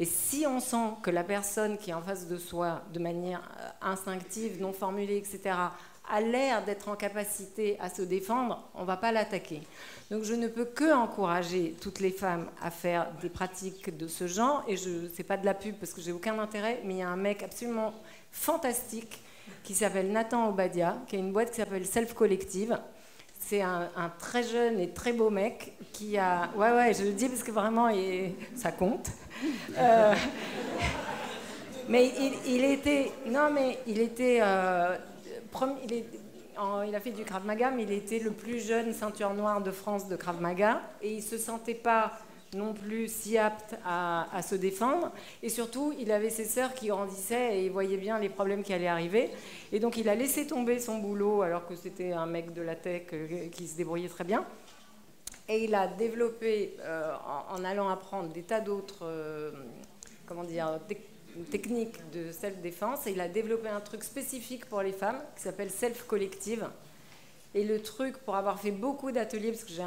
[0.00, 3.42] Et si on sent que la personne qui est en face de soi, de manière
[3.60, 5.54] euh, instinctive, non formulée, etc.,
[6.12, 9.60] a l'air d'être en capacité à se défendre, on ne va pas l'attaquer.
[10.10, 14.26] Donc je ne peux que encourager toutes les femmes à faire des pratiques de ce
[14.26, 14.64] genre.
[14.66, 17.02] Et je n'est pas de la pub parce que j'ai aucun intérêt, mais il y
[17.02, 17.92] a un mec absolument
[18.32, 19.22] fantastique
[19.62, 22.78] qui s'appelle Nathan Obadia, qui a une boîte qui s'appelle Self Collective
[23.50, 26.50] c'est un, très jeune et très beau mec qui a.
[26.54, 27.88] Ouais, ouais, je le dis parce que vraiment,
[28.54, 29.10] ça compte.
[29.76, 30.14] Euh,
[31.88, 32.12] mais
[32.46, 33.10] il, était.
[33.26, 34.38] Non, mais il était.
[34.40, 34.96] Euh,
[35.88, 36.04] il,
[36.86, 39.72] il, a fait du Krav Maga, mais il était le plus jeune ceinture noire de
[39.72, 40.82] France de Krav Maga.
[41.02, 42.12] Et il se sentait pas
[42.54, 45.12] non plus si apte à, se défendre.
[45.42, 48.72] Et surtout, il avait ses sœurs qui grandissaient et il voyait bien les problèmes qui
[48.72, 49.30] allaient arriver.
[49.72, 52.74] Et donc, il a laissé tomber son boulot alors que c'était un mec de la
[52.74, 54.44] tech euh, qui se débrouillait très bien.
[55.48, 57.12] Et il a développé, euh,
[57.50, 59.50] en, allant apprendre des tas d'autres euh,
[60.26, 60.78] comment dire,
[61.50, 65.70] techniques de self-défense, et il a développé un truc spécifique pour les femmes qui s'appelle
[65.70, 66.68] self-collective
[67.54, 69.82] et le truc, pour avoir fait beaucoup d'ateliers, parce que j'ai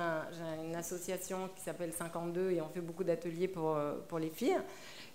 [0.65, 4.57] une association qui s'appelle 52 et on fait beaucoup d'ateliers pour, euh, pour les filles,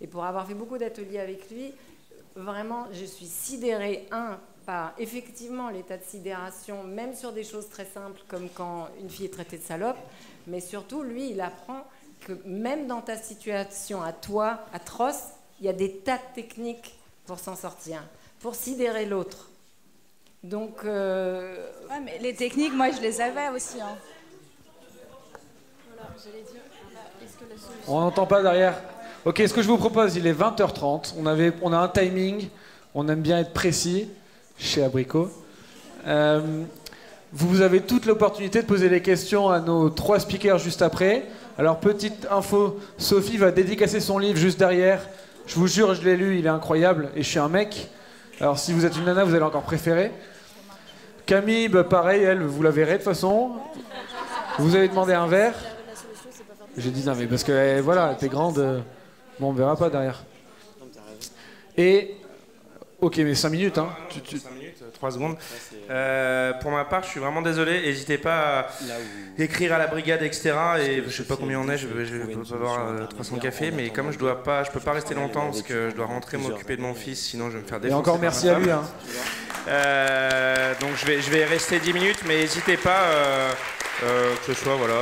[0.00, 1.74] et pour avoir fait beaucoup d'ateliers avec lui,
[2.36, 7.86] vraiment, je suis sidérée, un, par effectivement l'état de sidération, même sur des choses très
[7.86, 9.96] simples comme quand une fille est traitée de salope,
[10.46, 11.84] mais surtout, lui, il apprend
[12.20, 15.28] que même dans ta situation à toi, atroce,
[15.60, 18.02] il y a des tas de techniques pour s'en sortir,
[18.40, 19.50] pour sidérer l'autre.
[20.42, 20.78] Donc.
[20.84, 21.56] Euh,
[22.04, 23.80] mais les techniques, moi, je les avais aussi.
[23.80, 23.96] Hein.
[27.86, 28.80] On n'entend pas derrière.
[29.24, 31.14] Ok, ce que je vous propose, il est 20h30.
[31.18, 32.48] On, avait, on a un timing.
[32.94, 34.08] On aime bien être précis
[34.58, 35.30] chez Abricot.
[36.06, 36.62] Euh,
[37.32, 41.26] vous avez toute l'opportunité de poser des questions à nos trois speakers juste après.
[41.58, 45.06] Alors, petite info Sophie va dédicacer son livre juste derrière.
[45.46, 47.10] Je vous jure, je l'ai lu, il est incroyable.
[47.16, 47.88] Et je suis un mec.
[48.40, 50.12] Alors, si vous êtes une nana, vous allez encore préférer.
[51.28, 53.50] Camille, bah, pareil, elle, vous la verrez de toute façon.
[54.58, 55.52] Vous avez demandé un verre.
[56.74, 58.58] J'ai dit non, mais parce que eh, voilà, t'es grande.
[58.58, 58.80] Euh,
[59.38, 60.24] bon, on verra pas derrière.
[61.76, 62.16] Et.
[62.98, 63.90] Ok, mais 5 minutes, hein.
[64.10, 64.46] 5 minutes,
[64.98, 65.36] 3 secondes.
[65.90, 67.82] Euh, pour ma part, je suis vraiment désolé.
[67.82, 68.66] N'hésitez pas à
[69.38, 70.54] écrire à la brigade, etc.
[70.80, 74.12] Et je sais pas combien on est, je vais, je avoir 300 cafés, mais comme
[74.12, 76.82] je dois pas, je peux pas rester longtemps parce que je dois rentrer m'occuper de
[76.82, 77.96] mon fils, sinon je vais me faire défoncer.
[77.96, 78.70] Et encore merci à lui.
[78.70, 78.82] Hein.
[79.68, 83.52] Euh, donc je vais, je vais rester 10 minutes, mais n'hésitez pas, euh,
[84.04, 84.94] euh, que ce soit voilà,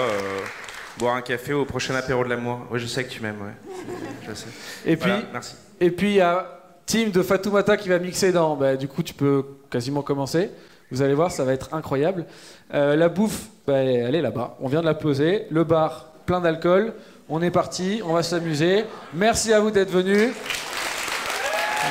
[0.99, 2.67] boire un café au prochain apéro de l'amour.
[2.71, 4.35] Oui, je sais que tu m'aimes, ouais.
[4.85, 5.55] Et puis, merci.
[5.81, 6.56] Et puis il y a
[6.87, 8.57] Tim de Fatoumata qui va mixer dans.
[8.57, 10.51] Bah, du coup, tu peux quasiment commencer.
[10.91, 12.27] Vous allez voir, ça va être incroyable.
[12.73, 14.57] la bouffe, bah, elle est là-bas.
[14.61, 15.47] On vient de la poser.
[15.51, 16.95] Le bar, plein d'alcool.
[17.29, 18.85] On est parti, on va s'amuser.
[19.13, 20.33] Merci à vous d'être venus.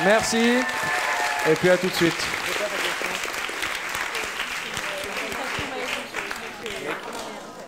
[0.04, 0.60] Merci.
[1.50, 2.45] Et puis à tout de suite.